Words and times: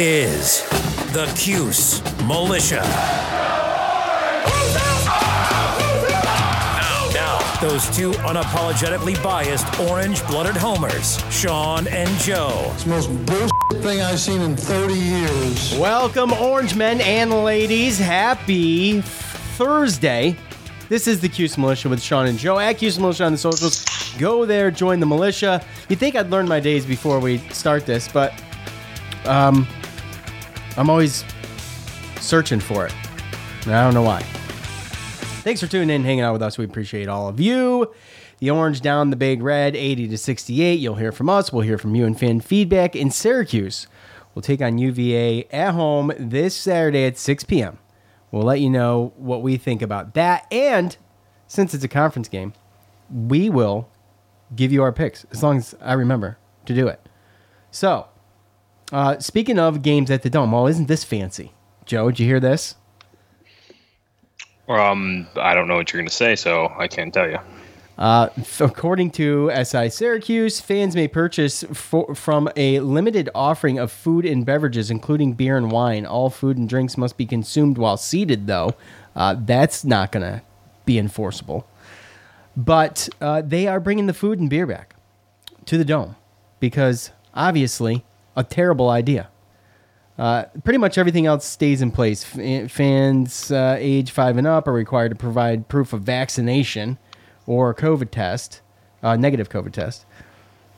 is 0.00 0.62
the 1.12 1.26
Cuse 1.36 2.00
Militia. 2.22 2.82
Now, 7.12 7.58
those 7.60 7.84
two 7.96 8.12
unapologetically 8.12 9.20
biased 9.24 9.66
orange-blooded 9.80 10.56
homers, 10.56 11.18
Sean 11.32 11.88
and 11.88 12.08
Joe. 12.20 12.70
It's 12.74 12.84
the 12.84 12.90
most 12.90 13.08
bullshit 13.26 13.82
thing 13.82 14.00
I've 14.00 14.20
seen 14.20 14.40
in 14.40 14.56
30 14.56 14.94
years. 14.94 15.76
Welcome, 15.76 16.32
orange 16.32 16.76
men 16.76 17.00
and 17.00 17.32
ladies. 17.42 17.98
Happy 17.98 19.00
Thursday. 19.00 20.36
This 20.88 21.08
is 21.08 21.20
the 21.20 21.28
Cuse 21.28 21.58
Militia 21.58 21.88
with 21.88 22.00
Sean 22.00 22.28
and 22.28 22.38
Joe 22.38 22.60
at 22.60 22.78
Cuse 22.78 23.00
Militia 23.00 23.24
on 23.24 23.32
the 23.32 23.38
socials. 23.38 23.84
Go 24.16 24.46
there, 24.46 24.70
join 24.70 25.00
the 25.00 25.06
militia. 25.06 25.60
You 25.88 25.96
think 25.96 26.14
I'd 26.14 26.30
learn 26.30 26.46
my 26.46 26.60
days 26.60 26.86
before 26.86 27.18
we 27.18 27.38
start 27.48 27.84
this, 27.84 28.06
but 28.06 28.40
um, 29.26 29.66
I'm 30.78 30.88
always 30.88 31.24
searching 32.20 32.60
for 32.60 32.86
it. 32.86 32.94
And 33.64 33.74
I 33.74 33.82
don't 33.82 33.94
know 33.94 34.02
why. 34.02 34.22
Thanks 35.42 35.60
for 35.60 35.66
tuning 35.66 35.90
in, 35.90 36.04
hanging 36.04 36.20
out 36.20 36.32
with 36.32 36.42
us. 36.42 36.56
We 36.56 36.64
appreciate 36.64 37.08
all 37.08 37.28
of 37.28 37.40
you. 37.40 37.92
The 38.38 38.50
orange 38.50 38.80
down, 38.80 39.10
the 39.10 39.16
big 39.16 39.42
red, 39.42 39.74
80 39.74 40.06
to 40.08 40.16
68. 40.16 40.78
You'll 40.78 40.94
hear 40.94 41.10
from 41.10 41.28
us. 41.28 41.52
We'll 41.52 41.62
hear 41.62 41.78
from 41.78 41.96
you 41.96 42.06
and 42.06 42.18
fan 42.18 42.40
feedback 42.40 42.94
in 42.94 43.10
Syracuse. 43.10 43.88
We'll 44.34 44.42
take 44.42 44.62
on 44.62 44.78
UVA 44.78 45.48
at 45.50 45.74
home 45.74 46.12
this 46.16 46.54
Saturday 46.54 47.06
at 47.06 47.18
6 47.18 47.42
p.m. 47.44 47.78
We'll 48.30 48.44
let 48.44 48.60
you 48.60 48.70
know 48.70 49.12
what 49.16 49.42
we 49.42 49.56
think 49.56 49.82
about 49.82 50.14
that. 50.14 50.46
And 50.52 50.96
since 51.48 51.74
it's 51.74 51.82
a 51.82 51.88
conference 51.88 52.28
game, 52.28 52.52
we 53.10 53.50
will 53.50 53.88
give 54.54 54.70
you 54.70 54.84
our 54.84 54.92
picks 54.92 55.26
as 55.32 55.42
long 55.42 55.56
as 55.56 55.74
I 55.80 55.94
remember 55.94 56.38
to 56.66 56.74
do 56.74 56.86
it. 56.86 57.04
So, 57.72 58.06
uh, 58.92 59.18
speaking 59.18 59.58
of 59.58 59.82
games 59.82 60.10
at 60.10 60.22
the 60.22 60.30
Dome, 60.30 60.52
well, 60.52 60.66
isn't 60.66 60.88
this 60.88 61.04
fancy? 61.04 61.52
Joe, 61.84 62.10
did 62.10 62.20
you 62.20 62.26
hear 62.26 62.40
this? 62.40 62.74
Um, 64.68 65.26
I 65.36 65.54
don't 65.54 65.66
know 65.68 65.76
what 65.76 65.92
you're 65.92 66.00
going 66.00 66.08
to 66.08 66.14
say, 66.14 66.36
so 66.36 66.72
I 66.78 66.88
can't 66.88 67.12
tell 67.12 67.28
you. 67.28 67.38
Uh, 67.96 68.28
according 68.60 69.10
to 69.10 69.50
SI 69.64 69.88
Syracuse, 69.88 70.60
fans 70.60 70.94
may 70.94 71.08
purchase 71.08 71.64
for, 71.72 72.14
from 72.14 72.48
a 72.56 72.80
limited 72.80 73.28
offering 73.34 73.78
of 73.78 73.90
food 73.90 74.24
and 74.24 74.44
beverages, 74.44 74.90
including 74.90 75.32
beer 75.32 75.56
and 75.56 75.70
wine. 75.70 76.06
All 76.06 76.30
food 76.30 76.56
and 76.56 76.68
drinks 76.68 76.96
must 76.96 77.16
be 77.16 77.26
consumed 77.26 77.78
while 77.78 77.96
seated, 77.96 78.46
though. 78.46 78.74
Uh, 79.16 79.36
that's 79.38 79.84
not 79.84 80.12
going 80.12 80.22
to 80.22 80.42
be 80.84 80.98
enforceable. 80.98 81.66
But 82.56 83.08
uh, 83.20 83.42
they 83.42 83.66
are 83.66 83.80
bringing 83.80 84.06
the 84.06 84.14
food 84.14 84.38
and 84.38 84.50
beer 84.50 84.66
back 84.66 84.94
to 85.66 85.78
the 85.78 85.84
dome 85.84 86.16
because 86.60 87.10
obviously 87.34 88.04
a 88.36 88.44
terrible 88.44 88.88
idea. 88.88 89.28
Uh, 90.18 90.44
pretty 90.64 90.78
much 90.78 90.98
everything 90.98 91.26
else 91.26 91.44
stays 91.44 91.80
in 91.80 91.92
place. 91.92 92.24
F- 92.36 92.70
fans 92.70 93.52
uh, 93.52 93.76
age 93.78 94.10
five 94.10 94.36
and 94.36 94.46
up 94.46 94.66
are 94.66 94.72
required 94.72 95.10
to 95.10 95.14
provide 95.14 95.68
proof 95.68 95.92
of 95.92 96.02
vaccination 96.02 96.98
or 97.46 97.70
a 97.70 97.74
COVID 97.74 98.10
test, 98.10 98.60
uh, 99.02 99.16
negative 99.16 99.48
COVID 99.48 99.72
test, 99.72 100.04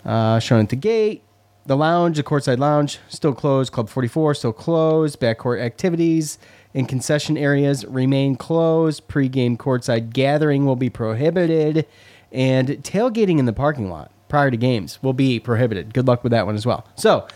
uh, 0.04 0.38
shown 0.38 0.60
at 0.60 0.68
the 0.68 0.76
gate. 0.76 1.22
The 1.66 1.76
lounge, 1.76 2.16
the 2.16 2.22
courtside 2.22 2.58
lounge, 2.58 2.98
still 3.08 3.34
closed. 3.34 3.72
Club 3.72 3.88
44 3.88 4.34
still 4.34 4.52
closed. 4.52 5.20
Backcourt 5.20 5.60
activities 5.60 6.38
and 6.74 6.88
concession 6.88 7.36
areas 7.36 7.84
remain 7.86 8.36
closed. 8.36 9.06
Pre-game 9.08 9.56
courtside 9.56 10.12
gathering 10.12 10.66
will 10.66 10.76
be 10.76 10.90
prohibited, 10.90 11.86
and 12.32 12.68
tailgating 12.68 13.38
in 13.38 13.44
the 13.44 13.52
parking 13.52 13.90
lot 13.90 14.10
prior 14.28 14.50
to 14.50 14.56
games 14.56 15.02
will 15.02 15.12
be 15.12 15.38
prohibited. 15.40 15.92
Good 15.92 16.06
luck 16.06 16.22
with 16.22 16.30
that 16.30 16.46
one 16.46 16.54
as 16.54 16.64
well. 16.64 16.86
So 16.94 17.26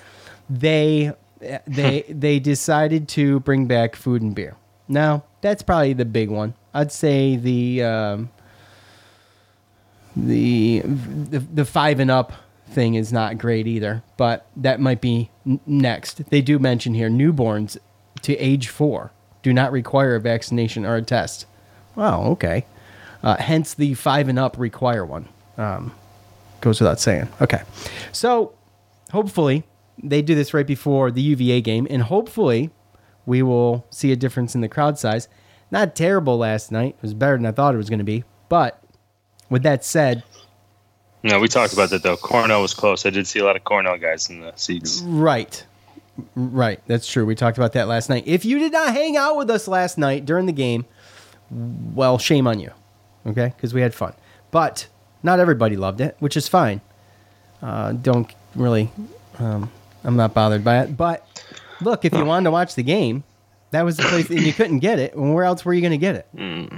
they 0.48 1.12
they 1.66 2.02
they 2.08 2.38
decided 2.38 3.08
to 3.10 3.40
bring 3.40 3.66
back 3.66 3.96
food 3.96 4.22
and 4.22 4.34
beer. 4.34 4.56
Now 4.88 5.24
that's 5.40 5.62
probably 5.62 5.92
the 5.92 6.04
big 6.04 6.30
one. 6.30 6.54
I'd 6.72 6.92
say 6.92 7.36
the 7.36 7.82
um, 7.82 8.30
the, 10.16 10.80
the 10.84 11.38
the 11.38 11.64
five 11.64 12.00
and 12.00 12.10
up 12.10 12.32
thing 12.68 12.94
is 12.94 13.12
not 13.12 13.38
great 13.38 13.66
either, 13.66 14.02
but 14.16 14.46
that 14.56 14.80
might 14.80 15.00
be 15.00 15.30
n- 15.46 15.60
next. 15.66 16.30
They 16.30 16.40
do 16.40 16.58
mention 16.58 16.94
here 16.94 17.08
newborns 17.08 17.76
to 18.22 18.36
age 18.36 18.68
four 18.68 19.12
do 19.44 19.52
not 19.52 19.70
require 19.70 20.16
a 20.16 20.20
vaccination 20.20 20.84
or 20.84 20.96
a 20.96 21.02
test. 21.02 21.46
Wow, 21.94 22.24
okay. 22.24 22.64
Uh, 23.22 23.36
hence 23.36 23.74
the 23.74 23.94
five 23.94 24.28
and 24.28 24.38
up 24.38 24.58
require 24.58 25.04
one. 25.04 25.28
Um, 25.56 25.92
goes 26.60 26.80
without 26.80 26.98
saying. 26.98 27.28
Okay, 27.40 27.62
so 28.10 28.54
hopefully 29.12 29.62
they 30.02 30.22
do 30.22 30.34
this 30.34 30.52
right 30.54 30.66
before 30.66 31.10
the 31.10 31.22
UVA 31.22 31.60
game, 31.60 31.86
and 31.90 32.02
hopefully 32.02 32.70
we 33.26 33.42
will 33.42 33.86
see 33.90 34.12
a 34.12 34.16
difference 34.16 34.54
in 34.54 34.60
the 34.60 34.68
crowd 34.68 34.98
size. 34.98 35.28
Not 35.70 35.96
terrible 35.96 36.38
last 36.38 36.70
night. 36.70 36.94
It 36.96 37.02
was 37.02 37.14
better 37.14 37.36
than 37.36 37.46
I 37.46 37.52
thought 37.52 37.74
it 37.74 37.78
was 37.78 37.88
going 37.88 37.98
to 37.98 38.04
be. 38.04 38.24
But 38.48 38.82
with 39.50 39.62
that 39.62 39.84
said, 39.84 40.22
No, 41.22 41.40
we 41.40 41.48
talked 41.48 41.72
about 41.72 41.90
that 41.90 42.02
though. 42.02 42.16
Cornell 42.16 42.62
was 42.62 42.74
close. 42.74 43.06
I 43.06 43.10
did 43.10 43.26
see 43.26 43.38
a 43.40 43.44
lot 43.44 43.56
of 43.56 43.64
Cornell 43.64 43.96
guys 43.98 44.28
in 44.30 44.40
the 44.40 44.52
seats. 44.56 45.02
right, 45.04 45.64
right, 46.34 46.80
that's 46.86 47.10
true. 47.10 47.24
We 47.24 47.34
talked 47.34 47.56
about 47.58 47.72
that 47.72 47.88
last 47.88 48.08
night. 48.10 48.24
If 48.26 48.44
you 48.44 48.58
did 48.58 48.72
not 48.72 48.92
hang 48.92 49.16
out 49.16 49.36
with 49.36 49.50
us 49.50 49.66
last 49.66 49.98
night 49.98 50.24
during 50.26 50.46
the 50.46 50.52
game, 50.52 50.84
well, 51.50 52.18
shame 52.18 52.46
on 52.46 52.60
you. 52.60 52.70
Okay, 53.26 53.52
because 53.56 53.72
we 53.72 53.80
had 53.80 53.94
fun. 53.94 54.12
But 54.50 54.86
not 55.22 55.40
everybody 55.40 55.76
loved 55.76 56.00
it, 56.00 56.14
which 56.18 56.36
is 56.36 56.46
fine. 56.46 56.82
Uh, 57.62 57.92
don't 57.92 58.32
really. 58.54 58.90
Um, 59.38 59.70
I'm 60.04 60.16
not 60.16 60.34
bothered 60.34 60.62
by 60.64 60.80
it. 60.82 60.96
But 60.96 61.26
look, 61.80 62.04
if 62.04 62.12
you 62.14 62.24
wanted 62.24 62.44
to 62.44 62.50
watch 62.50 62.74
the 62.74 62.82
game, 62.82 63.24
that 63.70 63.82
was 63.82 63.96
the 63.96 64.04
place, 64.04 64.28
and 64.30 64.40
you 64.42 64.52
couldn't 64.52 64.78
get 64.80 64.98
it. 64.98 65.14
And 65.14 65.34
where 65.34 65.44
else 65.44 65.64
were 65.64 65.74
you 65.74 65.80
going 65.80 65.90
to 65.92 65.98
get 65.98 66.14
it? 66.16 66.72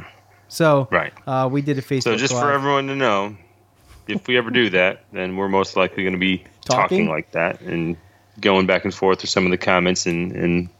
So, 0.48 0.88
Right. 0.90 1.12
uh, 1.26 1.48
we 1.50 1.60
did 1.60 1.76
a 1.78 1.82
Facebook. 1.82 2.02
So 2.04 2.16
just 2.16 2.32
for 2.32 2.52
everyone 2.52 2.86
to 2.86 2.94
know, 2.96 3.36
if 4.06 4.26
we 4.28 4.38
ever 4.38 4.50
do 4.50 4.70
that, 4.70 5.04
then 5.12 5.36
we're 5.36 5.48
most 5.48 5.76
likely 5.76 6.04
going 6.04 6.12
to 6.14 6.18
be 6.20 6.44
Talking? 6.64 7.06
talking? 7.06 7.08
like 7.08 7.32
that 7.32 7.60
and 7.62 7.96
going 8.40 8.66
back 8.66 8.84
and 8.84 8.94
forth 8.94 9.22
with 9.22 9.30
some 9.30 9.44
of 9.44 9.50
the 9.50 9.58
comments 9.58 10.06
in 10.06 10.30
in, 10.36 10.70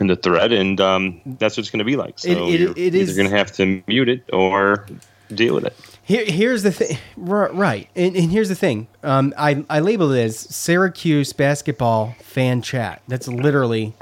in 0.00 0.06
the 0.08 0.16
thread, 0.16 0.50
and 0.52 0.80
um, 0.80 1.20
that's 1.38 1.56
what 1.56 1.62
it's 1.62 1.70
going 1.70 1.78
to 1.78 1.84
be 1.84 1.96
like. 1.96 2.18
So 2.18 2.28
It- 2.30 2.38
it- 2.38 2.60
you're 2.60 2.70
it 2.72 2.94
is- 2.94 3.10
either 3.10 3.16
going 3.16 3.30
to 3.30 3.36
have 3.36 3.52
to 3.52 3.82
mute 3.86 4.08
it 4.08 4.24
or 4.32 4.86
deal 5.34 5.54
with 5.54 5.66
it. 5.66 5.76
Here, 6.10 6.24
here's 6.24 6.64
the 6.64 6.72
thing, 6.72 6.98
right? 7.16 7.88
And, 7.94 8.16
and 8.16 8.32
here's 8.32 8.48
the 8.48 8.56
thing. 8.56 8.88
Um, 9.04 9.32
I 9.38 9.64
I 9.70 9.78
labeled 9.78 10.10
it 10.14 10.24
as 10.24 10.36
Syracuse 10.36 11.32
basketball 11.32 12.16
fan 12.20 12.62
chat. 12.62 13.00
That's 13.06 13.28
literally 13.28 13.92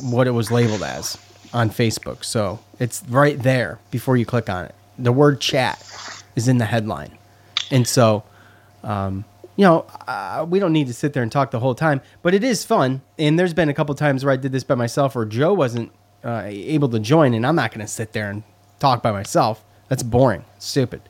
what 0.00 0.26
it 0.26 0.32
was 0.32 0.50
labeled 0.50 0.82
as 0.82 1.16
on 1.54 1.70
Facebook. 1.70 2.24
So 2.24 2.58
it's 2.80 3.04
right 3.08 3.38
there 3.38 3.78
before 3.92 4.16
you 4.16 4.26
click 4.26 4.50
on 4.50 4.64
it. 4.64 4.74
The 4.98 5.12
word 5.12 5.40
chat 5.40 5.78
is 6.34 6.48
in 6.48 6.58
the 6.58 6.64
headline, 6.64 7.16
and 7.70 7.86
so, 7.86 8.24
um, 8.82 9.24
you 9.54 9.64
know, 9.64 9.86
uh, 10.08 10.44
we 10.48 10.58
don't 10.58 10.72
need 10.72 10.88
to 10.88 10.94
sit 10.94 11.12
there 11.12 11.22
and 11.22 11.30
talk 11.30 11.52
the 11.52 11.60
whole 11.60 11.76
time, 11.76 12.00
but 12.22 12.34
it 12.34 12.42
is 12.42 12.64
fun. 12.64 13.02
And 13.20 13.38
there's 13.38 13.54
been 13.54 13.68
a 13.68 13.74
couple 13.74 13.94
times 13.94 14.24
where 14.24 14.34
I 14.34 14.36
did 14.36 14.50
this 14.50 14.64
by 14.64 14.74
myself, 14.74 15.14
or 15.14 15.24
Joe 15.26 15.52
wasn't 15.52 15.92
uh, 16.24 16.42
able 16.44 16.88
to 16.88 16.98
join, 16.98 17.34
and 17.34 17.46
I'm 17.46 17.54
not 17.54 17.70
going 17.70 17.86
to 17.86 17.92
sit 17.92 18.14
there 18.14 18.30
and 18.30 18.42
talk 18.80 19.00
by 19.00 19.12
myself. 19.12 19.62
That's 19.88 20.02
boring, 20.02 20.44
stupid. 20.58 21.02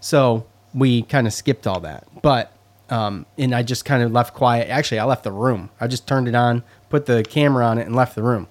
So 0.00 0.46
we 0.74 1.02
kind 1.02 1.26
of 1.26 1.32
skipped 1.32 1.66
all 1.66 1.80
that. 1.80 2.06
But 2.22 2.52
um, 2.88 3.26
and 3.38 3.54
I 3.54 3.62
just 3.62 3.84
kind 3.84 4.02
of 4.02 4.10
left 4.10 4.34
quiet. 4.34 4.68
Actually, 4.68 4.98
I 4.98 5.04
left 5.04 5.22
the 5.24 5.32
room. 5.32 5.70
I 5.80 5.86
just 5.86 6.08
turned 6.08 6.26
it 6.26 6.34
on, 6.34 6.64
put 6.88 7.06
the 7.06 7.22
camera 7.22 7.64
on 7.64 7.78
it, 7.78 7.86
and 7.86 7.94
left 7.94 8.14
the 8.16 8.22
room. 8.22 8.48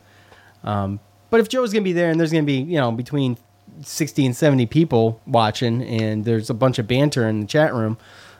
Um, 0.63 0.99
But 1.29 1.39
if 1.41 1.49
Joe's 1.49 1.73
gonna 1.73 1.83
be 1.83 1.93
there 1.93 2.09
and 2.09 2.19
there's 2.19 2.31
gonna 2.31 2.43
be 2.43 2.59
you 2.61 2.77
know 2.77 2.91
between 2.91 3.37
sixty 3.81 4.25
and 4.25 4.35
seventy 4.35 4.65
people 4.65 5.21
watching, 5.27 5.81
and 5.83 6.25
there's 6.25 6.49
a 6.49 6.53
bunch 6.53 6.79
of 6.79 6.87
banter 6.87 7.27
in 7.27 7.41
the 7.41 7.47
chat 7.47 7.73
room, 7.73 7.97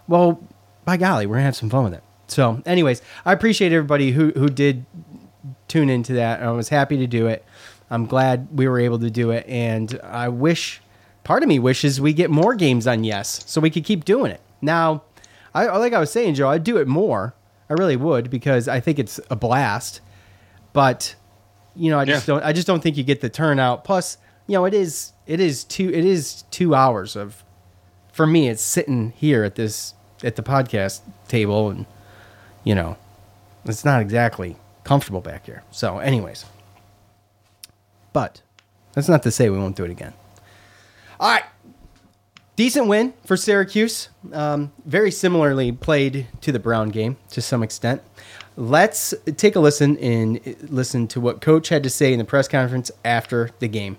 well, 0.08 0.42
by 0.86 0.98
golly, 0.98 1.26
we're 1.26 1.36
gonna 1.36 1.46
have 1.46 1.56
some 1.56 1.70
fun 1.70 1.84
with 1.86 1.94
it. 1.94 2.04
So, 2.28 2.62
anyways, 2.66 3.02
I 3.26 3.34
appreciate 3.34 3.72
everybody 3.74 4.12
who 4.12 4.32
who 4.32 4.50
did 4.50 4.86
tune 5.68 5.90
into 5.90 6.14
that. 6.14 6.42
I 6.42 6.52
was 6.52 6.70
happy 6.70 6.98
to 6.98 7.08
do 7.08 7.28
it. 7.28 7.44
I'm 7.92 8.06
glad 8.06 8.48
we 8.54 8.68
were 8.68 8.80
able 8.80 9.00
to 9.00 9.10
do 9.10 9.32
it, 9.32 9.46
and 9.48 10.00
I 10.04 10.30
wish. 10.30 10.82
Part 11.30 11.44
of 11.44 11.48
me 11.50 11.60
wishes 11.60 12.02
we 12.02 12.12
get 12.12 12.32
more 12.32 12.56
games 12.56 12.88
on 12.88 13.04
Yes, 13.04 13.44
so 13.46 13.62
we 13.62 13.70
could 13.70 13.84
keep 13.84 14.04
doing 14.04 14.32
it. 14.32 14.42
Now, 14.64 15.04
I 15.54 15.68
like 15.78 15.94
I 15.94 16.00
was 16.00 16.12
saying, 16.12 16.34
Joe, 16.34 16.50
I'd 16.50 16.64
do 16.64 16.78
it 16.78 16.88
more. 16.88 17.36
I 17.70 17.74
really 17.74 17.96
would 17.96 18.32
because 18.32 18.68
I 18.68 18.80
think 18.80 18.98
it's 18.98 19.20
a 19.30 19.36
blast. 19.36 20.02
But 20.74 21.14
you 21.76 21.92
know, 21.92 22.00
I 22.00 22.06
just 22.06 22.28
Yeah. 22.28 22.34
don't. 22.34 22.44
I 22.46 22.52
just 22.52 22.66
don't 22.66 22.82
think 22.82 22.98
you 22.98 23.04
get 23.04 23.22
the 23.22 23.30
turnout. 23.30 23.84
Plus, 23.84 24.18
you 24.48 24.54
know, 24.56 24.66
it 24.66 24.74
is 24.74 25.14
it 25.28 25.40
is 25.40 25.64
two 25.64 25.90
it 25.90 26.04
is 26.04 26.46
two 26.50 26.74
hours 26.74 27.16
of. 27.16 27.44
For 28.12 28.26
me, 28.26 28.50
it's 28.50 28.64
sitting 28.64 29.14
here 29.16 29.44
at 29.44 29.54
this 29.54 29.94
at 30.24 30.36
the 30.36 30.42
podcast 30.42 31.02
table, 31.28 31.70
and 31.70 31.86
you 32.64 32.74
know, 32.74 32.98
it's 33.66 33.86
not 33.86 34.02
exactly 34.02 34.58
comfortable 34.84 35.22
back 35.22 35.46
here. 35.46 35.62
So, 35.70 36.00
anyways, 36.00 36.46
but 38.14 38.42
that's 38.94 39.08
not 39.08 39.22
to 39.22 39.30
say 39.32 39.52
we 39.52 39.60
won't 39.60 39.76
do 39.76 39.84
it 39.86 39.92
again. 39.92 40.14
All 41.20 41.30
right. 41.30 41.44
Decent 42.56 42.88
win 42.88 43.14
for 43.26 43.36
Syracuse. 43.36 44.10
Um, 44.32 44.72
very 44.86 45.12
similarly 45.12 45.72
played 45.72 46.28
to 46.42 46.52
the 46.52 46.60
Brown 46.60 46.90
game 46.90 47.18
to 47.32 47.42
some 47.42 47.64
extent. 47.64 48.02
Let's 48.56 49.14
take 49.38 49.56
a 49.56 49.60
listen 49.60 49.98
and 49.98 50.40
listen 50.70 51.08
to 51.10 51.22
what 51.22 51.42
Coach 51.42 51.70
had 51.70 51.84
to 51.84 51.90
say 51.90 52.12
in 52.12 52.20
the 52.20 52.26
press 52.26 52.48
conference 52.48 52.92
after 53.04 53.52
the 53.60 53.68
game. 53.68 53.98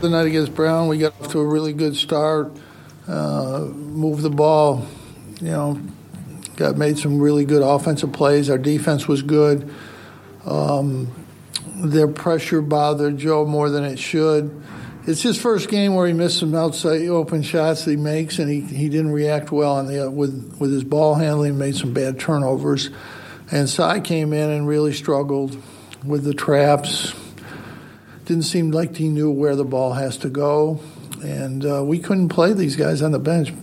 The 0.00 0.08
night 0.08 0.26
against 0.26 0.54
Brown, 0.54 0.88
we 0.88 0.98
got 0.98 1.18
off 1.20 1.32
to 1.32 1.40
a 1.40 1.46
really 1.46 1.72
good 1.72 1.96
start. 1.96 2.52
Uh, 3.06 3.66
moved 3.74 4.22
the 4.22 4.30
ball, 4.30 4.86
you 5.40 5.50
know, 5.50 5.80
got 6.56 6.76
made 6.76 6.98
some 6.98 7.18
really 7.18 7.44
good 7.44 7.62
offensive 7.62 8.12
plays. 8.12 8.48
Our 8.50 8.58
defense 8.58 9.08
was 9.08 9.22
good. 9.22 9.72
Um, 10.44 11.12
their 11.76 12.08
pressure 12.08 12.60
bothered 12.60 13.18
Joe 13.18 13.46
more 13.46 13.70
than 13.70 13.84
it 13.84 13.98
should. 13.98 14.62
It's 15.08 15.22
his 15.22 15.40
first 15.40 15.68
game 15.68 15.94
where 15.94 16.06
he 16.06 16.12
missed 16.12 16.38
some 16.38 16.54
outside 16.54 17.06
open 17.08 17.42
shots 17.42 17.84
that 17.84 17.90
he 17.92 17.96
makes, 17.96 18.38
and 18.38 18.50
he, 18.50 18.60
he 18.60 18.88
didn't 18.88 19.12
react 19.12 19.50
well 19.50 19.76
on 19.76 19.86
the 19.86 20.10
with 20.10 20.56
with 20.60 20.70
his 20.70 20.84
ball 20.84 21.14
handling. 21.14 21.58
Made 21.58 21.76
some 21.76 21.92
bad 21.92 22.20
turnovers, 22.20 22.90
and 23.50 23.68
Cy 23.68 24.00
came 24.00 24.32
in 24.32 24.50
and 24.50 24.68
really 24.68 24.92
struggled 24.92 25.56
with 26.04 26.24
the 26.24 26.34
traps 26.34 27.14
didn't 28.28 28.42
seem 28.42 28.70
like 28.70 28.94
he 28.94 29.08
knew 29.08 29.30
where 29.30 29.56
the 29.56 29.64
ball 29.64 29.94
has 29.94 30.18
to 30.18 30.28
go, 30.28 30.78
and 31.22 31.64
uh, 31.64 31.82
we 31.82 31.98
couldn't 31.98 32.28
play 32.28 32.52
these 32.52 32.76
guys 32.76 33.00
on 33.00 33.10
the 33.10 33.18
bench. 33.18 33.54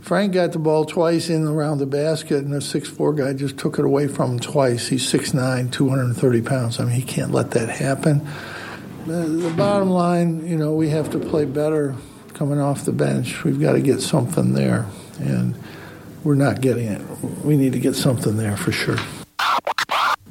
Frank 0.00 0.32
got 0.32 0.50
the 0.50 0.58
ball 0.58 0.84
twice 0.84 1.28
in 1.28 1.36
and 1.36 1.48
around 1.48 1.78
the 1.78 1.86
basket, 1.86 2.38
and 2.38 2.52
the 2.52 2.60
six-four 2.60 3.12
guy 3.12 3.32
just 3.34 3.56
took 3.56 3.78
it 3.78 3.84
away 3.84 4.08
from 4.08 4.32
him 4.32 4.40
twice. 4.40 4.88
He's 4.88 5.04
6'9", 5.04 5.70
230 5.70 6.42
pounds. 6.42 6.80
I 6.80 6.84
mean, 6.86 6.94
he 6.94 7.02
can't 7.02 7.30
let 7.30 7.52
that 7.52 7.68
happen. 7.68 8.26
The, 9.06 9.26
the 9.26 9.54
bottom 9.56 9.90
line, 9.90 10.46
you 10.46 10.56
know, 10.56 10.74
we 10.74 10.90
have 10.90 11.10
to 11.10 11.18
play 11.18 11.44
better 11.46 11.96
coming 12.34 12.60
off 12.60 12.84
the 12.84 12.92
bench. 12.92 13.44
We've 13.44 13.60
got 13.60 13.72
to 13.72 13.80
get 13.80 14.00
something 14.00 14.52
there, 14.52 14.86
and 15.18 15.54
we're 16.22 16.34
not 16.34 16.60
getting 16.60 16.86
it. 16.86 17.02
We 17.44 17.56
need 17.56 17.72
to 17.72 17.80
get 17.80 17.96
something 17.96 18.36
there 18.36 18.56
for 18.56 18.72
sure. 18.72 18.98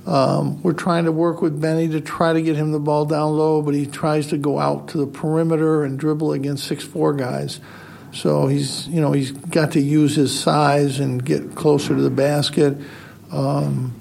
Um, 0.05 0.61
we're 0.63 0.73
trying 0.73 1.05
to 1.05 1.11
work 1.11 1.41
with 1.41 1.61
Benny 1.61 1.87
to 1.89 2.01
try 2.01 2.33
to 2.33 2.41
get 2.41 2.55
him 2.55 2.71
the 2.71 2.79
ball 2.79 3.05
down 3.05 3.37
low, 3.37 3.61
but 3.61 3.75
he 3.75 3.85
tries 3.85 4.27
to 4.27 4.37
go 4.37 4.57
out 4.57 4.87
to 4.89 4.97
the 4.97 5.05
perimeter 5.05 5.83
and 5.83 5.99
dribble 5.99 6.33
against 6.33 6.65
six 6.65 6.83
four 6.83 7.13
guys. 7.13 7.59
So 8.11 8.47
he's 8.47 8.87
you 8.87 9.01
know 9.01 9.11
he's 9.11 9.31
got 9.31 9.71
to 9.73 9.79
use 9.79 10.15
his 10.15 10.37
size 10.37 10.99
and 10.99 11.23
get 11.23 11.53
closer 11.55 11.89
to 11.89 12.01
the 12.01 12.09
basket. 12.09 12.77
Um, 13.31 13.98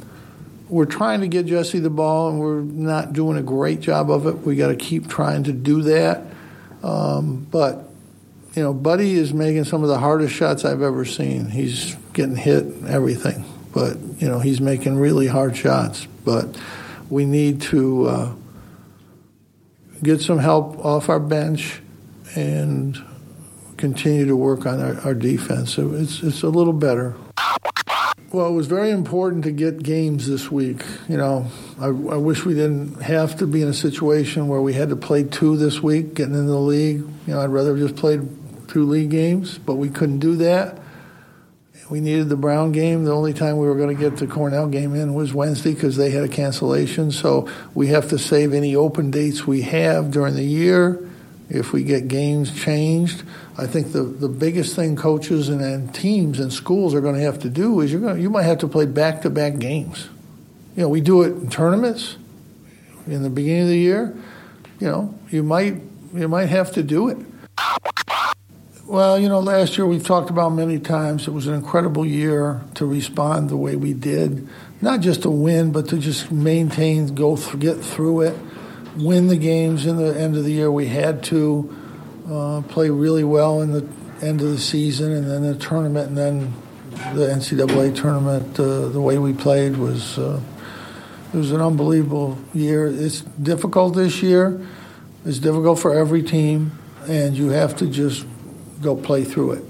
we're 0.68 0.86
trying 0.86 1.20
to 1.20 1.28
get 1.28 1.46
Jesse 1.46 1.78
the 1.78 1.90
ball, 1.90 2.30
and 2.30 2.40
we're 2.40 2.60
not 2.60 3.12
doing 3.12 3.36
a 3.36 3.42
great 3.42 3.80
job 3.80 4.10
of 4.10 4.26
it. 4.26 4.38
We 4.38 4.56
got 4.56 4.68
to 4.68 4.76
keep 4.76 5.08
trying 5.08 5.44
to 5.44 5.52
do 5.52 5.82
that. 5.82 6.22
Um, 6.82 7.46
but 7.50 7.84
you 8.54 8.62
know, 8.62 8.72
Buddy 8.72 9.14
is 9.14 9.32
making 9.32 9.64
some 9.64 9.82
of 9.82 9.88
the 9.88 9.98
hardest 9.98 10.34
shots 10.34 10.64
I've 10.64 10.82
ever 10.82 11.04
seen. 11.04 11.46
He's 11.46 11.94
getting 12.12 12.36
hit, 12.36 12.64
everything 12.86 13.44
but 13.72 13.96
you 14.18 14.28
know 14.28 14.40
he's 14.40 14.60
making 14.60 14.96
really 14.96 15.26
hard 15.26 15.56
shots. 15.56 16.06
But 16.24 16.60
we 17.08 17.24
need 17.24 17.62
to 17.62 18.06
uh, 18.06 18.34
get 20.02 20.20
some 20.20 20.38
help 20.38 20.84
off 20.84 21.08
our 21.08 21.20
bench 21.20 21.80
and 22.34 22.98
continue 23.76 24.26
to 24.26 24.36
work 24.36 24.66
on 24.66 24.80
our, 24.80 25.00
our 25.02 25.14
defense. 25.14 25.72
So 25.74 25.94
it's 25.94 26.22
it's 26.22 26.42
a 26.42 26.48
little 26.48 26.72
better. 26.72 27.14
Well, 28.30 28.46
it 28.46 28.52
was 28.52 28.66
very 28.66 28.90
important 28.90 29.44
to 29.44 29.52
get 29.52 29.82
games 29.82 30.28
this 30.28 30.50
week. 30.50 30.84
You 31.08 31.16
know, 31.16 31.46
I, 31.80 31.86
I 31.86 32.18
wish 32.18 32.44
we 32.44 32.52
didn't 32.52 33.00
have 33.00 33.38
to 33.38 33.46
be 33.46 33.62
in 33.62 33.68
a 33.68 33.74
situation 33.74 34.48
where 34.48 34.60
we 34.60 34.74
had 34.74 34.90
to 34.90 34.96
play 34.96 35.24
two 35.24 35.56
this 35.56 35.82
week, 35.82 36.12
getting 36.12 36.34
in 36.34 36.46
the 36.46 36.58
league. 36.58 36.98
You 36.98 37.34
know, 37.34 37.40
I'd 37.40 37.48
rather 37.48 37.74
have 37.74 37.78
just 37.78 37.96
played 37.96 38.28
two 38.68 38.84
league 38.84 39.08
games, 39.08 39.56
but 39.56 39.76
we 39.76 39.88
couldn't 39.88 40.18
do 40.18 40.36
that. 40.36 40.78
We 41.88 42.00
needed 42.00 42.28
the 42.28 42.36
Brown 42.36 42.72
game. 42.72 43.04
The 43.04 43.14
only 43.14 43.32
time 43.32 43.56
we 43.56 43.66
were 43.66 43.76
going 43.76 43.96
to 43.96 44.00
get 44.10 44.18
the 44.18 44.26
Cornell 44.26 44.68
game 44.68 44.94
in 44.94 45.14
was 45.14 45.32
Wednesday 45.32 45.72
because 45.72 45.96
they 45.96 46.10
had 46.10 46.24
a 46.24 46.28
cancellation. 46.28 47.10
So 47.10 47.48
we 47.72 47.86
have 47.86 48.10
to 48.10 48.18
save 48.18 48.52
any 48.52 48.76
open 48.76 49.10
dates 49.10 49.46
we 49.46 49.62
have 49.62 50.10
during 50.10 50.34
the 50.34 50.44
year 50.44 51.07
if 51.50 51.72
we 51.72 51.82
get 51.82 52.08
games 52.08 52.54
changed. 52.54 53.22
I 53.56 53.66
think 53.66 53.92
the, 53.92 54.02
the 54.02 54.28
biggest 54.28 54.76
thing 54.76 54.96
coaches 54.96 55.48
and, 55.48 55.60
and 55.60 55.94
teams 55.94 56.40
and 56.40 56.52
schools 56.52 56.94
are 56.94 57.00
going 57.00 57.14
to 57.14 57.22
have 57.22 57.38
to 57.40 57.48
do 57.48 57.80
is 57.80 57.90
you're 57.90 58.00
going 58.00 58.20
you 58.20 58.30
might 58.30 58.42
have 58.44 58.58
to 58.58 58.68
play 58.68 58.86
back 58.86 59.22
to 59.22 59.30
back 59.30 59.58
games. 59.58 60.08
You 60.76 60.82
know, 60.82 60.88
we 60.88 61.00
do 61.00 61.22
it 61.22 61.32
in 61.32 61.50
tournaments 61.50 62.16
in 63.06 63.22
the 63.22 63.30
beginning 63.30 63.62
of 63.62 63.68
the 63.68 63.78
year. 63.78 64.16
You 64.80 64.86
know, 64.86 65.14
you 65.30 65.42
might 65.42 65.80
you 66.14 66.28
might 66.28 66.46
have 66.46 66.72
to 66.72 66.82
do 66.82 67.08
it. 67.08 67.18
Well, 68.86 69.18
you 69.18 69.28
know, 69.28 69.40
last 69.40 69.76
year 69.76 69.86
we've 69.86 70.06
talked 70.06 70.30
about 70.30 70.50
many 70.50 70.78
times. 70.78 71.28
It 71.28 71.32
was 71.32 71.46
an 71.46 71.52
incredible 71.52 72.06
year 72.06 72.62
to 72.76 72.86
respond 72.86 73.50
the 73.50 73.56
way 73.56 73.76
we 73.76 73.92
did, 73.92 74.48
not 74.80 75.00
just 75.00 75.22
to 75.22 75.30
win, 75.30 75.72
but 75.72 75.88
to 75.88 75.98
just 75.98 76.32
maintain, 76.32 77.14
go 77.14 77.36
th- 77.36 77.58
get 77.58 77.76
through 77.76 78.22
it, 78.22 78.36
win 78.98 79.28
the 79.28 79.36
games 79.36 79.86
in 79.86 79.96
the 79.96 80.18
end 80.18 80.36
of 80.36 80.44
the 80.44 80.52
year. 80.52 80.70
We 80.70 80.86
had 80.86 81.22
to 81.24 81.76
uh, 82.30 82.62
play 82.68 82.90
really 82.90 83.24
well 83.24 83.62
in 83.62 83.72
the 83.72 83.88
end 84.20 84.40
of 84.40 84.48
the 84.48 84.58
season, 84.58 85.12
and 85.12 85.30
then 85.30 85.42
the 85.42 85.54
tournament, 85.54 86.08
and 86.08 86.16
then 86.16 86.54
the 87.14 87.26
NCAA 87.26 87.94
tournament. 87.96 88.58
Uh, 88.58 88.88
the 88.88 89.00
way 89.00 89.18
we 89.18 89.32
played 89.32 89.76
was 89.76 90.18
uh, 90.18 90.40
it 91.32 91.36
was 91.36 91.52
an 91.52 91.60
unbelievable 91.60 92.38
year. 92.54 92.86
It's 92.86 93.20
difficult 93.20 93.94
this 93.94 94.22
year. 94.22 94.66
It's 95.24 95.38
difficult 95.38 95.78
for 95.78 95.94
every 95.94 96.22
team, 96.22 96.72
and 97.08 97.36
you 97.36 97.50
have 97.50 97.76
to 97.76 97.86
just 97.86 98.26
go 98.80 98.96
play 98.96 99.24
through 99.24 99.52
it. 99.52 99.64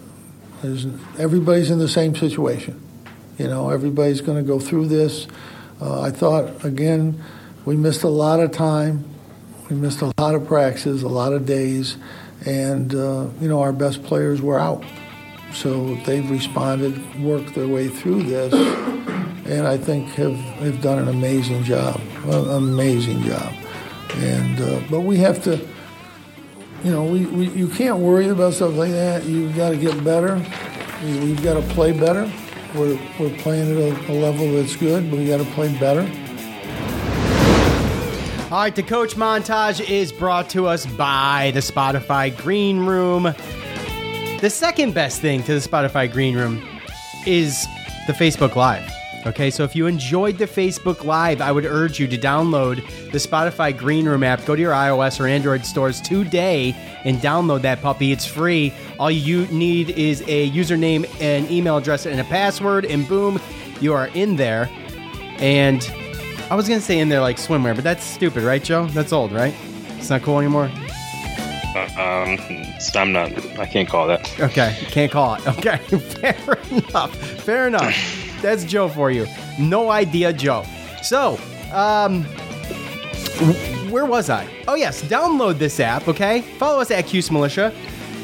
There's, 0.62 0.86
everybody's 1.18 1.70
in 1.70 1.78
the 1.78 1.88
same 1.88 2.14
situation. 2.14 2.80
You 3.38 3.46
know, 3.46 3.70
everybody's 3.70 4.20
going 4.20 4.38
to 4.38 4.46
go 4.46 4.58
through 4.58 4.88
this. 4.88 5.26
Uh, 5.80 6.02
I 6.02 6.10
thought, 6.10 6.64
again, 6.64 7.22
we 7.64 7.76
missed 7.76 8.02
a 8.02 8.08
lot 8.08 8.40
of 8.40 8.50
time. 8.50 9.04
We 9.70 9.76
missed 9.76 10.00
a 10.00 10.12
lot 10.18 10.34
of 10.34 10.46
practices, 10.46 11.02
a 11.02 11.08
lot 11.08 11.34
of 11.34 11.44
days, 11.44 11.98
and, 12.46 12.94
uh, 12.94 13.26
you 13.40 13.48
know, 13.48 13.60
our 13.60 13.72
best 13.72 14.02
players 14.02 14.40
were 14.40 14.58
out. 14.58 14.82
So 15.52 15.94
they've 16.06 16.28
responded, 16.30 17.22
worked 17.22 17.54
their 17.54 17.68
way 17.68 17.88
through 17.88 18.22
this, 18.22 18.54
and 19.46 19.66
I 19.66 19.76
think 19.76 20.08
have, 20.10 20.36
have 20.36 20.80
done 20.80 20.98
an 20.98 21.08
amazing 21.08 21.64
job, 21.64 22.00
an 22.24 22.48
amazing 22.50 23.22
job. 23.22 23.52
And, 24.16 24.60
uh, 24.60 24.80
but 24.90 25.00
we 25.00 25.18
have 25.18 25.42
to, 25.44 25.56
you 26.82 26.90
know, 26.90 27.04
we, 27.04 27.26
we, 27.26 27.48
you 27.50 27.68
can't 27.68 27.98
worry 27.98 28.28
about 28.28 28.54
stuff 28.54 28.74
like 28.74 28.92
that. 28.92 29.24
You've 29.24 29.54
got 29.54 29.70
to 29.70 29.76
get 29.76 30.02
better. 30.02 30.36
We've 31.02 31.42
got 31.42 31.54
to 31.54 31.74
play 31.74 31.92
better. 31.92 32.30
We're, 32.74 32.98
we're 33.18 33.36
playing 33.38 33.70
at 33.70 33.78
a, 33.78 34.12
a 34.12 34.14
level 34.14 34.50
that's 34.52 34.76
good, 34.76 35.10
but 35.10 35.18
we 35.18 35.26
got 35.26 35.38
to 35.38 35.50
play 35.52 35.76
better. 35.78 36.10
All 38.50 38.60
right, 38.60 38.74
the 38.74 38.82
coach 38.82 39.14
montage 39.14 39.86
is 39.86 40.10
brought 40.10 40.48
to 40.50 40.66
us 40.66 40.86
by 40.86 41.50
the 41.52 41.60
Spotify 41.60 42.34
Green 42.34 42.78
Room. 42.78 43.24
The 44.40 44.48
second 44.48 44.94
best 44.94 45.20
thing 45.20 45.42
to 45.42 45.52
the 45.52 45.60
Spotify 45.60 46.10
Green 46.10 46.34
Room 46.34 46.66
is 47.26 47.66
the 48.06 48.14
Facebook 48.14 48.56
Live. 48.56 48.90
Okay, 49.26 49.50
so 49.50 49.64
if 49.64 49.76
you 49.76 49.86
enjoyed 49.86 50.38
the 50.38 50.46
Facebook 50.46 51.04
Live, 51.04 51.42
I 51.42 51.52
would 51.52 51.66
urge 51.66 52.00
you 52.00 52.08
to 52.08 52.16
download 52.16 52.76
the 53.12 53.18
Spotify 53.18 53.76
Green 53.76 54.06
Room 54.08 54.22
app. 54.22 54.42
Go 54.46 54.56
to 54.56 54.62
your 54.62 54.72
iOS 54.72 55.20
or 55.20 55.26
Android 55.26 55.66
stores 55.66 56.00
today 56.00 56.74
and 57.04 57.18
download 57.18 57.60
that 57.60 57.82
puppy. 57.82 58.12
It's 58.12 58.24
free. 58.24 58.72
All 58.98 59.10
you 59.10 59.46
need 59.48 59.90
is 59.90 60.22
a 60.22 60.50
username, 60.52 61.04
an 61.20 61.50
email 61.52 61.76
address, 61.76 62.06
and 62.06 62.18
a 62.18 62.24
password, 62.24 62.86
and 62.86 63.06
boom, 63.06 63.38
you 63.82 63.92
are 63.92 64.06
in 64.14 64.36
there. 64.36 64.70
And 65.36 65.86
I 66.50 66.54
was 66.54 66.68
gonna 66.68 66.80
say 66.80 66.98
in 66.98 67.08
there 67.08 67.20
like 67.20 67.36
swimwear, 67.36 67.74
but 67.74 67.84
that's 67.84 68.04
stupid, 68.04 68.42
right, 68.42 68.62
Joe? 68.62 68.86
That's 68.86 69.12
old, 69.12 69.32
right? 69.32 69.54
It's 69.98 70.08
not 70.10 70.22
cool 70.22 70.38
anymore. 70.38 70.70
Uh, 71.74 71.84
um, 72.00 72.38
I'm 72.94 73.12
not. 73.12 73.32
I 73.58 73.66
can't 73.66 73.88
call 73.88 74.06
that. 74.08 74.40
Okay, 74.40 74.74
can't 74.90 75.12
call 75.12 75.34
it. 75.34 75.46
Okay, 75.58 75.76
fair 75.76 76.58
enough. 76.70 77.14
Fair 77.16 77.66
enough. 77.68 78.38
That's 78.42 78.64
Joe 78.64 78.88
for 78.88 79.10
you. 79.10 79.26
No 79.58 79.90
idea, 79.90 80.32
Joe. 80.32 80.64
So, 81.02 81.38
um, 81.72 82.24
where 83.90 84.06
was 84.06 84.30
I? 84.30 84.48
Oh 84.66 84.74
yes, 84.74 85.02
download 85.02 85.58
this 85.58 85.80
app. 85.80 86.08
Okay, 86.08 86.40
follow 86.40 86.80
us 86.80 86.90
at 86.90 87.06
Cuse 87.06 87.30
Militia. 87.30 87.74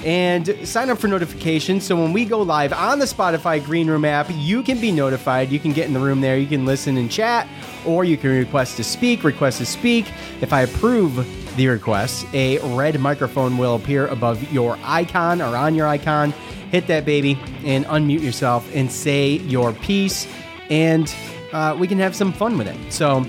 And 0.04 0.68
sign 0.68 0.90
up 0.90 0.98
for 0.98 1.08
notifications 1.08 1.84
so 1.84 1.96
when 1.96 2.12
we 2.12 2.26
go 2.26 2.42
live 2.42 2.74
on 2.74 2.98
the 2.98 3.06
Spotify 3.06 3.64
Green 3.64 3.88
Room 3.88 4.04
app, 4.04 4.26
you 4.30 4.62
can 4.62 4.78
be 4.78 4.92
notified. 4.92 5.50
You 5.50 5.58
can 5.58 5.72
get 5.72 5.86
in 5.86 5.94
the 5.94 6.00
room 6.00 6.20
there, 6.20 6.36
you 6.36 6.46
can 6.46 6.66
listen 6.66 6.98
and 6.98 7.10
chat, 7.10 7.48
or 7.86 8.04
you 8.04 8.18
can 8.18 8.30
request 8.30 8.76
to 8.76 8.84
speak. 8.84 9.24
Request 9.24 9.58
to 9.58 9.66
speak. 9.66 10.04
If 10.42 10.52
I 10.52 10.62
approve 10.62 11.26
the 11.56 11.68
request, 11.68 12.26
a 12.34 12.58
red 12.76 13.00
microphone 13.00 13.56
will 13.56 13.76
appear 13.76 14.06
above 14.08 14.52
your 14.52 14.78
icon 14.84 15.40
or 15.40 15.56
on 15.56 15.74
your 15.74 15.86
icon. 15.86 16.32
Hit 16.70 16.86
that 16.88 17.06
baby 17.06 17.38
and 17.64 17.86
unmute 17.86 18.20
yourself 18.20 18.68
and 18.74 18.92
say 18.92 19.36
your 19.38 19.72
piece, 19.72 20.26
and 20.68 21.14
uh, 21.52 21.76
we 21.78 21.86
can 21.86 21.98
have 21.98 22.14
some 22.14 22.32
fun 22.32 22.58
with 22.58 22.66
it. 22.66 22.92
So 22.92 23.24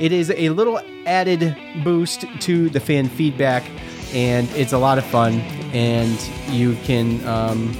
it 0.00 0.12
is 0.12 0.30
a 0.30 0.48
little 0.50 0.80
added 1.04 1.56
boost 1.82 2.24
to 2.40 2.70
the 2.70 2.80
fan 2.80 3.08
feedback, 3.08 3.64
and 4.14 4.48
it's 4.52 4.72
a 4.72 4.78
lot 4.78 4.98
of 4.98 5.04
fun. 5.04 5.40
And 5.74 6.18
you 6.48 6.76
can, 6.84 7.26
um, 7.26 7.72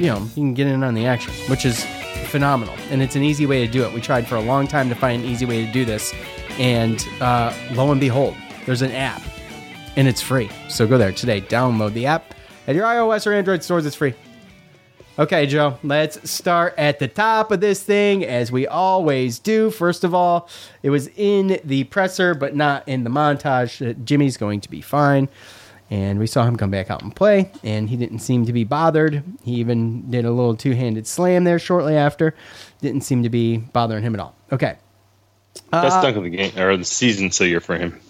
you 0.00 0.06
know, 0.06 0.20
you 0.20 0.34
can 0.34 0.54
get 0.54 0.66
in 0.66 0.82
on 0.82 0.94
the 0.94 1.06
action, 1.06 1.32
which 1.50 1.64
is 1.64 1.84
phenomenal. 2.28 2.74
And 2.90 3.02
it's 3.02 3.14
an 3.14 3.22
easy 3.22 3.46
way 3.46 3.64
to 3.66 3.70
do 3.70 3.84
it. 3.84 3.92
We 3.92 4.00
tried 4.00 4.26
for 4.26 4.36
a 4.36 4.40
long 4.40 4.66
time 4.66 4.88
to 4.88 4.94
find 4.94 5.22
an 5.22 5.28
easy 5.28 5.44
way 5.44 5.66
to 5.66 5.72
do 5.72 5.84
this, 5.84 6.12
and 6.58 7.06
uh, 7.20 7.54
lo 7.72 7.92
and 7.92 8.00
behold, 8.00 8.34
there's 8.66 8.82
an 8.82 8.92
app, 8.92 9.22
and 9.96 10.08
it's 10.08 10.20
free. 10.20 10.50
So 10.68 10.86
go 10.86 10.98
there 10.98 11.12
today, 11.12 11.40
download 11.40 11.92
the 11.92 12.06
app 12.06 12.34
at 12.66 12.74
your 12.74 12.86
iOS 12.86 13.26
or 13.26 13.32
Android 13.32 13.62
stores. 13.62 13.86
It's 13.86 13.96
free. 13.96 14.14
Okay, 15.16 15.46
Joe, 15.46 15.78
let's 15.84 16.28
start 16.28 16.74
at 16.76 16.98
the 16.98 17.06
top 17.06 17.52
of 17.52 17.60
this 17.60 17.80
thing 17.82 18.24
as 18.24 18.50
we 18.50 18.66
always 18.66 19.38
do. 19.38 19.70
First 19.70 20.02
of 20.02 20.12
all, 20.12 20.48
it 20.82 20.90
was 20.90 21.08
in 21.16 21.60
the 21.64 21.84
presser, 21.84 22.34
but 22.34 22.56
not 22.56 22.88
in 22.88 23.04
the 23.04 23.10
montage. 23.10 24.04
Jimmy's 24.04 24.36
going 24.36 24.60
to 24.62 24.68
be 24.70 24.80
fine. 24.80 25.28
And 25.88 26.18
we 26.18 26.26
saw 26.26 26.44
him 26.44 26.56
come 26.56 26.70
back 26.70 26.90
out 26.90 27.02
and 27.02 27.14
play, 27.14 27.52
and 27.62 27.88
he 27.88 27.96
didn't 27.96 28.20
seem 28.20 28.46
to 28.46 28.52
be 28.52 28.64
bothered. 28.64 29.22
He 29.44 29.52
even 29.56 30.10
did 30.10 30.24
a 30.24 30.32
little 30.32 30.56
two 30.56 30.72
handed 30.72 31.06
slam 31.06 31.44
there 31.44 31.60
shortly 31.60 31.94
after. 31.94 32.34
Didn't 32.80 33.02
seem 33.02 33.22
to 33.22 33.28
be 33.28 33.58
bothering 33.58 34.02
him 34.02 34.14
at 34.14 34.20
all. 34.20 34.34
Okay. 34.50 34.76
Best 35.70 36.02
dunk 36.02 36.16
of 36.16 36.24
the 36.24 36.30
game 36.30 36.58
or 36.58 36.76
the 36.76 36.84
season 36.84 37.30
so 37.30 37.44
year 37.44 37.60
for 37.60 37.76
him. 37.78 38.00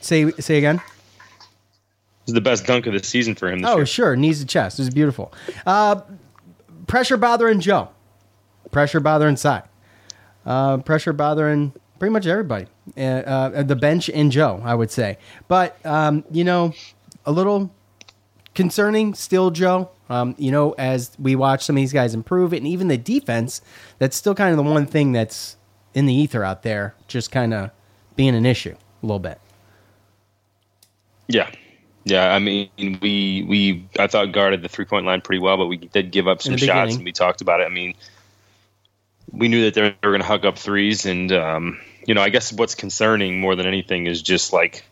Say 0.00 0.30
say 0.32 0.58
again. 0.58 0.76
This 0.76 2.28
is 2.28 2.34
the 2.34 2.40
best 2.40 2.66
dunk 2.66 2.86
of 2.86 2.92
the 2.92 3.02
season 3.02 3.34
for 3.34 3.50
him. 3.50 3.60
This 3.60 3.70
Oh, 3.70 3.76
year. 3.78 3.86
sure. 3.86 4.14
Knees 4.14 4.38
to 4.40 4.46
chest. 4.46 4.78
It 4.78 4.82
was 4.82 4.90
beautiful. 4.94 5.32
Uh, 5.66 6.02
pressure 6.88 7.16
bothering 7.16 7.60
Joe. 7.60 7.90
Pressure 8.72 8.98
bothering 8.98 9.36
Cy. 9.36 9.62
Uh, 10.44 10.78
pressure 10.78 11.12
bothering 11.12 11.72
pretty 11.98 12.12
much 12.12 12.26
everybody. 12.26 12.66
Uh, 12.96 13.00
uh, 13.00 13.62
the 13.62 13.76
bench 13.76 14.10
and 14.10 14.32
Joe, 14.32 14.60
I 14.64 14.74
would 14.74 14.90
say. 14.90 15.18
But, 15.46 15.78
um, 15.86 16.24
you 16.32 16.42
know, 16.42 16.72
a 17.24 17.30
little 17.30 17.70
concerning 18.54 19.14
still, 19.14 19.50
Joe. 19.50 19.90
Um, 20.10 20.34
you 20.38 20.50
know, 20.50 20.72
as 20.72 21.12
we 21.18 21.36
watch 21.36 21.64
some 21.64 21.76
of 21.76 21.80
these 21.80 21.92
guys 21.92 22.14
improve, 22.14 22.52
and 22.54 22.66
even 22.66 22.88
the 22.88 22.96
defense, 22.96 23.60
that's 23.98 24.16
still 24.16 24.34
kind 24.34 24.50
of 24.50 24.56
the 24.56 24.70
one 24.70 24.86
thing 24.86 25.12
that's 25.12 25.56
in 25.92 26.06
the 26.06 26.14
ether 26.14 26.42
out 26.42 26.62
there, 26.62 26.94
just 27.08 27.30
kind 27.30 27.52
of 27.52 27.70
being 28.16 28.34
an 28.34 28.46
issue 28.46 28.74
a 29.02 29.06
little 29.06 29.18
bit. 29.18 29.38
Yeah. 31.28 31.50
Yeah, 32.08 32.34
I 32.34 32.38
mean, 32.38 32.70
we 32.78 33.44
we 33.46 33.88
I 33.98 34.06
thought 34.06 34.32
guarded 34.32 34.62
the 34.62 34.68
three 34.68 34.86
point 34.86 35.04
line 35.04 35.20
pretty 35.20 35.40
well, 35.40 35.58
but 35.58 35.66
we 35.66 35.76
did 35.76 36.10
give 36.10 36.26
up 36.26 36.40
some 36.40 36.56
shots, 36.56 36.62
beginning. 36.62 36.94
and 36.96 37.04
we 37.04 37.12
talked 37.12 37.42
about 37.42 37.60
it. 37.60 37.64
I 37.64 37.68
mean, 37.68 37.94
we 39.30 39.48
knew 39.48 39.64
that 39.64 39.74
they 39.74 39.82
were, 39.82 40.10
going 40.10 40.20
to 40.20 40.26
hug 40.26 40.46
up 40.46 40.58
threes, 40.58 41.04
and 41.04 41.30
um, 41.32 41.78
you 42.06 42.14
know, 42.14 42.22
I 42.22 42.30
guess 42.30 42.50
what's 42.50 42.74
concerning 42.74 43.40
more 43.40 43.56
than 43.56 43.66
anything 43.66 44.06
is 44.06 44.22
just 44.22 44.54
like 44.54 44.84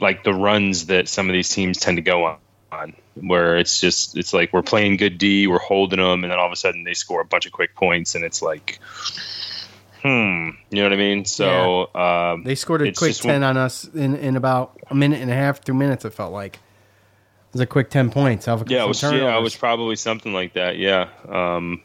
like 0.00 0.24
the 0.24 0.34
runs 0.34 0.86
that 0.86 1.08
some 1.08 1.28
of 1.28 1.32
these 1.32 1.48
teams 1.48 1.78
tend 1.78 1.98
to 1.98 2.02
go 2.02 2.24
on, 2.24 2.38
on 2.72 2.94
where 3.14 3.58
it's 3.58 3.80
just 3.80 4.16
it's 4.16 4.32
like 4.32 4.52
we're 4.52 4.62
playing 4.62 4.96
good 4.96 5.18
D, 5.18 5.46
we're 5.46 5.60
holding 5.60 6.00
them, 6.00 6.24
and 6.24 6.32
then 6.32 6.38
all 6.38 6.46
of 6.46 6.52
a 6.52 6.56
sudden 6.56 6.82
they 6.82 6.94
score 6.94 7.20
a 7.20 7.24
bunch 7.24 7.46
of 7.46 7.52
quick 7.52 7.76
points, 7.76 8.16
and 8.16 8.24
it's 8.24 8.42
like, 8.42 8.80
hmm, 10.02 10.50
you 10.70 10.76
know 10.76 10.82
what 10.84 10.92
I 10.92 10.96
mean? 10.96 11.24
So 11.24 11.94
um, 11.94 12.44
They 12.44 12.54
scored 12.54 12.82
a 12.82 12.92
quick 12.92 13.10
just 13.10 13.22
10 13.22 13.40
one- 13.42 13.50
on 13.50 13.56
us 13.56 13.84
in, 13.94 14.16
in 14.16 14.36
about 14.36 14.78
a 14.90 14.94
minute 14.94 15.20
and 15.20 15.30
a 15.30 15.34
half, 15.34 15.60
two 15.60 15.74
minutes, 15.74 16.04
it 16.04 16.14
felt 16.14 16.32
like. 16.32 16.56
It 16.56 17.52
was 17.54 17.60
a 17.62 17.66
quick 17.66 17.88
10 17.90 18.10
points. 18.10 18.46
Yeah, 18.46 18.84
it 18.84 18.88
was 18.88 19.02
yeah, 19.02 19.36
it 19.38 19.42
was 19.42 19.56
probably 19.56 19.96
something 19.96 20.32
like 20.34 20.52
that. 20.52 20.76
Yeah, 20.76 21.08
um, 21.28 21.80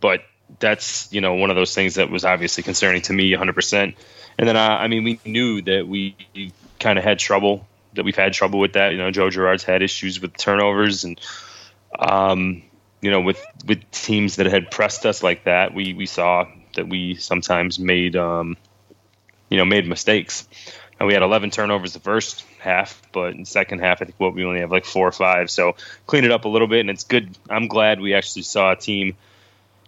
but 0.00 0.22
that's 0.60 1.12
you 1.12 1.20
know 1.20 1.34
one 1.34 1.50
of 1.50 1.56
those 1.56 1.74
things 1.74 1.96
that 1.96 2.10
was 2.10 2.24
obviously 2.24 2.62
concerning 2.62 3.02
to 3.02 3.12
me 3.12 3.30
100. 3.32 3.54
percent 3.54 3.94
And 4.38 4.48
then 4.48 4.56
uh, 4.56 4.78
I 4.80 4.88
mean 4.88 5.04
we 5.04 5.20
knew 5.26 5.60
that 5.62 5.86
we 5.86 6.16
kind 6.80 6.98
of 6.98 7.04
had 7.04 7.18
trouble 7.18 7.66
that 7.94 8.04
we've 8.04 8.16
had 8.16 8.32
trouble 8.32 8.58
with 8.58 8.72
that. 8.74 8.92
You 8.92 8.98
know, 8.98 9.10
Joe 9.10 9.28
Girard's 9.28 9.64
had 9.64 9.82
issues 9.82 10.20
with 10.20 10.36
turnovers 10.36 11.04
and 11.04 11.20
um, 11.98 12.62
you 13.02 13.10
know 13.10 13.20
with 13.20 13.44
with 13.66 13.90
teams 13.90 14.36
that 14.36 14.46
had 14.46 14.70
pressed 14.70 15.04
us 15.04 15.22
like 15.22 15.44
that. 15.44 15.74
We 15.74 15.92
we 15.92 16.06
saw 16.06 16.46
that 16.74 16.88
we 16.88 17.14
sometimes 17.14 17.78
made 17.78 18.16
um, 18.16 18.56
you 19.48 19.56
know 19.56 19.64
made 19.64 19.86
mistakes. 19.86 20.48
And 21.00 21.06
we 21.06 21.14
had 21.14 21.22
11 21.22 21.50
turnovers 21.50 21.92
the 21.92 22.00
first 22.00 22.44
half, 22.58 23.00
but 23.12 23.34
in 23.34 23.44
second 23.44 23.78
half, 23.78 24.02
I 24.02 24.06
think 24.06 24.18
what 24.18 24.34
we 24.34 24.44
only 24.44 24.60
have 24.60 24.72
like 24.72 24.84
four 24.84 25.06
or 25.06 25.12
five. 25.12 25.48
So 25.48 25.76
clean 26.08 26.24
it 26.24 26.32
up 26.32 26.44
a 26.44 26.48
little 26.48 26.66
bit, 26.66 26.80
and 26.80 26.90
it's 26.90 27.04
good. 27.04 27.36
I'm 27.48 27.68
glad 27.68 28.00
we 28.00 28.14
actually 28.14 28.42
saw 28.42 28.72
a 28.72 28.76
team 28.76 29.16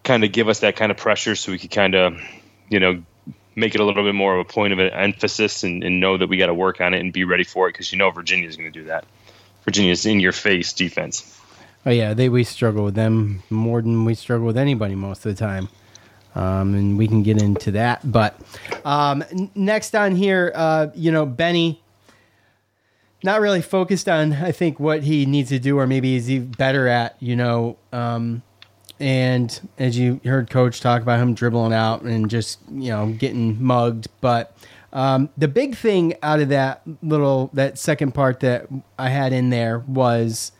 kind 0.05 0.23
of 0.23 0.31
give 0.31 0.49
us 0.49 0.61
that 0.61 0.77
kind 0.77 0.93
of 0.93 0.99
pressure, 0.99 1.35
so 1.35 1.51
we 1.51 1.59
could 1.59 1.73
kind 1.73 1.97
of, 1.97 2.21
you 2.69 2.79
know, 2.79 3.03
make 3.57 3.75
it 3.75 3.81
a 3.81 3.85
little 3.85 4.05
bit 4.05 4.15
more 4.15 4.35
of 4.35 4.41
a 4.41 4.45
point 4.45 4.73
of 4.73 4.79
an 4.79 4.91
emphasis 4.91 5.65
and, 5.65 5.83
and 5.83 6.01
know 6.01 6.17
that 6.17 6.29
we 6.29 6.37
got 6.37 6.47
to 6.47 6.55
work 6.55 6.81
on 6.81 6.95
it 6.95 7.01
and 7.01 7.13
be 7.13 7.25
ready 7.25 7.45
for 7.45 7.69
it 7.69 7.73
because 7.73 7.91
you 7.91 7.99
know 7.99 8.11
Virginia's 8.11 8.57
going 8.57 8.73
to 8.73 8.79
do 8.79 8.87
that. 8.87 9.05
Virginia's 9.65 10.07
in 10.07 10.21
your 10.21 10.33
face 10.33 10.73
defense. 10.73 11.39
Oh, 11.85 11.91
yeah, 11.91 12.15
they 12.15 12.29
we 12.29 12.45
struggle 12.45 12.85
with 12.85 12.95
them 12.95 13.43
more 13.51 13.83
than 13.83 14.05
we 14.05 14.15
struggle 14.15 14.47
with 14.47 14.59
anybody 14.59 14.95
most 14.95 15.25
of 15.27 15.35
the 15.35 15.39
time. 15.39 15.69
Um, 16.35 16.75
and 16.75 16.99
we 16.99 17.09
can 17.09 17.23
get 17.23 17.43
into 17.43 17.73
that. 17.73 18.11
But 18.11 18.39
um, 18.85 19.25
n- 19.33 19.51
next 19.55 19.95
on 19.97 20.15
here, 20.15 20.53
uh, 20.55 20.89
you 20.95 21.11
know, 21.11 21.27
Benny, 21.27 21.83
not 23.23 23.41
really 23.41 23.63
focused 23.63 24.09
on, 24.09 24.33
I 24.35 24.53
think, 24.53 24.79
what 24.81 25.03
he 25.03 25.27
needs 25.27 25.51
to 25.51 25.59
do 25.59 25.79
or 25.79 25.87
maybe 25.87 26.15
is 26.17 26.27
he 26.27 26.39
better 26.39 26.87
at, 26.89 27.17
you 27.21 27.37
know. 27.37 27.77
Um, 27.93 28.43
and 28.99 29.69
as 29.79 29.99
you 29.99 30.21
heard 30.25 30.51
Coach 30.51 30.81
talk 30.81 31.03
about 31.03 31.19
him 31.21 31.35
dribbling 31.35 31.73
out 31.73 32.03
and 32.03 32.31
just, 32.31 32.59
you 32.71 32.91
know, 32.91 33.09
getting 33.09 33.63
mugged. 33.63 34.09
But 34.21 34.57
um, 34.93 35.31
the 35.37 35.49
big 35.49 35.77
thing 35.77 36.15
out 36.23 36.41
of 36.41 36.51
that 36.51 36.83
little, 37.03 37.51
that 37.55 37.79
second 37.79 38.13
part 38.13 38.41
that 38.41 38.69
I 38.99 39.09
had 39.09 39.33
in 39.33 39.51
there 39.51 39.79
was 39.81 40.53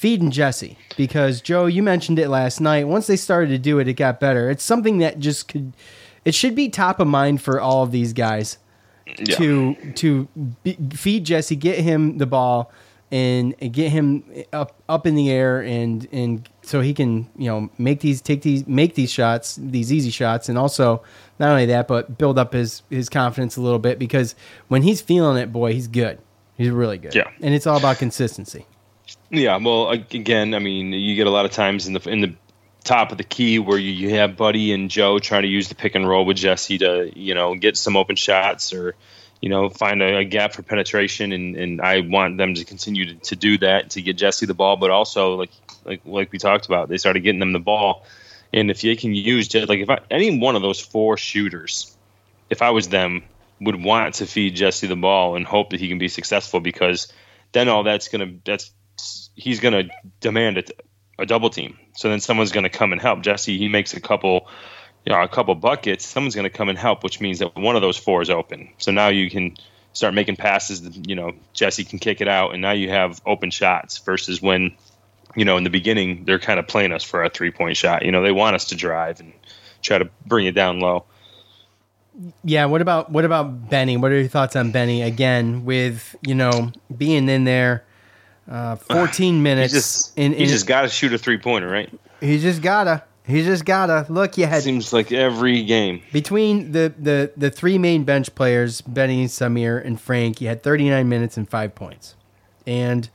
feeding 0.00 0.30
Jesse 0.30 0.78
because 0.96 1.42
Joe, 1.42 1.66
you 1.66 1.82
mentioned 1.82 2.18
it 2.18 2.28
last 2.30 2.58
night. 2.58 2.88
Once 2.88 3.06
they 3.06 3.16
started 3.16 3.48
to 3.50 3.58
do 3.58 3.78
it, 3.80 3.86
it 3.86 3.94
got 3.94 4.18
better. 4.18 4.48
It's 4.48 4.64
something 4.64 4.96
that 4.98 5.18
just 5.18 5.46
could, 5.48 5.74
it 6.24 6.34
should 6.34 6.54
be 6.54 6.70
top 6.70 7.00
of 7.00 7.06
mind 7.06 7.42
for 7.42 7.60
all 7.60 7.82
of 7.82 7.90
these 7.92 8.14
guys 8.14 8.56
Yeah. 9.18 9.36
to 9.36 9.74
to 9.96 10.28
be, 10.62 10.76
feed 10.94 11.24
Jesse, 11.24 11.54
get 11.56 11.78
him 11.80 12.16
the 12.18 12.24
ball, 12.26 12.72
and 13.12 13.54
get 13.72 13.90
him 13.90 14.22
up 14.54 14.74
up 14.88 15.06
in 15.06 15.16
the 15.16 15.30
air, 15.30 15.60
and 15.60 16.06
and 16.12 16.48
so 16.62 16.80
he 16.80 16.94
can 16.94 17.28
you 17.36 17.50
know 17.50 17.68
make 17.76 18.00
these 18.00 18.22
take 18.22 18.40
these 18.42 18.66
make 18.66 18.94
these 18.94 19.10
shots, 19.12 19.58
these 19.60 19.92
easy 19.92 20.10
shots, 20.10 20.48
and 20.48 20.56
also 20.56 21.02
not 21.38 21.50
only 21.50 21.66
that, 21.66 21.88
but 21.88 22.16
build 22.16 22.38
up 22.38 22.52
his 22.54 22.82
his 22.88 23.08
confidence 23.10 23.56
a 23.58 23.60
little 23.60 23.78
bit 23.80 23.98
because 23.98 24.34
when 24.68 24.82
he's 24.82 25.00
feeling 25.02 25.36
it, 25.42 25.52
boy, 25.52 25.72
he's 25.74 25.88
good. 25.88 26.18
He's 26.56 26.70
really 26.70 26.96
good. 26.98 27.14
Yeah. 27.14 27.30
and 27.42 27.52
it's 27.54 27.66
all 27.66 27.76
about 27.78 27.98
consistency. 27.98 28.64
Yeah, 29.30 29.56
well, 29.58 29.90
again, 29.90 30.54
I 30.54 30.58
mean, 30.58 30.92
you 30.92 31.14
get 31.14 31.26
a 31.26 31.30
lot 31.30 31.44
of 31.44 31.52
times 31.52 31.86
in 31.86 31.92
the 31.92 32.08
in 32.08 32.20
the 32.20 32.34
top 32.84 33.12
of 33.12 33.18
the 33.18 33.24
key 33.24 33.58
where 33.58 33.78
you, 33.78 33.92
you 33.92 34.10
have 34.14 34.36
Buddy 34.36 34.72
and 34.72 34.90
Joe 34.90 35.18
trying 35.18 35.42
to 35.42 35.48
use 35.48 35.68
the 35.68 35.74
pick 35.74 35.94
and 35.94 36.08
roll 36.08 36.24
with 36.24 36.36
Jesse 36.36 36.78
to 36.78 37.10
you 37.14 37.34
know 37.34 37.54
get 37.54 37.76
some 37.76 37.96
open 37.96 38.16
shots 38.16 38.72
or 38.72 38.94
you 39.40 39.48
know 39.48 39.68
find 39.68 40.02
a, 40.02 40.18
a 40.18 40.24
gap 40.24 40.52
for 40.52 40.62
penetration, 40.62 41.32
and, 41.32 41.56
and 41.56 41.80
I 41.80 42.00
want 42.00 42.38
them 42.38 42.54
to 42.54 42.64
continue 42.64 43.14
to, 43.14 43.20
to 43.30 43.36
do 43.36 43.58
that 43.58 43.90
to 43.90 44.02
get 44.02 44.16
Jesse 44.16 44.46
the 44.46 44.54
ball, 44.54 44.76
but 44.76 44.90
also 44.90 45.36
like 45.36 45.50
like 45.84 46.00
like 46.04 46.32
we 46.32 46.38
talked 46.38 46.66
about, 46.66 46.88
they 46.88 46.98
started 46.98 47.20
getting 47.20 47.40
them 47.40 47.52
the 47.52 47.60
ball, 47.60 48.04
and 48.52 48.70
if 48.70 48.80
they 48.80 48.96
can 48.96 49.14
use 49.14 49.54
like 49.54 49.80
if 49.80 49.90
I, 49.90 50.00
any 50.10 50.38
one 50.38 50.56
of 50.56 50.62
those 50.62 50.80
four 50.80 51.16
shooters, 51.16 51.96
if 52.48 52.62
I 52.62 52.70
was 52.70 52.88
them, 52.88 53.22
would 53.60 53.82
want 53.82 54.16
to 54.16 54.26
feed 54.26 54.56
Jesse 54.56 54.86
the 54.86 54.96
ball 54.96 55.36
and 55.36 55.46
hope 55.46 55.70
that 55.70 55.80
he 55.80 55.88
can 55.88 55.98
be 55.98 56.08
successful 56.08 56.60
because 56.60 57.12
then 57.52 57.68
all 57.68 57.82
that's 57.82 58.08
gonna 58.08 58.32
that's 58.44 58.72
he's 59.34 59.60
gonna 59.60 59.84
demand 60.20 60.58
a, 60.58 60.64
a 61.18 61.26
double 61.26 61.50
team. 61.50 61.78
So 61.94 62.08
then 62.08 62.20
someone's 62.20 62.52
gonna 62.52 62.70
come 62.70 62.92
and 62.92 63.00
help 63.00 63.22
Jesse. 63.22 63.58
He 63.58 63.68
makes 63.68 63.94
a 63.94 64.00
couple 64.00 64.48
you 65.04 65.12
know, 65.12 65.22
a 65.22 65.28
couple 65.28 65.54
buckets, 65.54 66.06
someone's 66.06 66.34
going 66.34 66.50
to 66.50 66.56
come 66.56 66.68
and 66.68 66.78
help, 66.78 67.02
which 67.02 67.20
means 67.20 67.38
that 67.38 67.56
one 67.56 67.76
of 67.76 67.82
those 67.82 67.96
four 67.96 68.20
is 68.22 68.30
open. 68.30 68.70
So 68.78 68.92
now 68.92 69.08
you 69.08 69.30
can 69.30 69.56
start 69.92 70.14
making 70.14 70.36
passes. 70.36 70.82
You 71.06 71.14
know, 71.14 71.32
Jesse 71.52 71.84
can 71.84 71.98
kick 71.98 72.20
it 72.20 72.28
out, 72.28 72.52
and 72.52 72.60
now 72.60 72.72
you 72.72 72.90
have 72.90 73.20
open 73.26 73.50
shots 73.50 73.98
versus 73.98 74.42
when, 74.42 74.76
you 75.34 75.44
know, 75.44 75.56
in 75.56 75.64
the 75.64 75.70
beginning 75.70 76.24
they're 76.24 76.38
kind 76.38 76.60
of 76.60 76.66
playing 76.68 76.92
us 76.92 77.02
for 77.02 77.24
a 77.24 77.30
three 77.30 77.50
point 77.50 77.76
shot. 77.76 78.04
You 78.04 78.12
know, 78.12 78.22
they 78.22 78.32
want 78.32 78.56
us 78.56 78.66
to 78.66 78.76
drive 78.76 79.20
and 79.20 79.32
try 79.82 79.98
to 79.98 80.10
bring 80.26 80.46
it 80.46 80.54
down 80.54 80.80
low. 80.80 81.04
Yeah. 82.44 82.66
What 82.66 82.82
about 82.82 83.10
what 83.10 83.24
about 83.24 83.70
Benny? 83.70 83.96
What 83.96 84.10
are 84.12 84.18
your 84.18 84.28
thoughts 84.28 84.54
on 84.54 84.72
Benny 84.72 85.00
again? 85.02 85.64
With 85.64 86.14
you 86.20 86.34
know 86.34 86.72
being 86.94 87.28
in 87.28 87.44
there, 87.44 87.84
uh, 88.50 88.76
fourteen 88.76 89.42
minutes. 89.44 89.72
He 89.72 89.78
just 89.78 90.18
in, 90.18 90.32
he 90.34 90.46
just 90.46 90.66
got 90.66 90.82
to 90.82 90.88
shoot 90.88 91.12
a 91.14 91.18
three 91.18 91.38
pointer, 91.38 91.68
right? 91.68 91.90
he 92.20 92.38
just 92.38 92.60
gotta. 92.60 93.04
He 93.26 93.44
just 93.44 93.64
gotta 93.64 94.06
look. 94.12 94.36
You 94.36 94.46
had 94.46 94.62
Seems 94.62 94.92
like 94.92 95.12
every 95.12 95.62
game. 95.62 96.02
between 96.12 96.72
the, 96.72 96.92
the, 96.98 97.30
the 97.36 97.48
three 97.50 97.78
main 97.78 98.02
bench 98.02 98.34
players, 98.34 98.80
Benny, 98.80 99.26
Symir, 99.26 99.84
and 99.84 100.00
Frank, 100.00 100.40
you 100.40 100.48
had 100.48 100.64
39 100.64 101.08
minutes 101.08 101.36
and 101.36 101.48
five 101.48 101.74
points. 101.76 102.16
And, 102.66 103.08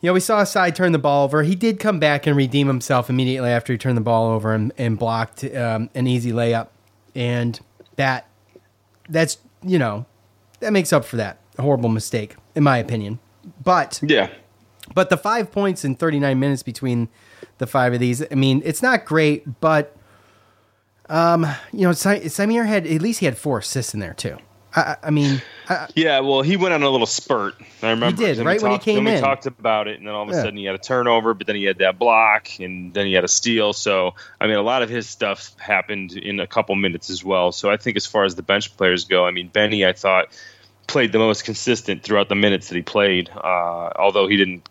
you 0.00 0.08
know, 0.08 0.12
we 0.12 0.20
saw 0.20 0.42
Asai 0.42 0.72
turn 0.72 0.92
the 0.92 0.98
ball 0.98 1.24
over. 1.24 1.42
He 1.42 1.56
did 1.56 1.80
come 1.80 1.98
back 1.98 2.24
and 2.26 2.36
redeem 2.36 2.68
himself 2.68 3.10
immediately 3.10 3.50
after 3.50 3.72
he 3.72 3.78
turned 3.78 3.96
the 3.96 4.02
ball 4.02 4.30
over 4.30 4.52
and, 4.54 4.70
and 4.78 4.96
blocked 4.96 5.42
um, 5.56 5.90
an 5.96 6.06
easy 6.06 6.30
layup. 6.30 6.68
And 7.16 7.58
that, 7.96 8.28
that's, 9.08 9.38
you 9.64 9.78
know, 9.80 10.06
that 10.60 10.72
makes 10.72 10.92
up 10.92 11.04
for 11.04 11.16
that. 11.16 11.38
A 11.56 11.62
horrible 11.62 11.88
mistake, 11.88 12.36
in 12.54 12.62
my 12.62 12.78
opinion. 12.78 13.18
But 13.68 14.00
Yeah. 14.02 14.28
but 14.94 15.10
the 15.10 15.18
five 15.18 15.52
points 15.52 15.84
in 15.84 15.94
39 15.94 16.40
minutes 16.40 16.62
between 16.62 17.08
the 17.58 17.66
five 17.66 17.92
of 17.92 18.00
these, 18.00 18.24
I 18.32 18.34
mean, 18.34 18.62
it's 18.64 18.82
not 18.82 19.04
great, 19.04 19.60
but, 19.60 19.94
um, 21.10 21.46
you 21.72 21.82
know, 21.86 21.92
Sa- 21.92 22.14
Symir 22.28 22.66
had, 22.66 22.86
at 22.86 23.02
least 23.02 23.20
he 23.20 23.26
had 23.26 23.36
four 23.36 23.58
assists 23.58 23.92
in 23.92 24.00
there, 24.00 24.14
too. 24.14 24.38
I, 24.74 24.96
I- 25.02 25.10
mean, 25.10 25.42
I, 25.68 25.86
Yeah, 25.94 26.20
well, 26.20 26.40
he 26.40 26.56
went 26.56 26.72
on 26.72 26.82
a 26.82 26.88
little 26.88 27.06
spurt. 27.06 27.56
I 27.82 27.90
remember. 27.90 28.22
He 28.22 28.34
did, 28.34 28.44
right 28.44 28.60
when 28.62 28.72
he 28.72 28.78
came 28.78 29.04
then 29.04 29.14
in. 29.16 29.20
We 29.20 29.26
talked 29.26 29.44
about 29.44 29.86
it, 29.86 29.98
and 29.98 30.06
then 30.08 30.14
all 30.14 30.22
of 30.22 30.30
a 30.30 30.32
Yeah. 30.32 30.40
sudden 30.42 30.56
he 30.56 30.64
had 30.64 30.74
a 30.74 30.78
turnover, 30.78 31.34
but 31.34 31.46
then 31.46 31.56
he 31.56 31.64
had 31.64 31.76
that 31.78 31.98
block, 31.98 32.48
and 32.60 32.94
then 32.94 33.04
he 33.04 33.12
had 33.12 33.24
a 33.24 33.28
steal. 33.28 33.74
So, 33.74 34.14
I 34.40 34.46
mean, 34.46 34.56
a 34.56 34.62
lot 34.62 34.82
of 34.82 34.88
his 34.88 35.06
stuff 35.06 35.52
happened 35.58 36.12
in 36.12 36.40
a 36.40 36.46
couple 36.46 36.74
minutes 36.74 37.10
as 37.10 37.22
well. 37.22 37.52
So, 37.52 37.70
I 37.70 37.76
think 37.76 37.98
as 37.98 38.06
far 38.06 38.24
as 38.24 38.34
the 38.34 38.42
bench 38.42 38.74
players 38.78 39.04
go, 39.04 39.26
I 39.26 39.30
mean, 39.30 39.48
Benny, 39.48 39.84
I 39.84 39.92
thought 39.92 40.28
played 40.88 41.12
the 41.12 41.20
most 41.20 41.44
consistent 41.44 42.02
throughout 42.02 42.28
the 42.28 42.34
minutes 42.34 42.68
that 42.68 42.74
he 42.74 42.82
played. 42.82 43.30
Uh, 43.30 43.90
although 43.96 44.26
he 44.26 44.36
didn't, 44.36 44.68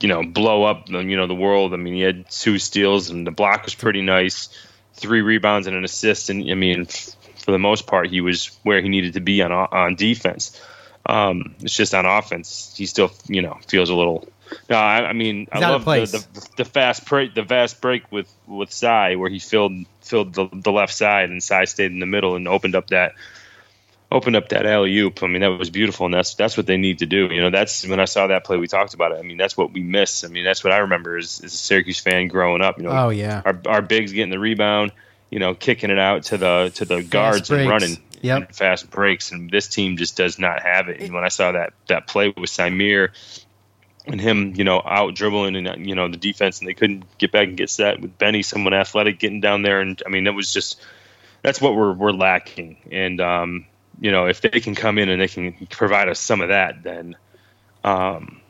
you 0.00 0.08
know, 0.08 0.24
blow 0.24 0.64
up, 0.64 0.88
you 0.88 1.16
know, 1.16 1.26
the 1.28 1.34
world. 1.34 1.72
I 1.72 1.76
mean, 1.76 1.94
he 1.94 2.00
had 2.00 2.28
two 2.28 2.58
steals, 2.58 3.10
and 3.10 3.24
the 3.24 3.30
block 3.30 3.64
was 3.64 3.76
pretty 3.76 4.02
nice, 4.02 4.48
three 4.94 5.20
rebounds 5.20 5.68
and 5.68 5.76
an 5.76 5.84
assist, 5.84 6.30
and 6.30 6.50
I 6.50 6.54
mean. 6.54 6.86
For 7.44 7.52
the 7.52 7.58
most 7.58 7.86
part, 7.86 8.10
he 8.10 8.20
was 8.20 8.50
where 8.62 8.82
he 8.82 8.90
needed 8.90 9.14
to 9.14 9.20
be 9.20 9.40
on 9.40 9.52
on 9.52 9.94
defense. 9.94 10.60
Um, 11.08 11.54
it's 11.60 11.74
just 11.74 11.94
on 11.94 12.04
offense, 12.04 12.74
he 12.76 12.84
still 12.84 13.10
you 13.26 13.40
know 13.40 13.58
feels 13.66 13.88
a 13.88 13.94
little. 13.94 14.28
No, 14.68 14.76
I, 14.76 15.08
I 15.08 15.12
mean 15.14 15.48
He's 15.52 15.62
I 15.62 15.70
love 15.70 15.84
the, 15.84 16.26
the 16.32 16.48
the 16.58 16.64
fast 16.66 17.06
break 17.06 17.34
the 17.34 17.44
fast 17.44 17.80
break 17.80 18.10
with 18.12 18.30
with 18.46 18.70
Cy 18.70 19.16
where 19.16 19.30
he 19.30 19.38
filled 19.38 19.72
filled 20.02 20.34
the, 20.34 20.48
the 20.52 20.70
left 20.70 20.92
side 20.92 21.30
and 21.30 21.42
Cy 21.42 21.64
stayed 21.64 21.92
in 21.92 21.98
the 21.98 22.06
middle 22.06 22.36
and 22.36 22.46
opened 22.46 22.74
up 22.74 22.88
that 22.88 23.14
opened 24.10 24.36
up 24.36 24.48
that 24.50 24.66
alley 24.66 24.96
oop. 24.98 25.22
I 25.22 25.26
mean 25.26 25.42
that 25.42 25.48
was 25.48 25.70
beautiful 25.70 26.06
and 26.06 26.14
that's 26.14 26.34
that's 26.34 26.56
what 26.56 26.66
they 26.66 26.76
need 26.76 27.00
to 27.00 27.06
do. 27.06 27.28
You 27.32 27.40
know 27.42 27.50
that's 27.50 27.86
when 27.86 28.00
I 28.00 28.06
saw 28.06 28.26
that 28.28 28.44
play 28.44 28.56
we 28.56 28.68
talked 28.68 28.94
about 28.94 29.12
it. 29.12 29.18
I 29.18 29.22
mean 29.22 29.36
that's 29.36 29.56
what 29.56 29.72
we 29.72 29.82
miss. 29.82 30.24
I 30.24 30.28
mean 30.28 30.44
that's 30.44 30.64
what 30.64 30.72
I 30.72 30.78
remember 30.78 31.16
as, 31.16 31.40
as 31.44 31.52
a 31.52 31.56
Syracuse 31.56 32.00
fan 32.00 32.28
growing 32.28 32.62
up. 32.62 32.78
You 32.78 32.84
know 32.84 32.90
oh, 32.90 33.08
yeah. 33.10 33.42
our 33.44 33.60
our 33.66 33.82
bigs 33.82 34.12
getting 34.12 34.30
the 34.30 34.38
rebound, 34.38 34.92
you 35.30 35.38
know, 35.38 35.54
kicking 35.54 35.90
it 35.90 35.98
out 35.98 36.24
to 36.24 36.38
the 36.38 36.72
to 36.76 36.84
the 36.84 37.02
guards 37.02 37.50
and 37.50 37.68
running 37.68 37.98
Yep. 38.20 38.36
and 38.36 38.56
fast 38.56 38.90
breaks. 38.90 39.30
And 39.30 39.50
this 39.50 39.68
team 39.68 39.96
just 39.96 40.16
does 40.16 40.38
not 40.38 40.62
have 40.62 40.88
it. 40.88 41.00
And 41.00 41.14
when 41.14 41.24
I 41.24 41.28
saw 41.28 41.52
that 41.52 41.72
that 41.88 42.06
play 42.06 42.28
with 42.28 42.50
Symir 42.50 43.10
and 44.06 44.20
him, 44.20 44.54
you 44.56 44.64
know, 44.64 44.82
out 44.84 45.14
dribbling 45.14 45.54
and 45.54 45.86
you 45.86 45.94
know 45.94 46.08
the 46.08 46.16
defense, 46.16 46.60
and 46.60 46.68
they 46.68 46.74
couldn't 46.74 47.04
get 47.18 47.32
back 47.32 47.48
and 47.48 47.56
get 47.56 47.70
set 47.70 48.00
with 48.00 48.18
Benny, 48.18 48.42
someone 48.42 48.74
athletic 48.74 49.18
getting 49.18 49.40
down 49.40 49.62
there, 49.62 49.80
and 49.80 50.02
I 50.04 50.08
mean 50.08 50.26
it 50.26 50.34
was 50.34 50.52
just 50.52 50.80
that's 51.42 51.60
what 51.60 51.74
we're 51.74 51.92
we're 51.92 52.12
lacking. 52.12 52.78
And 52.90 53.20
um, 53.20 53.66
you 54.00 54.10
know, 54.10 54.26
if 54.26 54.40
they 54.40 54.60
can 54.60 54.74
come 54.74 54.98
in 54.98 55.08
and 55.08 55.20
they 55.20 55.28
can 55.28 55.66
provide 55.70 56.08
us 56.08 56.20
some 56.20 56.40
of 56.40 56.48
that, 56.48 56.82
then 56.82 57.16
um, 57.84 58.40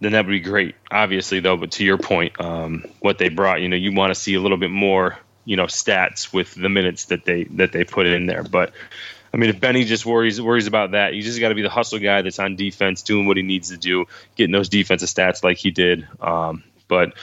then 0.00 0.12
that 0.12 0.26
would 0.26 0.32
be 0.32 0.40
great. 0.40 0.74
Obviously, 0.90 1.40
though, 1.40 1.56
but 1.56 1.72
to 1.72 1.84
your 1.84 1.98
point, 1.98 2.40
um, 2.40 2.84
what 3.00 3.18
they 3.18 3.28
brought, 3.28 3.60
you 3.60 3.68
know, 3.68 3.76
you 3.76 3.92
want 3.92 4.12
to 4.12 4.18
see 4.18 4.34
a 4.34 4.40
little 4.40 4.56
bit 4.56 4.70
more, 4.70 5.18
you 5.44 5.56
know, 5.56 5.66
stats 5.66 6.32
with 6.32 6.54
the 6.54 6.68
minutes 6.68 7.06
that 7.06 7.24
they 7.24 7.44
that 7.44 7.72
they 7.72 7.84
put 7.84 8.06
in 8.06 8.26
there. 8.26 8.42
But 8.42 8.72
I 9.32 9.36
mean, 9.36 9.50
if 9.50 9.60
Benny 9.60 9.84
just 9.84 10.04
worries 10.04 10.40
worries 10.40 10.66
about 10.66 10.92
that, 10.92 11.14
you 11.14 11.22
just 11.22 11.38
got 11.38 11.50
to 11.50 11.54
be 11.54 11.62
the 11.62 11.70
hustle 11.70 11.98
guy 11.98 12.22
that's 12.22 12.38
on 12.38 12.56
defense, 12.56 13.02
doing 13.02 13.26
what 13.26 13.36
he 13.36 13.42
needs 13.42 13.68
to 13.70 13.76
do, 13.76 14.06
getting 14.36 14.52
those 14.52 14.68
defensive 14.68 15.08
stats 15.08 15.44
like 15.44 15.58
he 15.58 15.70
did. 15.70 16.06
Um, 16.20 16.64
but 16.88 17.14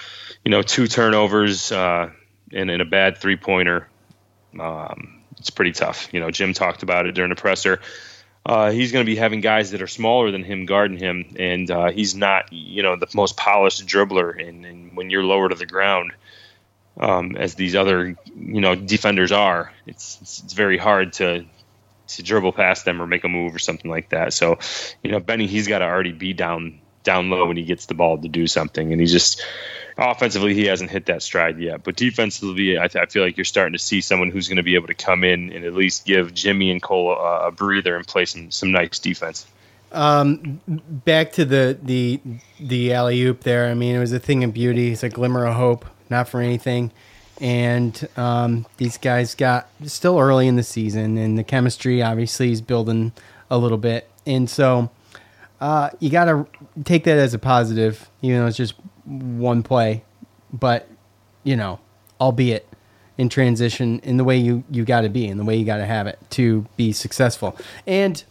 you 0.45 0.52
know, 0.52 0.62
two 0.62 0.88
turnovers 0.88 1.71
uh, 1.71 2.10
and, 2.54 2.69
and 2.71 2.82
a 2.82 2.86
bad 2.86 3.17
three 3.17 3.36
pointer, 3.36 3.89
um, 4.60 5.17
it's 5.48 5.56
pretty 5.56 5.72
tough. 5.72 6.14
You 6.14 6.20
know, 6.20 6.30
Jim 6.32 6.54
talked 6.54 6.84
about 6.84 7.06
it 7.06 7.14
during 7.14 7.30
the 7.30 7.36
presser 7.36 7.80
uh, 8.48 8.72
he's 8.72 8.94
going 8.94 9.06
to 9.06 9.10
be 9.10 9.18
having 9.18 9.42
guys 9.42 9.72
that 9.72 9.82
are 9.82 9.88
smaller 9.88 10.32
than 10.32 10.42
him 10.42 10.66
guarding 10.66 10.98
him, 10.98 11.36
and 11.38 11.70
uh, 11.70 11.92
he's 11.92 12.16
not, 12.16 12.52
you 12.54 12.82
know, 12.82 12.96
the 12.96 13.08
most 13.14 13.36
polished 13.36 13.86
dribbler. 13.86 14.42
And, 14.42 14.66
and 14.66 14.96
when 14.96 15.10
you're 15.10 15.24
lower 15.24 15.50
to 15.50 15.56
the 15.56 15.66
ground, 15.66 16.14
um, 16.98 17.36
as 17.36 17.56
these 17.56 17.76
other, 17.76 18.18
you 18.38 18.62
know, 18.62 18.74
defenders 18.74 19.34
are, 19.34 19.74
it's, 19.86 20.18
it's 20.22 20.44
it's 20.44 20.54
very 20.54 20.78
hard 20.78 21.14
to 21.14 21.46
to 22.08 22.24
dribble 22.24 22.54
past 22.54 22.86
them 22.86 23.02
or 23.02 23.06
make 23.06 23.26
a 23.26 23.28
move 23.28 23.54
or 23.54 23.60
something 23.60 23.92
like 23.92 24.10
that. 24.10 24.32
So, 24.32 24.60
you 25.04 25.12
know, 25.12 25.20
Benny, 25.20 25.46
he's 25.46 25.68
got 25.68 25.80
to 25.80 25.86
already 25.86 26.14
be 26.14 26.32
down 26.32 26.80
down 27.08 27.30
low 27.30 27.48
when 27.48 27.56
he 27.56 27.63
gets 27.63 27.86
the 27.86 27.93
ball 27.93 28.17
to 28.17 28.28
do 28.28 28.46
something, 28.48 28.91
and 28.91 29.00
he 29.00 29.08
just 29.08 29.41
offensively 29.98 30.54
he 30.54 30.65
hasn't 30.65 30.91
hit 30.91 31.06
that 31.06 31.24
stride 31.24 31.58
yet. 31.58 31.84
But 31.84 31.96
defensively, 31.96 32.78
I, 32.78 32.88
th- 32.88 33.02
I 33.02 33.06
feel 33.08 33.24
like 33.24 33.38
you're 33.38 33.46
starting 33.46 33.72
to 33.74 33.80
see 33.80 34.02
someone 34.02 34.30
who's 34.30 34.50
going 34.50 34.58
to 34.58 34.63
be 34.63 34.76
able 34.76 34.88
to 34.88 34.93
come 34.93 35.24
in 35.24 35.52
and 35.54 35.63
at 35.63 35.74
least 35.74 36.06
give 36.06 36.34
Jimmy 36.34 36.70
and 36.70 36.84
Cole 36.84 37.13
a, 37.13 37.48
a 37.48 37.52
breather 37.52 37.96
and 37.96 38.06
play 38.06 38.26
some 38.26 38.52
some 38.52 38.72
nice 38.72 39.00
defense. 39.00 39.48
Um, 39.93 40.60
back 40.67 41.32
to 41.34 41.46
the 41.46 41.80
the 41.82 42.20
the 42.60 42.93
alley 42.93 43.22
oop 43.22 43.41
there. 43.43 43.67
I 43.67 43.74
mean, 43.74 43.96
it 43.96 44.00
was 44.00 44.12
a 44.12 44.20
thing 44.20 44.43
of 44.43 44.54
beauty. 44.54 44.91
It's 44.91 45.04
a 45.04 45.10
glimmer 45.10 45.46
of 45.46 45.56
hope, 45.56 45.86
not 46.10 46.28
for 46.28 46.41
anything. 46.41 46.91
And 47.39 48.08
um, 48.17 48.65
these 48.78 48.98
guys 48.98 49.34
got 49.34 49.70
still 49.86 50.20
early 50.20 50.48
in 50.48 50.58
the 50.58 50.63
season, 50.63 51.17
and 51.17 51.38
the 51.38 51.43
chemistry 51.43 52.02
obviously 52.02 52.52
is 52.52 52.62
building 52.62 53.13
a 53.50 53.58
little 53.58 53.78
bit. 53.78 54.10
And 54.26 54.50
so 54.50 54.89
uh, 55.60 55.89
you 56.00 56.10
got 56.10 56.26
to 56.26 56.46
take 56.84 57.04
that 57.06 57.17
as 57.17 57.34
a 57.34 57.39
positive, 57.39 58.10
even 58.22 58.39
though 58.39 58.48
it's 58.48 58.58
just 58.58 58.76
one 59.06 59.63
play. 59.63 60.04
But 60.54 60.88
you 61.43 61.56
know, 61.56 61.80
albeit 62.22 62.67
in 63.17 63.30
transition, 63.30 64.00
in 64.00 64.17
the 64.17 64.24
way 64.24 64.38
you 64.38 64.63
you 64.70 64.86
got 64.86 65.02
to 65.02 65.10
be, 65.10 65.28
in 65.28 65.38
the 65.38 65.43
way 65.46 65.56
you 65.56 65.65
got 65.65 65.78
to 65.78 65.86
have 65.86 66.08
it 66.08 66.20
to 66.32 66.65
be 66.76 66.91
successful. 66.91 67.58
And 67.86 68.24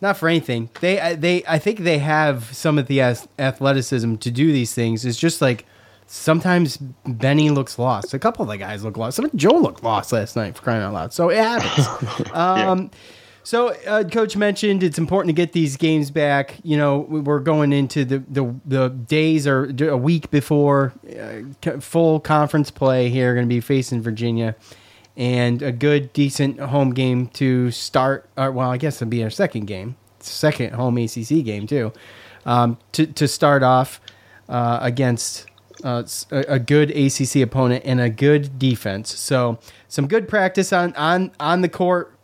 not 0.00 0.16
for 0.16 0.28
anything. 0.28 0.70
They 0.80 1.00
I- 1.00 1.14
they 1.14 1.42
I 1.48 1.58
think 1.58 1.80
they 1.80 1.98
have 1.98 2.44
some 2.54 2.78
of 2.78 2.86
the 2.86 3.00
athleticism 3.02 4.16
to 4.16 4.30
do 4.30 4.52
these 4.52 4.74
things. 4.74 5.04
It's 5.04 5.18
just 5.18 5.40
like 5.40 5.66
sometimes 6.06 6.76
Benny 7.06 7.50
looks 7.50 7.78
lost. 7.78 8.14
A 8.14 8.18
couple 8.18 8.42
of 8.42 8.48
the 8.48 8.56
guys 8.58 8.84
look 8.84 8.96
lost. 8.96 9.16
Some 9.16 9.30
Joe 9.34 9.58
looked 9.58 9.82
lost 9.82 10.12
last 10.12 10.36
night 10.36 10.56
for 10.56 10.62
crying 10.62 10.82
out 10.82 10.94
loud. 10.94 11.12
So 11.12 11.30
it 11.30 11.38
happens. 11.38 12.30
um, 12.32 12.90
So, 13.48 13.68
uh, 13.86 14.04
coach 14.04 14.36
mentioned 14.36 14.82
it's 14.82 14.98
important 14.98 15.30
to 15.30 15.32
get 15.32 15.54
these 15.54 15.78
games 15.78 16.10
back. 16.10 16.56
You 16.64 16.76
know, 16.76 16.98
we- 16.98 17.20
we're 17.20 17.40
going 17.40 17.72
into 17.72 18.04
the 18.04 18.18
the, 18.28 18.54
the 18.66 18.88
days 18.90 19.46
or 19.46 19.74
a 19.88 19.96
week 19.96 20.30
before 20.30 20.92
uh, 21.18 21.80
full 21.80 22.20
conference 22.20 22.70
play 22.70 23.08
here. 23.08 23.32
Going 23.32 23.46
to 23.46 23.48
be 23.48 23.62
facing 23.62 24.02
Virginia, 24.02 24.54
and 25.16 25.62
a 25.62 25.72
good, 25.72 26.12
decent 26.12 26.60
home 26.60 26.92
game 26.92 27.28
to 27.40 27.70
start. 27.70 28.28
Or, 28.36 28.52
well, 28.52 28.70
I 28.70 28.76
guess 28.76 28.96
it'll 29.00 29.08
be 29.08 29.24
our 29.24 29.30
second 29.30 29.64
game, 29.64 29.96
second 30.20 30.74
home 30.74 30.98
ACC 30.98 31.42
game 31.42 31.66
too, 31.66 31.94
um, 32.44 32.76
to 32.92 33.06
to 33.06 33.26
start 33.26 33.62
off 33.62 33.98
uh, 34.50 34.78
against 34.82 35.46
uh, 35.82 36.02
a, 36.30 36.58
good 36.58 36.90
ACC 36.90 37.36
opponent 37.36 37.82
and 37.86 37.98
a 37.98 38.10
good 38.10 38.58
defense. 38.58 39.18
So 39.18 39.58
some 39.88 40.06
good 40.06 40.28
practice 40.28 40.70
on 40.70 40.92
on 40.96 41.30
on 41.40 41.62
the 41.62 41.70
court 41.70 42.17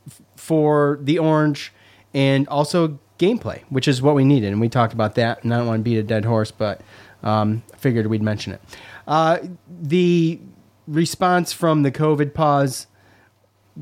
for 0.44 0.98
the 1.00 1.18
Orange, 1.18 1.72
and 2.12 2.46
also 2.48 2.98
gameplay, 3.18 3.62
which 3.70 3.88
is 3.88 4.02
what 4.02 4.14
we 4.14 4.24
needed. 4.24 4.52
And 4.52 4.60
we 4.60 4.68
talked 4.68 4.92
about 4.92 5.14
that. 5.14 5.42
And 5.42 5.54
I 5.54 5.58
don't 5.58 5.66
want 5.66 5.80
to 5.80 5.82
beat 5.82 5.96
a 5.96 6.02
dead 6.02 6.26
horse, 6.26 6.50
but 6.50 6.82
um, 7.22 7.62
I 7.72 7.76
figured 7.78 8.06
we'd 8.08 8.22
mention 8.22 8.52
it. 8.52 8.60
Uh, 9.08 9.38
the 9.80 10.38
response 10.86 11.52
from 11.52 11.82
the 11.82 11.90
COVID 11.90 12.34
pause, 12.34 12.86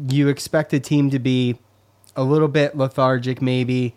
you 0.09 0.29
expect 0.29 0.70
the 0.70 0.79
team 0.79 1.11
to 1.11 1.18
be 1.18 1.59
a 2.14 2.22
little 2.22 2.48
bit 2.48 2.77
lethargic, 2.77 3.42
maybe 3.42 3.94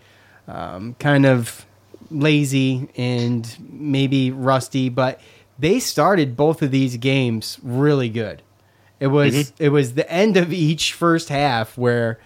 um, 0.48 0.96
kind 0.96 1.26
of 1.26 1.66
lazy 2.10 2.90
and 2.96 3.56
maybe 3.60 4.32
rusty, 4.32 4.90
but 4.90 5.22
they 5.60 5.80
started 5.80 6.36
both 6.36 6.62
of 6.62 6.72
these 6.72 6.98
games 6.98 7.60
really 7.62 8.10
good. 8.10 8.42
It 9.00 9.08
was 9.08 9.54
it 9.60 9.70
was 9.70 9.94
the 9.94 10.10
end 10.10 10.38
of 10.38 10.54
each 10.54 10.94
first 10.94 11.30
half 11.30 11.78
where 11.78 12.20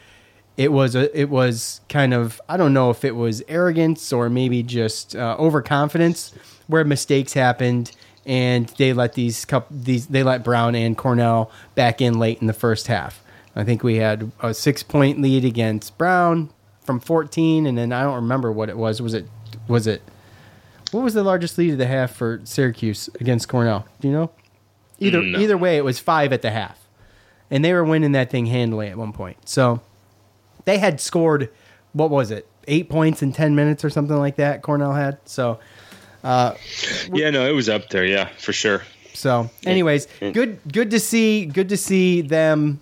it 0.60 0.74
was 0.74 0.94
a 0.94 1.18
it 1.18 1.30
was 1.30 1.80
kind 1.88 2.14
of 2.14 2.42
I 2.50 2.58
don't 2.58 2.74
know 2.74 2.90
if 2.90 3.06
it 3.06 3.16
was 3.16 3.42
arrogance 3.48 4.12
or 4.12 4.30
maybe 4.30 4.62
just 4.62 5.16
uh, 5.16 5.38
overconfidence 5.40 6.34
where 6.68 6.84
mistakes 6.84 7.32
happened 7.32 7.94
and 8.26 8.68
they 8.78 8.92
let 8.92 9.14
these 9.14 9.46
cup 9.46 9.68
these 9.72 10.08
they 10.08 10.22
let 10.22 10.44
Brown 10.44 10.76
and 10.76 10.98
Cornell 10.98 11.50
back 11.76 12.02
in 12.02 12.20
late 12.20 12.42
in 12.42 12.48
the 12.48 12.54
first 12.54 12.88
half. 12.88 13.24
I 13.56 13.64
think 13.64 13.84
we 13.84 13.96
had 13.96 14.32
a 14.42 14.54
six 14.54 14.84
point 14.84 15.22
lead 15.22 15.46
against 15.46 15.98
Brown 15.98 16.50
from 16.84 17.00
14, 17.00 17.66
and 17.66 17.78
then 17.78 17.94
I 17.94 18.04
don't 18.04 18.16
remember 18.16 18.52
what 18.52 18.68
it 18.68 18.76
was. 18.78 19.02
Was 19.02 19.14
it 19.14 19.28
was 19.70 19.88
it 19.88 20.02
what 20.92 21.06
was 21.06 21.14
the 21.14 21.24
largest 21.24 21.58
lead 21.58 21.72
of 21.72 21.78
the 21.78 21.88
half 21.88 22.12
for 22.12 22.42
Syracuse 22.44 23.10
against 23.22 23.48
Cornell? 23.48 23.86
Do 24.02 24.10
you 24.10 24.14
know? 24.14 24.32
Either 25.00 25.22
No. 25.22 25.40
either 25.40 25.58
way, 25.58 25.78
it 25.78 25.86
was 25.86 26.00
five 26.00 26.34
at 26.34 26.42
the 26.42 26.52
half, 26.52 26.78
and 27.50 27.64
they 27.64 27.74
were 27.74 27.86
winning 27.86 28.12
that 28.12 28.30
thing 28.30 28.48
handily 28.48 28.90
at 28.90 28.98
one 28.98 29.14
point. 29.14 29.48
So 29.48 29.80
they 30.70 30.78
had 30.78 31.02
scored 31.02 31.50
what 31.94 32.10
was 32.12 32.30
it 32.30 32.48
eight 32.68 32.90
points 32.90 33.24
in 33.24 33.32
10 33.34 33.56
minutes 33.56 33.84
or 33.84 33.90
something 33.90 34.18
like 34.18 34.36
that 34.36 34.62
cornell 34.62 34.94
had 34.94 35.18
so 35.26 35.60
Yeah, 36.24 37.30
no, 37.30 37.48
it 37.50 37.54
was 37.54 37.70
up 37.70 37.90
there. 37.90 38.06
Yeah, 38.06 38.28
for 38.38 38.54
sure. 38.54 38.84
so 39.14 39.50
anyways 39.66 40.08
good 40.20 40.60
good 40.72 40.92
to 40.92 41.00
see 41.00 41.46
good 41.46 41.70
to 41.70 41.78
see 41.78 42.22
them 42.22 42.80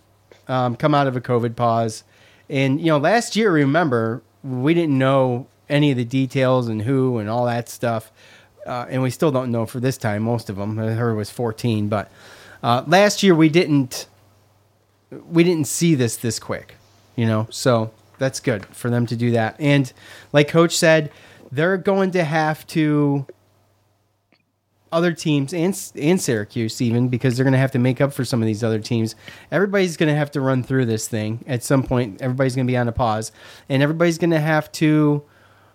um, 0.47 0.75
come 0.75 0.93
out 0.93 1.07
of 1.07 1.15
a 1.15 1.21
covid 1.21 1.55
pause 1.55 2.03
and 2.49 2.79
you 2.81 2.87
know 2.87 2.97
last 2.97 3.35
year 3.35 3.51
remember 3.51 4.21
we 4.43 4.73
didn't 4.73 4.97
know 4.97 5.47
any 5.69 5.91
of 5.91 5.97
the 5.97 6.05
details 6.05 6.67
and 6.67 6.81
who 6.81 7.17
and 7.19 7.29
all 7.29 7.45
that 7.45 7.69
stuff 7.69 8.11
uh, 8.65 8.85
and 8.89 9.01
we 9.01 9.09
still 9.09 9.31
don't 9.31 9.51
know 9.51 9.65
for 9.65 9.79
this 9.79 9.97
time 9.97 10.23
most 10.23 10.49
of 10.49 10.55
them 10.57 10.77
i 10.79 10.91
heard 10.91 11.11
it 11.11 11.15
was 11.15 11.29
14 11.31 11.87
but 11.87 12.11
uh, 12.63 12.83
last 12.87 13.23
year 13.23 13.33
we 13.35 13.49
didn't 13.49 14.07
we 15.09 15.43
didn't 15.43 15.67
see 15.67 15.95
this 15.95 16.17
this 16.17 16.37
quick, 16.39 16.75
you 17.17 17.25
know. 17.25 17.47
So 17.49 17.91
that's 18.17 18.39
good 18.39 18.65
for 18.67 18.89
them 18.89 19.05
to 19.07 19.17
do 19.17 19.31
that. 19.31 19.57
And 19.59 19.91
like 20.31 20.47
coach 20.47 20.77
said, 20.77 21.11
they're 21.51 21.77
going 21.77 22.11
to 22.11 22.23
have 22.23 22.65
to 22.67 23.25
other 24.89 25.11
teams 25.11 25.53
and 25.53 25.77
and 25.95 26.21
Syracuse 26.21 26.81
even 26.81 27.09
because 27.09 27.35
they're 27.35 27.43
going 27.43 27.51
to 27.53 27.57
have 27.59 27.71
to 27.71 27.79
make 27.79 27.99
up 27.99 28.13
for 28.13 28.23
some 28.23 28.41
of 28.41 28.45
these 28.45 28.63
other 28.63 28.79
teams. 28.79 29.15
Everybody's 29.51 29.97
going 29.97 30.09
to 30.09 30.15
have 30.15 30.31
to 30.31 30.41
run 30.41 30.63
through 30.63 30.85
this 30.85 31.07
thing 31.07 31.43
at 31.47 31.63
some 31.63 31.83
point. 31.83 32.21
Everybody's 32.21 32.55
going 32.55 32.65
to 32.65 32.71
be 32.71 32.77
on 32.77 32.87
a 32.87 32.93
pause, 32.93 33.31
and 33.67 33.83
everybody's 33.83 34.17
going 34.17 34.31
to 34.31 34.39
have 34.39 34.71
to 34.73 35.23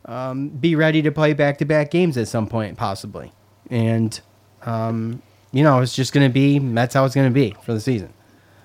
um, 0.06 0.48
be 0.48 0.74
ready 0.74 1.02
to 1.02 1.12
play 1.12 1.34
back 1.34 1.58
to 1.58 1.64
back 1.64 1.90
games 1.90 2.16
at 2.16 2.28
some 2.28 2.46
point, 2.46 2.76
possibly. 2.78 3.32
And 3.70 4.18
um, 4.62 5.22
you 5.52 5.62
know, 5.62 5.80
it's 5.80 5.94
just 5.94 6.12
going 6.12 6.26
to 6.26 6.32
be 6.32 6.58
that's 6.58 6.94
how 6.94 7.04
it's 7.04 7.14
going 7.14 7.28
to 7.28 7.34
be 7.34 7.54
for 7.64 7.74
the 7.74 7.80
season 7.80 8.12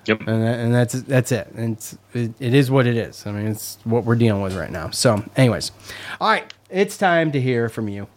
Yep. 0.08 0.20
and, 0.26 0.42
that, 0.42 0.58
and 0.58 0.74
that's 0.74 0.94
that's 1.02 1.32
it. 1.32 1.48
And 1.54 1.76
it's, 1.76 1.98
it, 2.14 2.32
it 2.40 2.54
is 2.54 2.70
what 2.70 2.86
it 2.86 2.96
is. 2.96 3.26
I 3.26 3.32
mean, 3.32 3.46
it's 3.46 3.76
what 3.84 4.04
we're 4.04 4.16
dealing 4.16 4.40
with 4.40 4.56
right 4.56 4.70
now. 4.70 4.88
So, 4.88 5.22
anyways, 5.36 5.70
all 6.18 6.30
right, 6.30 6.50
it's 6.70 6.96
time 6.96 7.30
to 7.32 7.40
hear 7.40 7.68
from 7.68 7.88
you. 7.88 8.08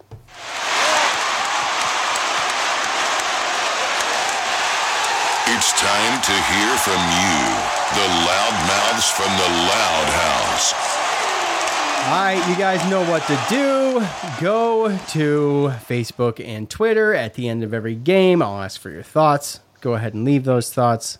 It's 5.53 5.73
time 5.73 6.21
to 6.21 6.31
hear 6.31 6.77
from 6.77 7.01
you, 7.11 7.39
the 7.93 8.07
loud 8.23 8.55
mouths 8.71 9.09
from 9.09 9.27
the 9.35 9.49
Loud 9.67 10.07
House. 10.07 10.73
All 12.07 12.23
right, 12.23 12.49
you 12.49 12.55
guys 12.55 12.89
know 12.89 13.03
what 13.11 13.27
to 13.27 13.37
do. 13.49 13.99
Go 14.39 14.97
to 15.09 15.73
Facebook 15.87 16.43
and 16.43 16.69
Twitter 16.69 17.13
at 17.13 17.33
the 17.33 17.49
end 17.49 17.63
of 17.63 17.73
every 17.73 17.95
game. 17.95 18.41
I'll 18.41 18.61
ask 18.61 18.79
for 18.79 18.89
your 18.89 19.03
thoughts. 19.03 19.59
Go 19.81 19.93
ahead 19.95 20.13
and 20.13 20.23
leave 20.23 20.45
those 20.45 20.73
thoughts. 20.73 21.17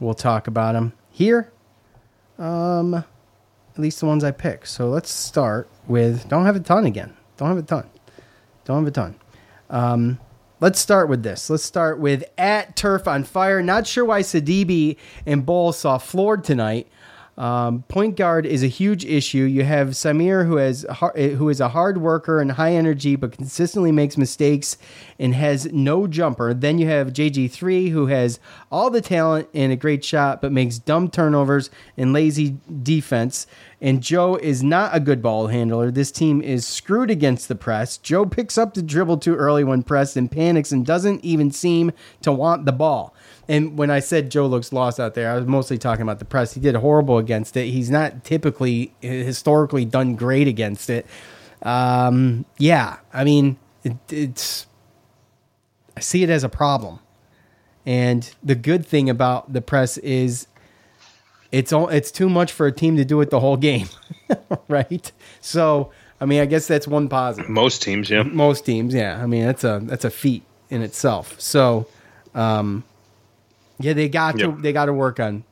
We'll 0.00 0.14
talk 0.14 0.46
about 0.46 0.72
them 0.72 0.92
here. 1.10 1.52
Um, 2.38 2.94
at 2.94 3.04
least 3.78 4.00
the 4.00 4.06
ones 4.06 4.24
I 4.24 4.30
pick. 4.30 4.66
So 4.66 4.88
let's 4.88 5.10
start 5.10 5.68
with. 5.86 6.28
Don't 6.28 6.46
have 6.46 6.56
a 6.56 6.60
ton 6.60 6.86
again. 6.86 7.16
Don't 7.36 7.48
have 7.48 7.58
a 7.58 7.62
ton. 7.62 7.88
Don't 8.64 8.78
have 8.84 8.88
a 8.88 8.90
ton. 8.90 9.16
Um, 9.70 10.18
let's 10.60 10.78
start 10.78 11.08
with 11.08 11.22
this. 11.22 11.50
Let's 11.50 11.64
start 11.64 11.98
with 11.98 12.24
at 12.36 12.76
Turf 12.76 13.08
on 13.08 13.24
Fire. 13.24 13.62
Not 13.62 13.86
sure 13.86 14.04
why 14.04 14.22
Sidibe 14.22 14.96
and 15.26 15.44
Bol 15.44 15.72
saw 15.72 15.98
floored 15.98 16.44
tonight. 16.44 16.88
Um, 17.38 17.84
point 17.84 18.16
guard 18.16 18.46
is 18.46 18.64
a 18.64 18.66
huge 18.66 19.04
issue. 19.04 19.44
You 19.44 19.62
have 19.62 19.90
Symir, 19.90 20.44
who 20.44 20.56
has 20.56 20.84
eh, 21.14 21.30
who 21.30 21.48
is 21.48 21.60
a 21.60 21.68
hard 21.68 21.98
worker 21.98 22.40
and 22.40 22.50
high 22.50 22.72
energy, 22.72 23.14
but 23.14 23.30
consistently 23.30 23.92
makes 23.92 24.16
mistakes 24.16 24.76
and 25.20 25.36
has 25.36 25.66
no 25.66 26.08
jumper. 26.08 26.52
Then 26.52 26.78
you 26.78 26.88
have 26.88 27.12
JG3, 27.12 27.90
who 27.90 28.06
has 28.06 28.40
all 28.72 28.90
the 28.90 29.00
talent 29.00 29.48
and 29.54 29.70
a 29.70 29.76
great 29.76 30.04
shot, 30.04 30.42
but 30.42 30.50
makes 30.50 30.78
dumb 30.78 31.10
turnovers 31.10 31.70
and 31.96 32.12
lazy 32.12 32.56
defense. 32.82 33.46
And 33.80 34.02
Joe 34.02 34.34
is 34.34 34.64
not 34.64 34.96
a 34.96 34.98
good 34.98 35.22
ball 35.22 35.46
handler. 35.46 35.92
This 35.92 36.10
team 36.10 36.42
is 36.42 36.66
screwed 36.66 37.08
against 37.08 37.46
the 37.46 37.54
press. 37.54 37.98
Joe 37.98 38.26
picks 38.26 38.58
up 38.58 38.74
the 38.74 38.82
dribble 38.82 39.18
too 39.18 39.36
early 39.36 39.62
when 39.62 39.84
pressed 39.84 40.16
and 40.16 40.28
panics 40.28 40.72
and 40.72 40.84
doesn't 40.84 41.24
even 41.24 41.52
seem 41.52 41.92
to 42.22 42.32
want 42.32 42.64
the 42.64 42.72
ball. 42.72 43.14
And 43.48 43.78
when 43.78 43.90
I 43.90 44.00
said 44.00 44.30
Joe 44.30 44.46
looks 44.46 44.72
lost 44.72 45.00
out 45.00 45.14
there, 45.14 45.30
I 45.30 45.36
was 45.36 45.46
mostly 45.46 45.78
talking 45.78 46.02
about 46.02 46.18
the 46.18 46.26
press. 46.26 46.52
He 46.52 46.60
did 46.60 46.74
horrible 46.74 47.16
against 47.16 47.56
it. 47.56 47.68
He's 47.68 47.90
not 47.90 48.22
typically 48.22 48.92
historically 49.00 49.86
done 49.86 50.16
great 50.16 50.46
against 50.46 50.90
it. 50.90 51.06
Um, 51.62 52.44
yeah, 52.58 52.98
I 53.12 53.24
mean, 53.24 53.56
it, 53.84 53.96
it's 54.10 54.66
I 55.96 56.00
see 56.00 56.22
it 56.22 56.30
as 56.30 56.44
a 56.44 56.48
problem. 56.48 57.00
And 57.86 58.30
the 58.42 58.54
good 58.54 58.84
thing 58.84 59.08
about 59.08 59.52
the 59.52 59.62
press 59.62 59.96
is 59.98 60.46
it's 61.50 61.72
all 61.72 61.88
it's 61.88 62.10
too 62.10 62.28
much 62.28 62.52
for 62.52 62.66
a 62.66 62.72
team 62.72 62.96
to 62.98 63.04
do 63.04 63.20
it 63.22 63.30
the 63.30 63.40
whole 63.40 63.56
game, 63.56 63.88
right? 64.68 65.10
So, 65.40 65.90
I 66.20 66.26
mean, 66.26 66.40
I 66.42 66.44
guess 66.44 66.66
that's 66.66 66.86
one 66.86 67.08
positive 67.08 67.48
Most 67.48 67.82
teams, 67.82 68.10
yeah. 68.10 68.22
most 68.24 68.66
teams 68.66 68.92
yeah 68.92 69.22
i 69.22 69.26
mean 69.26 69.46
that's 69.46 69.64
a 69.64 69.80
that's 69.84 70.04
a 70.04 70.10
feat 70.10 70.42
in 70.68 70.82
itself 70.82 71.40
so 71.40 71.86
um 72.34 72.84
yeah 73.80 73.92
they 73.92 74.08
got 74.08 74.38
to 74.38 74.56
they 74.60 74.72
got 74.72 74.86
to 74.86 74.92
work 74.92 75.20
on 75.20 75.44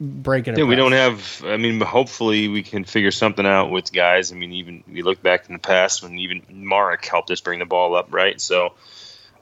breaking 0.00 0.54
a 0.54 0.58
Yeah, 0.58 0.64
we 0.64 0.76
don't 0.76 0.92
have. 0.92 1.42
I 1.44 1.56
mean, 1.56 1.80
hopefully 1.80 2.48
we 2.48 2.62
can 2.62 2.84
figure 2.84 3.10
something 3.10 3.46
out 3.46 3.70
with 3.70 3.92
guys. 3.92 4.32
I 4.32 4.36
mean, 4.36 4.52
even 4.52 4.84
we 4.86 5.02
look 5.02 5.22
back 5.22 5.46
in 5.48 5.54
the 5.54 5.58
past 5.58 6.02
when 6.02 6.18
even 6.18 6.42
Marek 6.48 7.04
helped 7.06 7.30
us 7.30 7.40
bring 7.40 7.58
the 7.58 7.64
ball 7.64 7.94
up, 7.96 8.12
right? 8.12 8.40
So, 8.40 8.74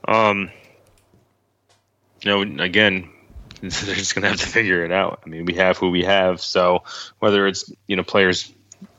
um, 0.07 0.51
you 2.21 2.31
know, 2.31 2.63
again, 2.63 3.09
they're 3.61 3.95
just 3.95 4.15
gonna 4.15 4.29
have 4.29 4.39
to 4.39 4.47
figure 4.47 4.83
it 4.85 4.91
out. 4.91 5.21
I 5.25 5.29
mean, 5.29 5.45
we 5.45 5.55
have 5.55 5.77
who 5.77 5.89
we 5.91 6.03
have, 6.03 6.41
so 6.41 6.83
whether 7.19 7.47
it's 7.47 7.71
you 7.87 7.95
know 7.95 8.03
players, 8.03 8.51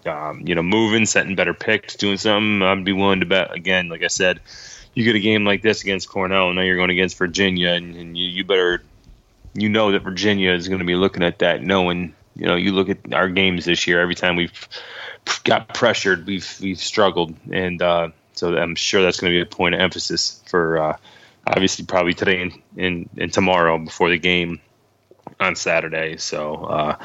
um, 0.05 0.43
you 0.47 0.55
know, 0.55 0.63
moving, 0.63 1.07
setting 1.07 1.37
better 1.37 1.55
picks, 1.55 1.97
doing 1.97 2.19
something, 2.19 2.63
I'd 2.63 2.85
be 2.85 2.93
willing 2.93 3.21
to 3.21 3.27
bet. 3.27 3.53
Again, 3.55 3.89
like 3.89 4.03
I 4.03 4.09
said, 4.09 4.41
you 4.97 5.05
get 5.05 5.15
a 5.15 5.21
game 5.21 5.45
like 5.45 5.61
this 5.63 5.83
against 5.83 6.09
Cornell, 6.09 6.49
and 6.49 6.57
now 6.57 6.63
you're 6.63 6.77
going 6.77 6.91
against 6.91 7.19
Virginia, 7.19 7.73
and, 7.73 7.95
and 7.95 8.17
you, 8.17 8.27
you 8.27 8.45
better 8.45 8.83
you 9.53 9.69
know 9.69 9.93
that 9.93 10.03
Virginia 10.03 10.53
is 10.53 10.69
going 10.69 10.81
to 10.81 10.87
be 10.87 10.97
looking 10.97 11.23
at 11.23 11.39
that, 11.41 11.63
knowing 11.63 12.15
you 12.35 12.47
know 12.47 12.57
you 12.57 12.73
look 12.73 12.89
at 12.89 13.13
our 13.13 13.29
games 13.29 13.67
this 13.67 13.87
year. 13.87 14.01
Every 14.01 14.15
time 14.15 14.37
we've 14.37 14.69
got 15.45 15.69
pressured, 15.75 16.27
we've 16.27 16.59
we've 16.63 16.79
struggled, 16.79 17.35
and 17.53 17.81
uh, 17.83 18.09
so 18.33 18.57
I'm 18.57 18.75
sure 18.75 19.03
that's 19.03 19.21
going 19.21 19.33
to 19.33 19.37
be 19.37 19.43
a 19.43 19.47
point 19.47 19.75
of 19.75 19.83
emphasis 19.83 20.43
for 20.47 20.79
uh, 20.79 20.97
obviously 21.47 21.85
probably 21.85 22.15
today 22.15 22.41
and, 22.41 22.63
and 22.79 23.09
and 23.19 23.33
tomorrow 23.33 23.79
before 23.79 24.09
the 24.09 24.19
game 24.19 24.61
on 25.39 25.55
Saturday. 25.55 26.17
So 26.17 26.65
uh, 26.65 26.97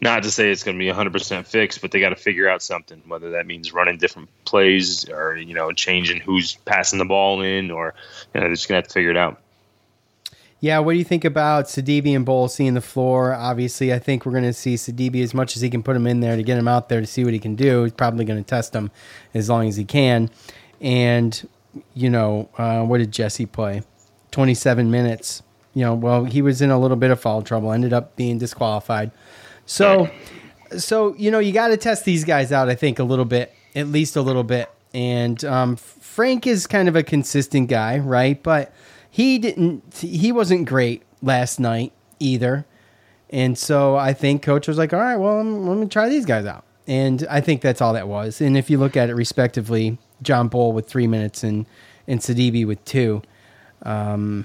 not 0.00 0.22
to 0.22 0.30
say 0.30 0.50
it's 0.50 0.62
going 0.62 0.78
to 0.78 0.84
be 0.84 0.90
100% 0.90 1.46
fixed, 1.46 1.80
but 1.80 1.90
they 1.90 2.00
got 2.00 2.10
to 2.10 2.16
figure 2.16 2.48
out 2.48 2.62
something. 2.62 3.02
Whether 3.06 3.30
that 3.30 3.46
means 3.46 3.72
running 3.72 3.98
different 3.98 4.28
plays 4.44 5.08
or 5.08 5.36
you 5.36 5.54
know 5.54 5.72
changing 5.72 6.20
who's 6.20 6.56
passing 6.64 6.98
the 6.98 7.04
ball 7.04 7.40
in, 7.42 7.70
or 7.70 7.94
you 8.34 8.40
know, 8.40 8.46
they're 8.46 8.54
just 8.54 8.68
going 8.68 8.80
to 8.80 8.84
have 8.84 8.88
to 8.88 8.94
figure 8.94 9.10
it 9.10 9.16
out. 9.16 9.40
yeah 10.60 10.78
what 10.78 10.92
do 10.92 10.98
you 10.98 11.04
think 11.04 11.24
about 11.24 11.64
Sidibe 11.66 12.14
and 12.14 12.24
Bol 12.24 12.48
seeing 12.48 12.74
the 12.74 12.80
floor 12.80 13.34
obviously 13.34 13.92
i 13.92 13.98
think 13.98 14.24
we're 14.24 14.32
going 14.32 14.44
to 14.44 14.52
see 14.52 14.74
Sidibe 14.74 15.22
as 15.22 15.34
much 15.34 15.56
as 15.56 15.62
he 15.62 15.70
can 15.70 15.82
put 15.82 15.96
him 15.96 16.06
in 16.06 16.20
there 16.20 16.36
to 16.36 16.42
get 16.42 16.58
him 16.58 16.68
out 16.68 16.88
there 16.88 17.00
to 17.00 17.06
see 17.06 17.24
what 17.24 17.32
he 17.32 17.38
can 17.38 17.56
do 17.56 17.84
he's 17.84 17.92
probably 17.92 18.24
going 18.24 18.42
to 18.42 18.48
test 18.48 18.74
him 18.74 18.90
as 19.34 19.48
long 19.48 19.68
as 19.68 19.76
he 19.76 19.84
can 19.84 20.30
and 20.80 21.48
you 21.94 22.10
know 22.10 22.48
uh, 22.58 22.82
what 22.84 22.98
did 22.98 23.10
jesse 23.10 23.46
play 23.46 23.82
27 24.30 24.90
minutes 24.90 25.42
you 25.80 25.86
know 25.86 25.94
well 25.94 26.24
he 26.24 26.42
was 26.42 26.60
in 26.60 26.70
a 26.70 26.78
little 26.78 26.98
bit 26.98 27.10
of 27.10 27.18
foul 27.18 27.40
trouble 27.40 27.72
ended 27.72 27.94
up 27.94 28.14
being 28.14 28.36
disqualified. 28.36 29.10
So 29.64 30.10
so 30.76 31.14
you 31.14 31.30
know 31.30 31.38
you 31.38 31.52
got 31.52 31.68
to 31.68 31.78
test 31.78 32.04
these 32.04 32.22
guys 32.22 32.52
out 32.52 32.68
i 32.68 32.74
think 32.74 32.98
a 32.98 33.02
little 33.02 33.24
bit 33.24 33.54
at 33.74 33.88
least 33.88 34.14
a 34.14 34.20
little 34.20 34.44
bit. 34.44 34.70
And 34.92 35.42
um, 35.44 35.76
frank 35.76 36.46
is 36.46 36.66
kind 36.66 36.86
of 36.86 36.96
a 36.96 37.02
consistent 37.02 37.70
guy 37.70 37.98
right? 37.98 38.40
But 38.42 38.74
he 39.10 39.38
didn't 39.38 39.94
he 39.94 40.32
wasn't 40.32 40.68
great 40.68 41.02
last 41.22 41.58
night 41.58 41.94
either. 42.18 42.66
And 43.30 43.56
so 43.56 43.96
i 43.96 44.12
think 44.12 44.42
coach 44.42 44.68
was 44.68 44.76
like 44.76 44.92
all 44.92 45.00
right 45.00 45.16
well 45.16 45.42
let 45.42 45.78
me 45.78 45.86
try 45.86 46.10
these 46.10 46.26
guys 46.26 46.44
out. 46.44 46.64
And 46.86 47.26
i 47.30 47.40
think 47.40 47.62
that's 47.62 47.80
all 47.80 47.94
that 47.94 48.06
was. 48.06 48.42
And 48.42 48.54
if 48.54 48.68
you 48.68 48.76
look 48.76 48.98
at 48.98 49.08
it 49.08 49.14
respectively 49.14 49.96
john 50.20 50.48
Bol 50.48 50.74
with 50.74 50.86
three 50.86 51.06
minutes 51.06 51.42
and 51.42 51.64
and 52.06 52.20
Sidibe 52.20 52.66
with 52.66 52.84
two. 52.84 53.22
Um, 53.82 54.44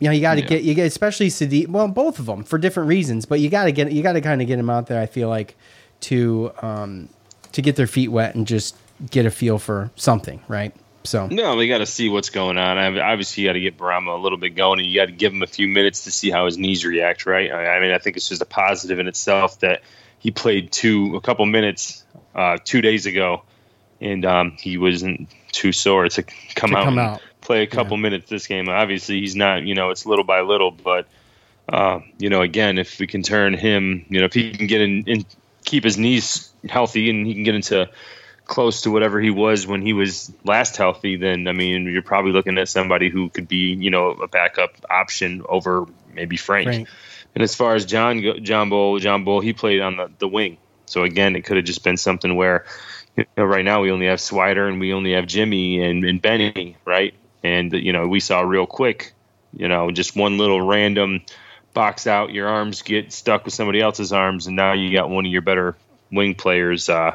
You 0.00 0.08
know, 0.08 0.12
you 0.12 0.22
got 0.22 0.36
to 0.36 0.42
get 0.42 0.62
you 0.62 0.74
get 0.74 0.86
especially 0.86 1.28
Sadiq. 1.28 1.68
Well, 1.68 1.86
both 1.86 2.18
of 2.18 2.26
them 2.26 2.42
for 2.42 2.58
different 2.58 2.88
reasons, 2.88 3.26
but 3.26 3.38
you 3.38 3.50
got 3.50 3.64
to 3.64 3.72
get 3.72 3.92
you 3.92 4.02
got 4.02 4.14
to 4.14 4.22
kind 4.22 4.40
of 4.40 4.48
get 4.48 4.56
them 4.56 4.70
out 4.70 4.86
there. 4.86 5.00
I 5.00 5.06
feel 5.06 5.28
like 5.28 5.56
to 6.00 6.52
um, 6.62 7.08
to 7.52 7.62
get 7.62 7.76
their 7.76 7.86
feet 7.86 8.08
wet 8.08 8.34
and 8.34 8.46
just 8.46 8.76
get 9.10 9.26
a 9.26 9.30
feel 9.30 9.58
for 9.58 9.90
something, 9.96 10.40
right? 10.48 10.74
So 11.04 11.26
no, 11.28 11.56
we 11.56 11.68
got 11.68 11.78
to 11.78 11.86
see 11.86 12.08
what's 12.08 12.30
going 12.30 12.58
on. 12.58 12.76
I 12.78 12.98
obviously, 13.00 13.42
you 13.42 13.48
got 13.48 13.54
to 13.54 13.60
get 13.60 13.78
Bourama 13.78 14.18
a 14.18 14.20
little 14.20 14.38
bit 14.38 14.50
going, 14.50 14.80
and 14.80 14.88
you 14.88 14.98
got 14.98 15.06
to 15.06 15.12
give 15.12 15.32
him 15.32 15.42
a 15.42 15.46
few 15.46 15.66
minutes 15.66 16.04
to 16.04 16.10
see 16.10 16.30
how 16.30 16.46
his 16.46 16.58
knees 16.58 16.84
react. 16.84 17.26
Right? 17.26 17.50
I 17.50 17.80
mean, 17.80 17.92
I 17.92 17.98
think 17.98 18.16
it's 18.16 18.28
just 18.28 18.42
a 18.42 18.46
positive 18.46 18.98
in 18.98 19.08
itself 19.08 19.60
that 19.60 19.82
he 20.18 20.30
played 20.30 20.72
two 20.72 21.16
a 21.16 21.20
couple 21.20 21.46
minutes 21.46 22.04
uh, 22.34 22.58
two 22.62 22.82
days 22.82 23.06
ago, 23.06 23.42
and 24.00 24.24
um, 24.26 24.56
he 24.58 24.76
wasn't 24.76 25.30
too 25.52 25.72
sore 25.72 26.08
to 26.08 26.22
come 26.54 26.70
To 26.70 26.76
out 26.76 26.84
come 26.84 26.98
and 26.98 27.08
out. 27.08 27.22
Play 27.50 27.62
a 27.64 27.66
couple 27.66 27.96
minutes 27.96 28.30
this 28.30 28.46
game. 28.46 28.68
Obviously, 28.68 29.18
he's 29.18 29.34
not. 29.34 29.64
You 29.64 29.74
know, 29.74 29.90
it's 29.90 30.06
little 30.06 30.24
by 30.24 30.42
little, 30.42 30.70
but 30.70 31.08
uh, 31.68 31.98
you 32.16 32.30
know, 32.30 32.42
again, 32.42 32.78
if 32.78 33.00
we 33.00 33.08
can 33.08 33.24
turn 33.24 33.54
him, 33.54 34.06
you 34.08 34.20
know, 34.20 34.26
if 34.26 34.34
he 34.34 34.52
can 34.52 34.68
get 34.68 34.80
in 34.80 35.02
and 35.08 35.26
keep 35.64 35.82
his 35.82 35.98
knees 35.98 36.48
healthy, 36.68 37.10
and 37.10 37.26
he 37.26 37.34
can 37.34 37.42
get 37.42 37.56
into 37.56 37.90
close 38.44 38.82
to 38.82 38.92
whatever 38.92 39.20
he 39.20 39.30
was 39.30 39.66
when 39.66 39.82
he 39.82 39.92
was 39.92 40.32
last 40.44 40.76
healthy, 40.76 41.16
then 41.16 41.48
I 41.48 41.52
mean, 41.52 41.86
you're 41.86 42.02
probably 42.02 42.30
looking 42.30 42.56
at 42.56 42.68
somebody 42.68 43.08
who 43.08 43.28
could 43.30 43.48
be, 43.48 43.74
you 43.74 43.90
know, 43.90 44.10
a 44.10 44.28
backup 44.28 44.76
option 44.88 45.42
over 45.48 45.86
maybe 46.14 46.36
Frank. 46.36 46.66
Frank. 46.66 46.88
And 47.34 47.42
as 47.42 47.56
far 47.56 47.74
as 47.74 47.84
John 47.84 48.44
John 48.44 48.70
Bol, 48.70 49.00
John 49.00 49.24
Bol, 49.24 49.40
he 49.40 49.54
played 49.54 49.80
on 49.80 49.96
the, 49.96 50.08
the 50.20 50.28
wing. 50.28 50.56
So 50.86 51.02
again, 51.02 51.34
it 51.34 51.44
could 51.44 51.56
have 51.56 51.66
just 51.66 51.82
been 51.82 51.96
something 51.96 52.36
where, 52.36 52.64
you 53.16 53.24
know, 53.36 53.44
right 53.44 53.64
now 53.64 53.82
we 53.82 53.90
only 53.90 54.06
have 54.06 54.20
Swider 54.20 54.68
and 54.68 54.78
we 54.78 54.92
only 54.92 55.14
have 55.14 55.26
Jimmy 55.26 55.82
and, 55.82 56.04
and 56.04 56.22
Benny, 56.22 56.76
right? 56.84 57.12
And 57.42 57.72
you 57.72 57.92
know, 57.92 58.08
we 58.08 58.20
saw 58.20 58.40
real 58.40 58.66
quick, 58.66 59.12
you 59.52 59.68
know, 59.68 59.90
just 59.90 60.16
one 60.16 60.38
little 60.38 60.60
random 60.60 61.22
box 61.72 62.06
out, 62.06 62.32
your 62.32 62.48
arms 62.48 62.82
get 62.82 63.12
stuck 63.12 63.44
with 63.44 63.54
somebody 63.54 63.80
else's 63.80 64.12
arms, 64.12 64.46
and 64.46 64.56
now 64.56 64.72
you 64.72 64.92
got 64.92 65.10
one 65.10 65.26
of 65.26 65.32
your 65.32 65.42
better 65.42 65.76
wing 66.10 66.34
players 66.34 66.88
uh, 66.88 67.14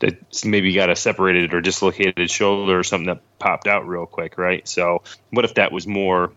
that 0.00 0.44
maybe 0.44 0.72
got 0.72 0.90
a 0.90 0.96
separated 0.96 1.54
or 1.54 1.60
dislocated 1.60 2.30
shoulder 2.30 2.78
or 2.78 2.84
something 2.84 3.06
that 3.06 3.20
popped 3.38 3.66
out 3.66 3.86
real 3.86 4.06
quick, 4.06 4.38
right? 4.38 4.66
So 4.66 5.02
what 5.30 5.44
if 5.44 5.54
that 5.54 5.72
was 5.72 5.86
more, 5.86 6.32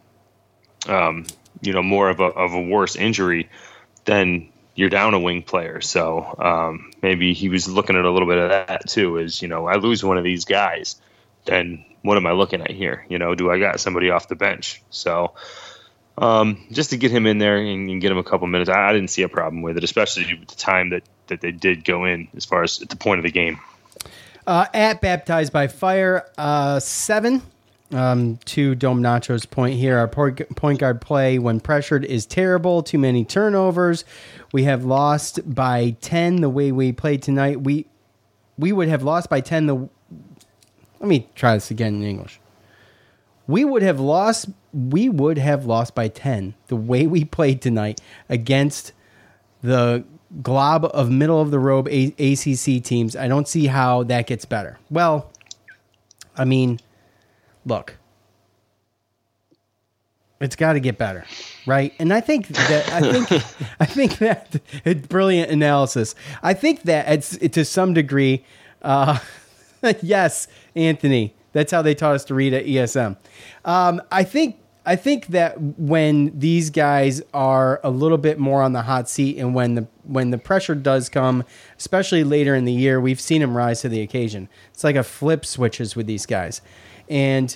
um, 0.88 1.26
you 1.62 1.74
know, 1.74 1.84
more 1.84 2.10
of 2.10 2.20
a 2.20 2.26
of 2.26 2.54
a 2.54 2.62
worse 2.62 2.96
injury? 2.96 3.50
Then 4.06 4.50
you're 4.76 4.90
down 4.90 5.14
a 5.14 5.20
wing 5.20 5.44
player. 5.44 5.82
So 5.82 6.36
um, 6.40 6.92
maybe 7.02 7.34
he 7.34 7.50
was 7.50 7.68
looking 7.68 7.96
at 7.96 8.06
a 8.06 8.12
little 8.12 8.28
bit 8.28 8.38
of 8.38 8.50
that 8.50 8.88
too. 8.88 9.18
Is 9.18 9.42
you 9.42 9.48
know, 9.48 9.68
I 9.68 9.76
lose 9.76 10.04
one 10.04 10.18
of 10.18 10.24
these 10.24 10.46
guys, 10.46 11.00
then 11.46 11.86
what 12.02 12.18
am 12.18 12.26
I 12.26 12.32
looking 12.32 12.62
at 12.62 12.72
here? 12.72 13.06
You 13.10 13.20
know, 13.20 13.36
do 13.36 13.52
I 13.52 13.60
got 13.60 13.80
somebody 13.80 14.10
off 14.10 14.28
the 14.28 14.36
bench? 14.36 14.82
So 14.90 15.34
um, 16.18 16.66
just 16.72 16.90
to 16.92 16.98
get 16.98 17.12
him 17.12 17.26
in 17.26 17.38
there 17.38 17.58
and, 17.58 17.90
and 17.90 18.02
get 18.02 18.12
him 18.12 18.18
a 18.18 18.24
couple 18.24 18.48
minutes, 18.48 18.70
I, 18.70 18.90
I 18.90 18.94
didn't 18.94 19.10
see 19.10 19.24
a 19.24 19.30
problem 19.30 19.62
with 19.62 19.78
it, 19.78 19.84
especially 19.84 20.34
with 20.34 20.50
the 20.50 20.56
time 20.56 20.90
that 20.90 21.04
that 21.28 21.42
they 21.42 21.52
did 21.52 21.86
go 21.86 22.06
in 22.06 22.28
as 22.36 22.46
far 22.46 22.64
as 22.64 22.82
at 22.82 22.90
the 22.90 22.96
point 22.96 23.20
of 23.20 23.24
the 23.24 23.32
game. 23.32 23.60
Uh, 24.46 24.66
at 24.74 25.02
baptized 25.02 25.54
by 25.54 25.68
fire, 25.68 26.28
uh, 26.38 26.80
seven. 26.80 27.42
Um, 27.94 28.38
to 28.46 28.74
Dome 28.74 29.02
Nacho's 29.02 29.46
point 29.46 29.78
here, 29.78 29.98
our 29.98 30.08
point 30.08 30.56
point 30.56 30.80
guard 30.80 31.02
play 31.02 31.38
when 31.38 31.60
pressured 31.60 32.06
is 32.06 32.26
terrible. 32.26 32.84
Too 32.84 32.98
many 32.98 33.26
turnovers. 33.26 34.06
We 34.54 34.64
have 34.64 34.86
lost 34.86 35.42
by 35.54 35.98
ten 36.00 36.38
the 36.38 36.48
way 36.48 36.72
we 36.72 36.94
played 36.94 37.22
tonight. 37.22 37.60
We 37.60 37.88
we 38.58 38.72
would 38.72 38.88
have 38.88 39.04
lost 39.04 39.30
by 39.30 39.42
ten. 39.42 39.66
The 39.66 39.90
let 41.02 41.08
me 41.08 41.28
try 41.36 41.56
this 41.56 41.72
again 41.72 41.96
in 41.96 42.04
English. 42.04 42.40
We 43.48 43.66
would 43.66 43.82
have 43.82 44.00
lost. 44.00 44.50
We 44.72 45.10
would 45.10 45.40
have 45.40 45.66
lost 45.66 45.96
by 45.96 46.08
ten 46.08 46.54
the 46.68 46.76
way 46.76 47.08
we 47.08 47.26
played 47.26 47.62
tonight 47.62 48.00
against 48.30 48.94
the 49.64 50.06
glob 50.44 50.86
of 50.94 51.10
middle 51.10 51.42
of 51.42 51.52
the 51.52 51.60
robe 51.60 51.88
A- 51.90 52.14
ACC 52.20 52.84
teams. 52.84 53.16
I 53.16 53.28
don't 53.28 53.48
see 53.48 53.66
how 53.66 54.04
that 54.04 54.28
gets 54.28 54.46
better. 54.46 54.80
Well, 54.92 55.32
I 56.38 56.46
mean, 56.46 56.80
look, 57.66 57.98
it's 60.40 60.56
got 60.56 60.74
to 60.74 60.80
get 60.80 60.98
better, 61.00 61.26
right? 61.66 61.94
And 62.00 62.14
I 62.14 62.22
think 62.22 62.48
that 62.48 62.90
I 62.92 63.02
think 63.12 63.32
I 63.80 63.86
think 63.86 64.20
that 64.20 64.62
it's 64.86 65.08
brilliant 65.08 65.52
analysis. 65.52 66.14
I 66.44 66.54
think 66.54 66.84
that 66.84 67.12
it's 67.12 67.38
to 67.38 67.66
some 67.66 67.96
degree, 67.96 68.46
uh, 68.84 69.18
yes, 70.02 70.48
Anthony. 70.76 71.36
That's 71.54 71.72
how 71.72 71.82
they 71.82 71.96
taught 71.96 72.16
us 72.16 72.26
to 72.26 72.34
read 72.34 72.54
at 72.54 72.66
ESM. 72.66 73.18
Um, 73.66 74.02
I 74.12 74.24
think 74.24 74.58
I 74.86 74.96
think 74.96 75.28
that 75.28 75.62
when 75.62 76.38
these 76.40 76.70
guys 76.70 77.22
are 77.34 77.80
a 77.84 77.92
little 77.92 78.18
bit 78.18 78.40
more 78.40 78.64
on 78.64 78.74
the 78.74 78.82
hot 78.82 79.10
seat, 79.10 79.38
and 79.38 79.54
when 79.54 79.76
the 79.76 79.88
when 80.04 80.32
the 80.32 80.38
pressure 80.38 80.76
does 80.76 81.10
come, 81.10 81.44
especially 81.78 82.24
later 82.24 82.56
in 82.56 82.66
the 82.66 82.74
year, 82.74 83.00
we've 83.00 83.22
seen 83.22 83.42
them 83.42 83.56
rise 83.56 83.82
to 83.82 83.90
the 83.90 84.02
occasion. 84.02 84.50
It's 84.74 84.84
like 84.84 84.96
a 84.96 85.04
flip 85.04 85.46
switches 85.46 85.96
with 85.96 86.08
these 86.08 86.26
guys, 86.26 86.62
and 87.10 87.56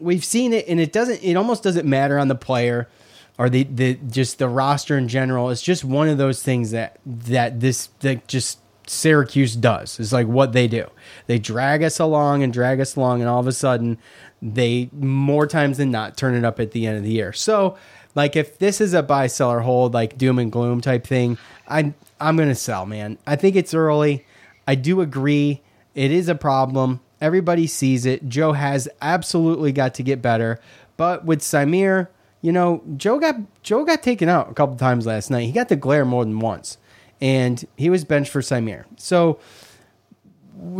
we've 0.00 0.24
seen 0.24 0.52
it, 0.52 0.66
and 0.68 0.80
it 0.80 0.92
doesn't. 0.92 1.22
It 1.22 1.34
almost 1.36 1.62
doesn't 1.62 1.86
matter 1.86 2.18
on 2.18 2.28
the 2.28 2.34
player 2.34 2.88
or 3.36 3.50
the 3.50 3.64
the 3.64 3.94
just 3.94 4.38
the 4.38 4.48
roster 4.48 4.96
in 4.96 5.08
general. 5.08 5.50
It's 5.50 5.62
just 5.62 5.84
one 5.84 6.08
of 6.08 6.18
those 6.18 6.42
things 6.42 6.70
that 6.70 6.98
that 7.04 7.60
this 7.60 7.88
that 8.00 8.28
just 8.28 8.58
Syracuse 8.86 9.56
does. 9.56 9.98
It's 9.98 10.12
like 10.12 10.26
what 10.26 10.52
they 10.52 10.68
do. 10.68 10.86
They 11.26 11.38
drag 11.38 11.82
us 11.82 11.98
along 11.98 12.42
and 12.42 12.52
drag 12.52 12.80
us 12.80 12.96
along, 12.96 13.20
and 13.20 13.28
all 13.28 13.40
of 13.40 13.46
a 13.46 13.52
sudden, 13.52 13.98
they 14.42 14.90
more 14.92 15.46
times 15.46 15.78
than 15.78 15.90
not 15.90 16.16
turn 16.16 16.34
it 16.34 16.44
up 16.44 16.60
at 16.60 16.72
the 16.72 16.86
end 16.86 16.98
of 16.98 17.02
the 17.02 17.12
year. 17.12 17.32
So, 17.32 17.76
like 18.14 18.36
if 18.36 18.58
this 18.58 18.80
is 18.80 18.94
a 18.94 19.02
buy, 19.02 19.26
seller, 19.26 19.60
hold, 19.60 19.94
like 19.94 20.18
doom 20.18 20.38
and 20.38 20.52
gloom 20.52 20.80
type 20.80 21.06
thing, 21.06 21.38
I 21.66 21.94
I'm 22.20 22.36
gonna 22.36 22.54
sell, 22.54 22.86
man. 22.86 23.18
I 23.26 23.36
think 23.36 23.56
it's 23.56 23.74
early. 23.74 24.24
I 24.66 24.74
do 24.74 25.00
agree. 25.00 25.62
It 25.94 26.10
is 26.10 26.28
a 26.28 26.34
problem. 26.34 27.00
Everybody 27.20 27.66
sees 27.66 28.04
it. 28.04 28.28
Joe 28.28 28.52
has 28.52 28.88
absolutely 29.00 29.72
got 29.72 29.94
to 29.94 30.02
get 30.02 30.20
better. 30.20 30.60
But 30.96 31.24
with 31.24 31.40
Symir, 31.40 32.08
you 32.42 32.52
know, 32.52 32.82
Joe 32.96 33.18
got 33.18 33.36
Joe 33.62 33.84
got 33.84 34.02
taken 34.02 34.28
out 34.28 34.50
a 34.50 34.54
couple 34.54 34.76
times 34.76 35.06
last 35.06 35.30
night. 35.30 35.46
He 35.46 35.52
got 35.52 35.68
the 35.68 35.76
glare 35.76 36.04
more 36.04 36.24
than 36.24 36.38
once, 36.38 36.76
and 37.20 37.64
he 37.76 37.90
was 37.90 38.04
benched 38.04 38.30
for 38.30 38.40
Symir. 38.40 38.84
So 38.96 39.38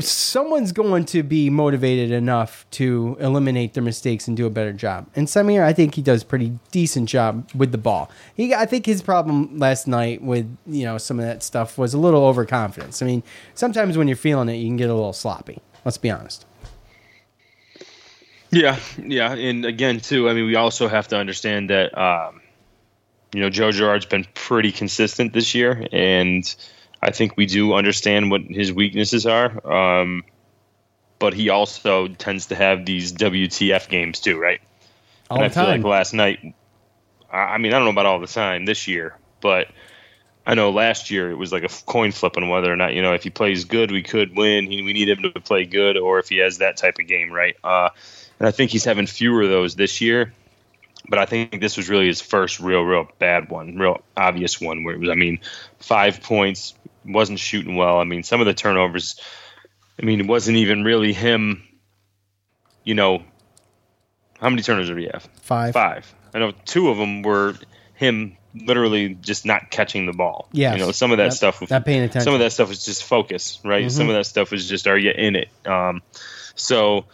someone's 0.00 0.72
going 0.72 1.04
to 1.04 1.22
be 1.22 1.50
motivated 1.50 2.10
enough 2.10 2.64
to 2.70 3.16
eliminate 3.20 3.74
their 3.74 3.82
mistakes 3.82 4.28
and 4.28 4.36
do 4.36 4.46
a 4.46 4.50
better 4.50 4.72
job. 4.72 5.06
And 5.16 5.26
Symir, 5.26 5.64
I 5.64 5.72
think 5.72 5.94
he 5.94 6.02
does 6.02 6.22
a 6.22 6.26
pretty 6.26 6.58
decent 6.70 7.08
job 7.08 7.50
with 7.54 7.72
the 7.72 7.78
ball. 7.78 8.10
He, 8.34 8.54
I 8.54 8.66
think 8.66 8.86
his 8.86 9.02
problem 9.02 9.58
last 9.58 9.86
night 9.86 10.22
with 10.22 10.56
you 10.66 10.84
know 10.84 10.98
some 10.98 11.18
of 11.18 11.26
that 11.26 11.42
stuff 11.42 11.76
was 11.76 11.94
a 11.94 11.98
little 11.98 12.24
overconfidence. 12.24 13.02
I 13.02 13.06
mean, 13.06 13.22
sometimes 13.54 13.98
when 13.98 14.08
you're 14.08 14.16
feeling 14.16 14.48
it, 14.48 14.56
you 14.56 14.66
can 14.66 14.76
get 14.76 14.90
a 14.90 14.94
little 14.94 15.12
sloppy. 15.12 15.60
Let's 15.84 15.98
be 15.98 16.10
honest. 16.10 16.46
Yeah, 18.50 18.78
yeah, 18.96 19.32
and 19.32 19.64
again 19.64 19.98
too. 19.98 20.28
I 20.28 20.34
mean, 20.34 20.46
we 20.46 20.54
also 20.54 20.86
have 20.86 21.08
to 21.08 21.16
understand 21.16 21.70
that 21.70 21.96
um, 21.98 22.40
you 23.34 23.40
know 23.40 23.50
Joe 23.50 23.72
Girard's 23.72 24.06
been 24.06 24.24
pretty 24.32 24.70
consistent 24.70 25.32
this 25.32 25.56
year, 25.56 25.86
and 25.92 26.54
I 27.02 27.10
think 27.10 27.36
we 27.36 27.46
do 27.46 27.74
understand 27.74 28.30
what 28.30 28.42
his 28.42 28.72
weaknesses 28.72 29.26
are. 29.26 29.66
Um, 29.66 30.22
but 31.18 31.34
he 31.34 31.48
also 31.48 32.06
tends 32.06 32.46
to 32.46 32.54
have 32.54 32.86
these 32.86 33.12
WTF 33.12 33.88
games 33.88 34.20
too, 34.20 34.38
right? 34.38 34.60
All 35.28 35.38
and 35.38 35.44
the 35.44 35.46
I 35.46 35.48
feel 35.48 35.64
time. 35.64 35.82
like 35.82 35.90
last 35.90 36.14
night. 36.14 36.54
I 37.30 37.38
I 37.38 37.58
mean, 37.58 37.74
I 37.74 37.78
don't 37.78 37.86
know 37.86 37.90
about 37.90 38.06
all 38.06 38.20
the 38.20 38.28
time 38.28 38.66
this 38.66 38.86
year, 38.86 39.18
but 39.40 39.66
I 40.46 40.54
know 40.54 40.70
last 40.70 41.10
year 41.10 41.30
it 41.30 41.36
was 41.36 41.52
like 41.52 41.64
a 41.64 41.68
coin 41.86 42.12
flip 42.12 42.36
on 42.36 42.48
whether 42.48 42.72
or 42.72 42.76
not 42.76 42.94
you 42.94 43.02
know 43.02 43.14
if 43.14 43.24
he 43.24 43.30
plays 43.30 43.64
good, 43.64 43.90
we 43.90 44.04
could 44.04 44.36
win. 44.36 44.70
He, 44.70 44.82
we 44.82 44.92
need 44.92 45.08
him 45.08 45.22
to 45.22 45.40
play 45.40 45.64
good, 45.64 45.96
or 45.96 46.20
if 46.20 46.28
he 46.28 46.38
has 46.38 46.58
that 46.58 46.76
type 46.76 47.00
of 47.00 47.08
game, 47.08 47.32
right? 47.32 47.56
Uh, 47.64 47.88
and 48.38 48.46
I 48.46 48.52
think 48.52 48.70
he's 48.70 48.84
having 48.84 49.08
fewer 49.08 49.42
of 49.42 49.48
those 49.48 49.74
this 49.74 50.00
year. 50.00 50.32
But 51.08 51.18
I 51.18 51.26
think 51.26 51.60
this 51.60 51.76
was 51.76 51.88
really 51.88 52.06
his 52.06 52.20
first 52.20 52.60
real, 52.60 52.82
real 52.82 53.06
bad 53.18 53.50
one, 53.50 53.76
real 53.76 54.02
obvious 54.16 54.60
one 54.60 54.84
where 54.84 54.94
it 54.94 55.00
was. 55.00 55.10
I 55.10 55.14
mean, 55.14 55.40
five 55.78 56.22
points, 56.22 56.74
wasn't 57.04 57.38
shooting 57.38 57.76
well. 57.76 57.98
I 57.98 58.04
mean, 58.04 58.22
some 58.22 58.40
of 58.40 58.46
the 58.46 58.54
turnovers. 58.54 59.20
I 60.00 60.04
mean, 60.04 60.20
it 60.20 60.26
wasn't 60.26 60.56
even 60.56 60.82
really 60.82 61.12
him. 61.12 61.62
You 62.84 62.94
know, 62.94 63.22
how 64.40 64.48
many 64.50 64.62
turnovers 64.62 64.88
did 64.88 64.98
he 64.98 65.08
have? 65.12 65.28
Five. 65.42 65.74
Five. 65.74 66.14
I 66.32 66.38
know 66.38 66.52
two 66.64 66.88
of 66.88 66.96
them 66.96 67.22
were 67.22 67.54
him 67.94 68.36
literally 68.54 69.14
just 69.14 69.44
not 69.44 69.70
catching 69.70 70.06
the 70.06 70.12
ball. 70.12 70.48
Yeah. 70.52 70.72
You 70.74 70.78
know, 70.78 70.92
some 70.92 71.12
of 71.12 71.18
that 71.18 71.24
Yep. 71.24 71.32
stuff 71.32 71.60
was 71.60 71.70
Not 71.70 71.84
paying 71.84 72.02
attention. 72.02 72.22
Some 72.22 72.34
of 72.34 72.40
that 72.40 72.52
stuff 72.52 72.68
was 72.68 72.84
just 72.84 73.04
focus, 73.04 73.58
right? 73.64 73.90
Some 73.90 74.08
of 74.08 74.14
that 74.14 74.26
stuff 74.26 74.50
was 74.50 74.68
just 74.68 74.86
are 74.86 74.98
you 74.98 75.10
in 75.10 75.36
it? 75.36 75.48
Um, 75.66 76.02
so 76.54 77.06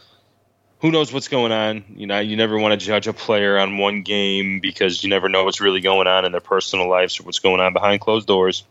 who 0.80 0.90
knows 0.90 1.12
what's 1.12 1.28
going 1.28 1.52
on? 1.52 1.84
You 1.94 2.06
know, 2.06 2.18
you 2.20 2.36
never 2.36 2.58
want 2.58 2.78
to 2.78 2.86
judge 2.86 3.06
a 3.06 3.12
player 3.12 3.58
on 3.58 3.78
one 3.78 4.02
game 4.02 4.60
because 4.60 5.02
you 5.02 5.10
never 5.10 5.28
know 5.28 5.44
what's 5.44 5.60
really 5.60 5.80
going 5.80 6.06
on 6.06 6.24
in 6.24 6.32
their 6.32 6.40
personal 6.40 6.88
lives 6.88 7.20
or 7.20 7.24
what's 7.24 7.38
going 7.38 7.60
on 7.60 7.72
behind 7.72 8.00
closed 8.00 8.26
doors. 8.26 8.64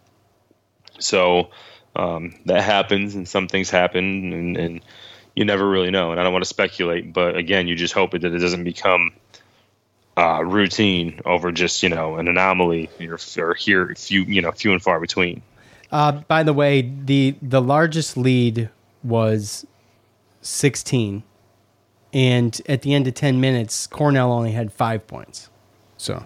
So 1.00 1.52
um, 1.96 2.36
that 2.46 2.64
happens, 2.64 3.16
and 3.16 3.28
some 3.28 3.48
things 3.48 3.70
happen, 3.70 4.34
and, 4.34 4.58
and 4.58 4.82
you 5.36 5.46
never 5.46 5.68
really 5.68 5.92
know. 5.92 6.12
And 6.12 6.20
I 6.20 6.24
don't 6.24 6.34
want 6.34 6.44
to 6.44 6.50
speculate, 6.50 7.14
but 7.14 7.38
again, 7.38 7.68
you 7.68 7.76
just 7.76 7.94
hope 7.94 8.12
that 8.12 8.24
it 8.24 8.40
doesn't 8.40 8.64
become 8.64 9.14
uh, 10.18 10.44
routine 10.44 11.22
over 11.24 11.52
just 11.52 11.82
you 11.82 11.88
know 11.88 12.18
an 12.18 12.28
anomaly 12.28 12.90
or, 13.00 13.18
or 13.38 13.54
here 13.54 13.94
few 13.96 14.24
you 14.24 14.42
know 14.42 14.52
few 14.52 14.74
and 14.74 14.82
far 14.82 15.00
between. 15.00 15.42
Uh, 15.92 16.12
by 16.12 16.44
the 16.44 16.54
way, 16.54 16.82
the 16.82 17.36
the 17.42 17.62
largest 17.62 18.18
lead 18.18 18.70
was 19.02 19.66
16, 20.42 21.24
and 22.14 22.60
at 22.68 22.82
the 22.82 22.94
end 22.94 23.08
of 23.08 23.14
10 23.14 23.40
minutes, 23.40 23.88
Cornell 23.88 24.32
only 24.32 24.52
had 24.52 24.74
five 24.74 25.06
points. 25.08 25.50
So, 25.98 26.24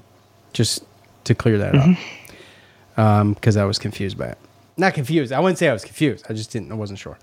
just 0.54 0.84
to 1.26 1.36
clear 1.36 1.58
that 1.58 1.76
up, 1.76 1.86
mm-hmm. 1.86 3.02
um, 3.02 3.34
because 3.34 3.58
I 3.58 3.66
was 3.66 3.80
confused 3.80 4.18
by 4.18 4.28
it. 4.28 4.38
Not 4.78 4.94
confused. 4.94 5.32
I 5.32 5.40
wouldn't 5.40 5.60
say 5.60 5.70
I 5.70 5.74
was 5.74 5.86
confused. 5.86 6.26
I 6.30 6.34
just 6.34 6.52
didn't. 6.52 6.72
I 6.72 6.76
wasn't 6.76 7.00
sure. 7.00 7.18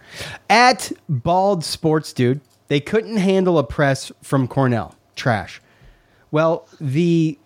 At 0.48 0.92
Bald 1.08 1.64
Sports 1.64 2.12
Dude, 2.12 2.40
they 2.68 2.80
couldn't 2.80 3.16
handle 3.16 3.58
a 3.58 3.64
press 3.64 4.12
from 4.22 4.46
Cornell. 4.46 4.94
Trash. 5.16 5.60
Well, 6.30 6.68
the 6.80 7.38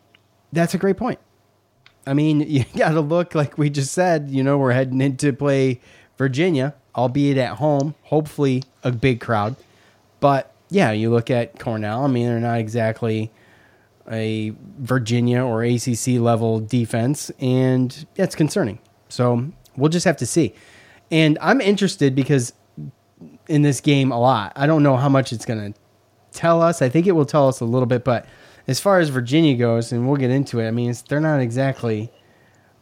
that's 0.53 0.75
a 0.75 0.79
great 0.79 0.97
point. 0.97 1.19
I 2.07 2.15
mean, 2.15 2.41
you 2.49 2.65
got 2.77 2.91
to 2.91 3.01
look 3.01 3.35
like 3.35 3.57
we 3.57 3.71
just 3.71 3.93
said. 3.93 4.31
You 4.31 4.43
know, 4.43 4.59
we're 4.59 4.73
heading 4.73 5.01
into 5.01 5.33
play 5.33 5.81
Virginia, 6.19 6.75
albeit 6.95 7.39
at 7.39 7.57
home. 7.57 7.95
Hopefully, 8.05 8.63
a 8.83 8.93
big 8.93 9.21
crowd. 9.21 9.57
But 10.21 10.54
yeah, 10.75 10.91
you 10.91 11.11
look 11.11 11.31
at 11.31 11.59
Cornell. 11.59 12.05
I 12.05 12.09
mean, 12.09 12.27
they're 12.27 12.41
not 12.41 12.59
exactly 12.59 13.31
a 14.11 14.53
Virginia 14.79 15.43
or 15.43 15.63
ACC 15.63 16.19
level 16.19 16.61
defense, 16.61 17.31
and 17.39 18.07
it's 18.17 18.35
concerning. 18.35 18.81
So 19.09 19.53
we'll 19.77 19.89
just 19.89 20.05
have 20.05 20.17
to 20.19 20.27
see. 20.27 20.55
And 21.11 21.39
I'm 21.41 21.61
interested 21.61 22.15
because 22.15 22.53
in 23.49 23.63
this 23.63 23.81
game 23.81 24.11
a 24.11 24.19
lot. 24.19 24.53
I 24.57 24.67
don't 24.67 24.83
know 24.83 24.97
how 24.97 25.09
much 25.09 25.33
it's 25.33 25.45
going 25.45 25.73
to 25.73 25.79
tell 26.33 26.61
us. 26.61 26.83
I 26.83 26.89
think 26.89 27.07
it 27.07 27.13
will 27.13 27.27
tell 27.27 27.49
us 27.49 27.61
a 27.61 27.65
little 27.65 27.87
bit, 27.87 28.05
but 28.05 28.27
as 28.67 28.81
far 28.81 28.99
as 28.99 29.11
Virginia 29.11 29.57
goes, 29.57 29.93
and 29.93 30.09
we'll 30.09 30.17
get 30.17 30.31
into 30.31 30.59
it. 30.61 30.67
I 30.67 30.71
mean, 30.71 30.93
they're 31.09 31.21
not 31.21 31.41
exactly 31.41 32.11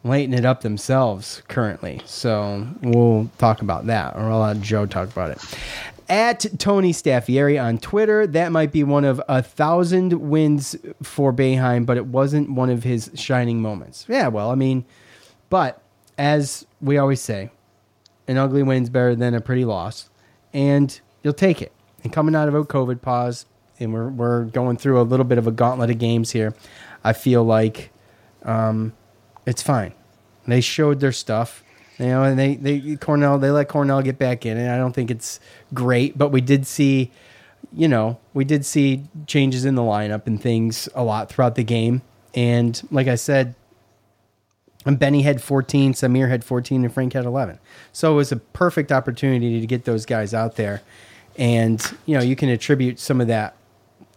lighting 0.03 0.33
it 0.33 0.45
up 0.45 0.61
themselves 0.61 1.43
currently. 1.47 2.01
So 2.05 2.67
we'll 2.81 3.29
talk 3.37 3.61
about 3.61 3.85
that, 3.87 4.15
or 4.15 4.31
I'll 4.31 4.39
let 4.39 4.61
Joe 4.61 4.85
talk 4.85 5.09
about 5.09 5.31
it. 5.31 5.37
At 6.13 6.45
Tony 6.59 6.93
Staffieri 6.93 7.59
on 7.59 7.79
Twitter, 7.79 8.27
that 8.27 8.51
might 8.51 8.71
be 8.71 8.83
one 8.83 9.03
of 9.03 9.19
a 9.27 9.41
thousand 9.41 10.13
wins 10.13 10.75
for 11.01 11.33
Boeheim, 11.33 11.87
but 11.87 11.97
it 11.97 12.05
wasn't 12.05 12.51
one 12.51 12.69
of 12.69 12.83
his 12.83 13.09
shining 13.15 13.63
moments. 13.63 14.05
Yeah, 14.07 14.27
well, 14.27 14.51
I 14.51 14.55
mean, 14.55 14.85
but 15.49 15.81
as 16.19 16.67
we 16.79 16.99
always 16.99 17.19
say, 17.19 17.49
an 18.27 18.37
ugly 18.37 18.61
win's 18.61 18.91
better 18.91 19.15
than 19.15 19.33
a 19.33 19.41
pretty 19.41 19.65
loss, 19.65 20.11
and 20.53 21.01
you'll 21.23 21.33
take 21.33 21.63
it. 21.63 21.71
And 22.03 22.13
coming 22.13 22.35
out 22.35 22.47
of 22.47 22.53
a 22.53 22.63
COVID 22.63 23.01
pause, 23.01 23.47
and 23.79 23.91
we're 23.91 24.09
we're 24.09 24.43
going 24.43 24.77
through 24.77 25.01
a 25.01 25.09
little 25.09 25.25
bit 25.25 25.39
of 25.39 25.47
a 25.47 25.51
gauntlet 25.51 25.89
of 25.89 25.97
games 25.97 26.29
here. 26.29 26.53
I 27.03 27.13
feel 27.13 27.43
like 27.43 27.91
um, 28.43 28.93
it's 29.47 29.63
fine. 29.63 29.95
They 30.45 30.61
showed 30.61 30.99
their 30.99 31.11
stuff, 31.11 31.62
you 31.99 32.07
know, 32.07 32.23
and 32.23 32.37
they 32.37 32.55
they 32.55 32.95
Cornell 32.95 33.37
they 33.37 33.51
let 33.51 33.67
Cornell 33.67 34.01
get 34.01 34.17
back 34.17 34.45
in, 34.45 34.57
and 34.57 34.69
I 34.69 34.77
don't 34.77 34.93
think 34.93 35.11
it's 35.11 35.39
great, 35.73 36.17
but 36.17 36.29
we 36.29 36.41
did 36.41 36.65
see, 36.65 37.11
you 37.71 37.87
know, 37.87 38.19
we 38.33 38.45
did 38.45 38.65
see 38.65 39.03
changes 39.27 39.65
in 39.65 39.75
the 39.75 39.81
lineup 39.81 40.27
and 40.27 40.41
things 40.41 40.89
a 40.95 41.03
lot 41.03 41.29
throughout 41.29 41.55
the 41.55 41.63
game, 41.63 42.01
and 42.33 42.81
like 42.91 43.07
I 43.07 43.15
said. 43.15 43.55
Benny 44.85 45.21
had 45.21 45.41
14, 45.41 45.93
Symir 45.93 46.27
had 46.27 46.43
14, 46.43 46.83
and 46.83 46.93
Frank 46.93 47.13
had 47.13 47.23
11. 47.23 47.57
So 47.93 48.11
it 48.11 48.15
was 48.17 48.33
a 48.33 48.35
perfect 48.35 48.91
opportunity 48.91 49.61
to 49.61 49.65
get 49.65 49.85
those 49.85 50.05
guys 50.05 50.33
out 50.33 50.57
there. 50.57 50.81
And, 51.37 51.81
you 52.05 52.17
know, 52.17 52.21
you 52.21 52.35
can 52.35 52.49
attribute 52.49 52.99
some 52.99 53.21
of 53.21 53.27
that 53.27 53.55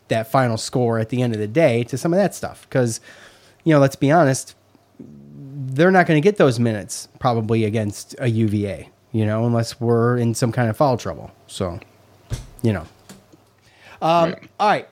that 0.08 0.30
final 0.30 0.56
score 0.56 0.98
at 0.98 1.08
the 1.08 1.22
end 1.22 1.34
of 1.34 1.40
the 1.40 1.46
day 1.46 1.84
to 1.84 1.98
some 1.98 2.12
of 2.12 2.16
that 2.16 2.34
stuff. 2.34 2.66
Because, 2.68 3.00
you 3.64 3.72
know, 3.72 3.80
let's 3.80 3.96
be 3.96 4.10
honest, 4.10 4.54
they're 5.66 5.90
not 5.90 6.07
going 6.07 6.20
to 6.20 6.26
get 6.26 6.37
those 6.37 6.59
minutes 6.61 7.09
probably 7.18 7.64
against 7.64 8.14
a 8.18 8.29
UVA, 8.29 8.88
you 9.12 9.26
know, 9.26 9.44
unless 9.46 9.81
we're 9.81 10.16
in 10.16 10.35
some 10.35 10.52
kind 10.52 10.70
of 10.70 10.76
foul 10.76 10.96
trouble. 10.96 11.31
So, 11.46 11.81
you 12.62 12.72
know. 12.72 12.87
Um, 14.02 14.35
All 14.61 14.68
right. 14.68 14.88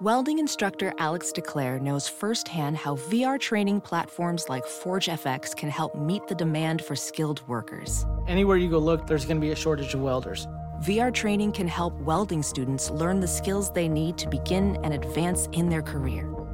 Welding 0.00 0.38
instructor 0.38 0.92
Alex 0.98 1.32
DeClaire 1.34 1.80
knows 1.80 2.06
firsthand 2.06 2.76
how 2.76 2.96
VR 2.96 3.40
training 3.40 3.80
platforms 3.80 4.46
like 4.48 4.64
ForgeFX 4.64 5.56
can 5.56 5.70
help 5.70 5.94
meet 5.94 6.26
the 6.28 6.34
demand 6.34 6.84
for 6.84 6.94
skilled 6.94 7.46
workers. 7.48 8.04
Anywhere 8.28 8.58
you 8.58 8.68
go 8.68 8.78
look, 8.78 9.06
there's 9.06 9.24
going 9.24 9.38
to 9.38 9.40
be 9.40 9.52
a 9.52 9.56
shortage 9.56 9.94
of 9.94 10.00
welders. 10.00 10.46
VR 10.82 11.12
training 11.12 11.52
can 11.52 11.66
help 11.66 11.94
welding 12.00 12.42
students 12.42 12.90
learn 12.90 13.20
the 13.20 13.26
skills 13.26 13.72
they 13.72 13.88
need 13.88 14.18
to 14.18 14.28
begin 14.28 14.76
and 14.84 14.92
advance 14.92 15.48
in 15.52 15.70
their 15.70 15.82
career. 15.82 16.35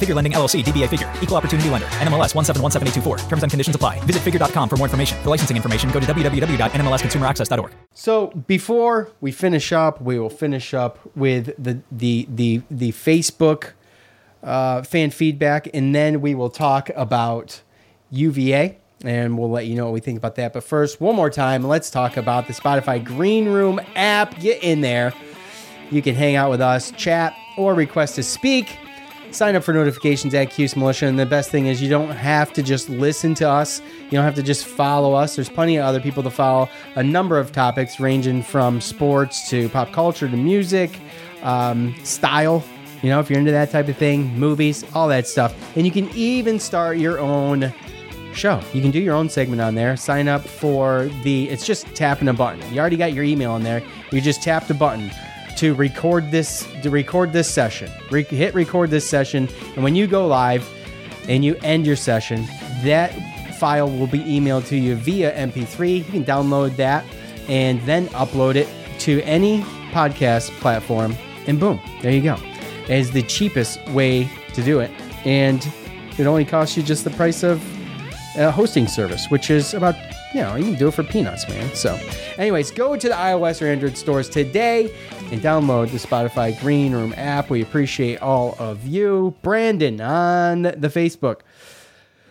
Figure 0.00 0.14
Lending 0.14 0.32
LLC, 0.32 0.64
DBA 0.64 0.88
Figure, 0.88 1.12
Equal 1.22 1.36
Opportunity 1.36 1.68
Lender, 1.68 1.86
NMLS 1.86 2.32
1717824. 2.34 3.28
Terms 3.28 3.42
and 3.42 3.52
conditions 3.52 3.76
apply. 3.76 4.00
Visit 4.06 4.22
figure.com 4.22 4.68
for 4.68 4.76
more 4.76 4.86
information. 4.86 5.22
For 5.22 5.28
licensing 5.28 5.56
information, 5.56 5.90
go 5.90 6.00
to 6.00 6.06
www.nmlsconsumeraccess.org. 6.06 7.72
So 7.94 8.28
before 8.28 9.12
we 9.20 9.30
finish 9.30 9.72
up, 9.72 10.00
we 10.00 10.18
will 10.18 10.30
finish 10.30 10.72
up 10.74 10.98
with 11.14 11.54
the 11.62 11.80
the 11.92 12.26
the 12.28 12.62
the 12.70 12.92
Facebook 12.92 13.72
uh, 14.42 14.82
fan 14.82 15.10
feedback, 15.10 15.68
and 15.74 15.94
then 15.94 16.20
we 16.20 16.34
will 16.34 16.50
talk 16.50 16.90
about 16.96 17.60
UVA, 18.10 18.78
and 19.04 19.38
we'll 19.38 19.50
let 19.50 19.66
you 19.66 19.74
know 19.74 19.84
what 19.84 19.94
we 19.94 20.00
think 20.00 20.18
about 20.18 20.36
that. 20.36 20.52
But 20.52 20.64
first, 20.64 21.00
one 21.00 21.14
more 21.14 21.30
time, 21.30 21.62
let's 21.64 21.90
talk 21.90 22.16
about 22.16 22.46
the 22.46 22.54
Spotify 22.54 23.04
Green 23.04 23.46
Room 23.46 23.80
app. 23.94 24.38
Get 24.40 24.62
in 24.62 24.80
there. 24.80 25.12
You 25.90 26.02
can 26.02 26.14
hang 26.14 26.36
out 26.36 26.50
with 26.50 26.60
us, 26.60 26.90
chat, 26.92 27.34
or 27.58 27.74
request 27.74 28.14
to 28.14 28.22
speak. 28.22 28.78
Sign 29.32 29.54
up 29.54 29.62
for 29.62 29.72
notifications 29.72 30.34
at 30.34 30.50
Cuse 30.50 30.74
Militia. 30.76 31.06
And 31.06 31.18
the 31.18 31.24
best 31.24 31.50
thing 31.50 31.66
is, 31.66 31.80
you 31.80 31.88
don't 31.88 32.10
have 32.10 32.52
to 32.54 32.62
just 32.62 32.88
listen 32.88 33.32
to 33.34 33.48
us. 33.48 33.80
You 34.04 34.10
don't 34.10 34.24
have 34.24 34.34
to 34.34 34.42
just 34.42 34.66
follow 34.66 35.14
us. 35.14 35.36
There's 35.36 35.48
plenty 35.48 35.76
of 35.76 35.84
other 35.84 36.00
people 36.00 36.22
to 36.24 36.30
follow. 36.30 36.68
A 36.96 37.02
number 37.02 37.38
of 37.38 37.52
topics 37.52 38.00
ranging 38.00 38.42
from 38.42 38.80
sports 38.80 39.48
to 39.50 39.68
pop 39.68 39.92
culture 39.92 40.28
to 40.28 40.36
music, 40.36 40.98
um, 41.42 41.94
style. 42.02 42.64
You 43.02 43.10
know, 43.10 43.20
if 43.20 43.30
you're 43.30 43.38
into 43.38 43.52
that 43.52 43.70
type 43.70 43.88
of 43.88 43.96
thing, 43.96 44.36
movies, 44.38 44.84
all 44.94 45.06
that 45.08 45.28
stuff. 45.28 45.54
And 45.76 45.86
you 45.86 45.92
can 45.92 46.10
even 46.10 46.58
start 46.58 46.98
your 46.98 47.20
own 47.20 47.72
show. 48.34 48.60
You 48.72 48.82
can 48.82 48.90
do 48.90 49.00
your 49.00 49.14
own 49.14 49.28
segment 49.28 49.60
on 49.60 49.74
there. 49.76 49.96
Sign 49.96 50.26
up 50.26 50.44
for 50.44 51.08
the, 51.22 51.48
it's 51.48 51.64
just 51.64 51.86
tapping 51.94 52.28
a 52.28 52.34
button. 52.34 52.60
You 52.74 52.80
already 52.80 52.96
got 52.96 53.12
your 53.12 53.24
email 53.24 53.56
in 53.56 53.62
there. 53.62 53.82
You 54.10 54.20
just 54.20 54.42
tap 54.42 54.66
the 54.66 54.74
button 54.74 55.10
to 55.60 55.74
record 55.74 56.30
this 56.30 56.66
to 56.82 56.88
record 56.88 57.34
this 57.34 57.46
session. 57.46 57.90
Re- 58.10 58.22
hit 58.22 58.54
record 58.54 58.88
this 58.88 59.06
session, 59.06 59.46
and 59.74 59.84
when 59.84 59.94
you 59.94 60.06
go 60.06 60.26
live 60.26 60.66
and 61.28 61.44
you 61.44 61.54
end 61.62 61.86
your 61.86 61.96
session, 61.96 62.46
that 62.82 63.10
file 63.58 63.90
will 63.90 64.06
be 64.06 64.20
emailed 64.20 64.66
to 64.68 64.76
you 64.78 64.94
via 64.94 65.36
MP3. 65.36 65.98
You 65.98 66.04
can 66.04 66.24
download 66.24 66.76
that 66.76 67.04
and 67.46 67.78
then 67.82 68.08
upload 68.08 68.54
it 68.54 68.68
to 69.00 69.20
any 69.20 69.60
podcast 69.92 70.48
platform, 70.60 71.14
and 71.46 71.60
boom, 71.60 71.78
there 72.00 72.10
you 72.10 72.22
go. 72.22 72.38
It 72.84 72.98
is 72.98 73.10
the 73.10 73.22
cheapest 73.22 73.86
way 73.90 74.30
to 74.54 74.62
do 74.62 74.80
it, 74.80 74.90
and 75.26 75.62
it 76.16 76.26
only 76.26 76.46
costs 76.46 76.74
you 76.74 76.82
just 76.82 77.04
the 77.04 77.10
price 77.10 77.42
of 77.42 77.62
a 78.38 78.50
hosting 78.50 78.88
service, 78.88 79.26
which 79.28 79.50
is 79.50 79.74
about 79.74 79.94
you 80.32 80.40
know 80.40 80.56
you 80.56 80.64
can 80.64 80.76
do 80.76 80.88
it 80.88 80.94
for 80.94 81.02
peanuts, 81.02 81.46
man. 81.50 81.74
So, 81.74 82.00
anyways, 82.38 82.70
go 82.70 82.96
to 82.96 83.08
the 83.08 83.14
iOS 83.14 83.60
or 83.60 83.66
Android 83.66 83.98
stores 83.98 84.30
today 84.30 84.90
and 85.30 85.40
download 85.40 85.90
the 85.92 85.98
Spotify 85.98 86.58
Green 86.60 86.92
Room 86.92 87.14
app. 87.16 87.50
We 87.50 87.62
appreciate 87.62 88.20
all 88.20 88.56
of 88.58 88.86
you. 88.86 89.36
Brandon 89.42 90.00
on 90.00 90.62
the 90.62 90.90
Facebook. 90.92 91.40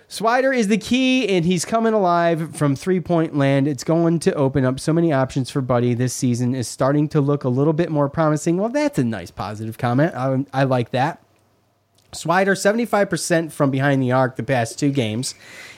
Swider 0.09 0.55
is 0.55 0.67
the 0.69 0.77
key, 0.77 1.27
and 1.29 1.45
he's 1.45 1.65
coming 1.65 1.93
alive 1.93 2.55
from 2.55 2.75
three 2.75 2.99
point 2.99 3.37
land. 3.37 3.67
It's 3.67 3.83
going 3.83 4.19
to 4.19 4.33
open 4.33 4.65
up 4.65 4.79
so 4.79 4.91
many 4.91 5.13
options 5.13 5.51
for 5.51 5.61
Buddy 5.61 5.93
this 5.93 6.13
season. 6.13 6.55
Is 6.55 6.67
starting 6.67 7.07
to 7.09 7.21
look 7.21 7.43
a 7.43 7.49
little 7.49 7.73
bit 7.73 7.91
more 7.91 8.09
promising. 8.09 8.57
Well, 8.57 8.69
that's 8.69 8.97
a 8.97 9.03
nice 9.03 9.31
positive 9.31 9.77
comment. 9.77 10.15
I, 10.15 10.45
I 10.51 10.63
like 10.63 10.91
that. 10.91 11.23
Swider, 12.11 12.53
75% 12.53 13.51
from 13.51 13.69
behind 13.69 14.01
the 14.01 14.11
arc 14.11 14.35
the 14.35 14.43
past 14.43 14.79
two 14.79 14.91
games. 14.91 15.35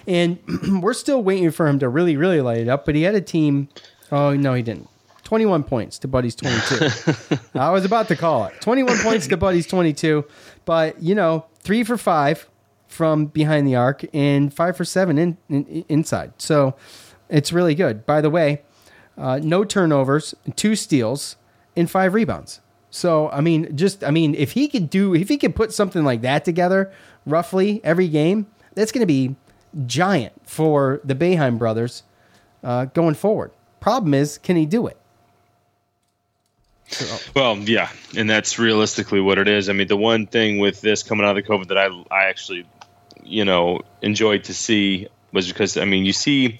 And 0.07 0.39
we're 0.81 0.93
still 0.93 1.21
waiting 1.21 1.51
for 1.51 1.67
him 1.67 1.77
to 1.79 1.89
really, 1.89 2.15
really 2.15 2.39
light 2.39 2.59
it 2.59 2.69
up. 2.69 2.85
But 2.85 2.95
he 2.95 3.03
had 3.03 3.15
a 3.15 3.21
team. 3.21 3.67
Oh, 4.13 4.33
no, 4.33 4.53
he 4.53 4.63
didn't. 4.63 4.87
21 5.31 5.63
points 5.63 5.97
to 5.97 6.09
Buddy's 6.09 6.35
22. 6.35 7.39
I 7.55 7.69
was 7.69 7.85
about 7.85 8.09
to 8.09 8.17
call 8.17 8.43
it. 8.47 8.53
21 8.59 8.97
points 8.97 9.27
to 9.27 9.37
Buddy's 9.37 9.65
22. 9.65 10.25
But, 10.65 11.01
you 11.01 11.15
know, 11.15 11.45
three 11.61 11.85
for 11.85 11.95
five 11.95 12.49
from 12.87 13.27
behind 13.27 13.65
the 13.65 13.77
arc 13.77 14.03
and 14.13 14.53
five 14.53 14.75
for 14.75 14.83
seven 14.83 15.17
in, 15.17 15.37
in 15.47 15.85
inside. 15.87 16.33
So 16.37 16.75
it's 17.29 17.53
really 17.53 17.75
good. 17.75 18.05
By 18.05 18.19
the 18.19 18.29
way, 18.29 18.63
uh, 19.17 19.39
no 19.41 19.63
turnovers, 19.63 20.35
two 20.57 20.75
steals, 20.75 21.37
and 21.77 21.89
five 21.89 22.13
rebounds. 22.13 22.59
So 22.89 23.29
I 23.29 23.39
mean, 23.39 23.77
just 23.77 24.03
I 24.03 24.11
mean, 24.11 24.35
if 24.35 24.51
he 24.51 24.67
could 24.67 24.89
do, 24.89 25.15
if 25.15 25.29
he 25.29 25.37
could 25.37 25.55
put 25.55 25.71
something 25.71 26.03
like 26.03 26.19
that 26.23 26.43
together, 26.43 26.91
roughly 27.25 27.79
every 27.85 28.09
game, 28.09 28.47
that's 28.73 28.91
going 28.91 28.99
to 28.99 29.05
be 29.05 29.37
giant 29.85 30.33
for 30.43 30.99
the 31.05 31.15
Boeheim 31.15 31.57
brothers 31.57 32.03
uh, 32.65 32.83
going 32.83 33.15
forward. 33.15 33.51
Problem 33.79 34.13
is, 34.13 34.37
can 34.37 34.57
he 34.57 34.65
do 34.65 34.87
it? 34.87 34.97
Well, 37.35 37.57
yeah, 37.57 37.89
and 38.17 38.29
that's 38.29 38.59
realistically 38.59 39.21
what 39.21 39.37
it 39.37 39.47
is. 39.47 39.69
I 39.69 39.73
mean, 39.73 39.87
the 39.87 39.97
one 39.97 40.27
thing 40.27 40.59
with 40.59 40.81
this 40.81 41.03
coming 41.03 41.25
out 41.25 41.37
of 41.37 41.43
the 41.43 41.49
COVID 41.49 41.67
that 41.67 41.77
I 41.77 41.87
I 42.11 42.25
actually, 42.25 42.65
you 43.23 43.45
know, 43.45 43.81
enjoyed 44.01 44.45
to 44.45 44.53
see 44.53 45.07
was 45.31 45.47
because 45.47 45.77
I 45.77 45.85
mean, 45.85 46.05
you 46.05 46.13
see 46.13 46.59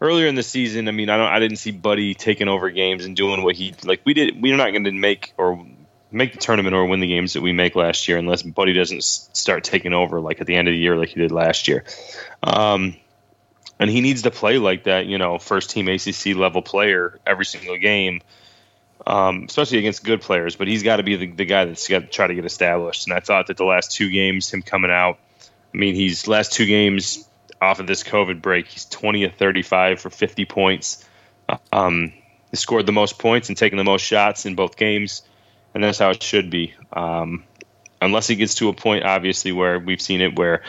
earlier 0.00 0.26
in 0.26 0.34
the 0.34 0.42
season, 0.42 0.88
I 0.88 0.90
mean, 0.90 1.08
I 1.08 1.16
don't 1.16 1.32
I 1.32 1.38
didn't 1.38 1.58
see 1.58 1.70
Buddy 1.70 2.14
taking 2.14 2.48
over 2.48 2.70
games 2.70 3.04
and 3.04 3.16
doing 3.16 3.42
what 3.42 3.56
he 3.56 3.74
like 3.84 4.00
we 4.04 4.14
did 4.14 4.40
we're 4.40 4.56
not 4.56 4.70
going 4.70 4.84
to 4.84 4.92
make 4.92 5.32
or 5.36 5.64
make 6.12 6.32
the 6.32 6.38
tournament 6.38 6.74
or 6.74 6.84
win 6.86 7.00
the 7.00 7.06
games 7.06 7.34
that 7.34 7.40
we 7.40 7.52
make 7.52 7.76
last 7.76 8.08
year 8.08 8.18
unless 8.18 8.42
Buddy 8.42 8.72
doesn't 8.72 9.04
start 9.04 9.64
taking 9.64 9.92
over 9.92 10.20
like 10.20 10.40
at 10.40 10.46
the 10.46 10.56
end 10.56 10.68
of 10.68 10.72
the 10.72 10.78
year 10.78 10.96
like 10.96 11.10
he 11.10 11.20
did 11.20 11.32
last 11.32 11.68
year. 11.68 11.84
Um, 12.42 12.96
and 13.78 13.88
he 13.88 14.00
needs 14.00 14.22
to 14.22 14.30
play 14.30 14.58
like 14.58 14.84
that, 14.84 15.06
you 15.06 15.16
know, 15.18 15.38
first 15.38 15.70
team 15.70 15.88
ACC 15.88 16.36
level 16.36 16.60
player 16.62 17.18
every 17.26 17.46
single 17.46 17.78
game 17.78 18.20
um, 19.06 19.44
especially 19.48 19.78
against 19.78 20.04
good 20.04 20.20
players. 20.20 20.56
But 20.56 20.68
he's 20.68 20.82
got 20.82 20.96
to 20.96 21.02
be 21.02 21.16
the, 21.16 21.26
the 21.30 21.44
guy 21.44 21.64
that's 21.64 21.88
got 21.88 22.00
to 22.00 22.06
try 22.06 22.26
to 22.26 22.34
get 22.34 22.44
established. 22.44 23.06
And 23.06 23.14
I 23.14 23.20
thought 23.20 23.46
that 23.48 23.56
the 23.56 23.64
last 23.64 23.92
two 23.92 24.10
games, 24.10 24.52
him 24.52 24.62
coming 24.62 24.90
out, 24.90 25.18
I 25.72 25.76
mean, 25.76 25.94
he's 25.94 26.26
last 26.26 26.52
two 26.52 26.66
games 26.66 27.28
off 27.60 27.78
of 27.78 27.86
this 27.86 28.02
COVID 28.02 28.40
break, 28.40 28.66
he's 28.66 28.86
20 28.86 29.24
of 29.24 29.34
35 29.34 30.00
for 30.00 30.10
50 30.10 30.44
points. 30.46 31.04
Um, 31.72 32.12
he 32.50 32.56
scored 32.56 32.86
the 32.86 32.92
most 32.92 33.18
points 33.18 33.48
and 33.48 33.56
taken 33.56 33.76
the 33.76 33.84
most 33.84 34.02
shots 34.02 34.46
in 34.46 34.54
both 34.54 34.76
games, 34.76 35.22
and 35.74 35.84
that's 35.84 35.98
how 35.98 36.10
it 36.10 36.22
should 36.22 36.50
be. 36.50 36.74
Um, 36.92 37.44
unless 38.00 38.26
he 38.26 38.36
gets 38.36 38.56
to 38.56 38.68
a 38.68 38.72
point, 38.72 39.04
obviously, 39.04 39.52
where 39.52 39.78
we've 39.78 40.00
seen 40.00 40.20
it 40.20 40.38
where 40.38 40.62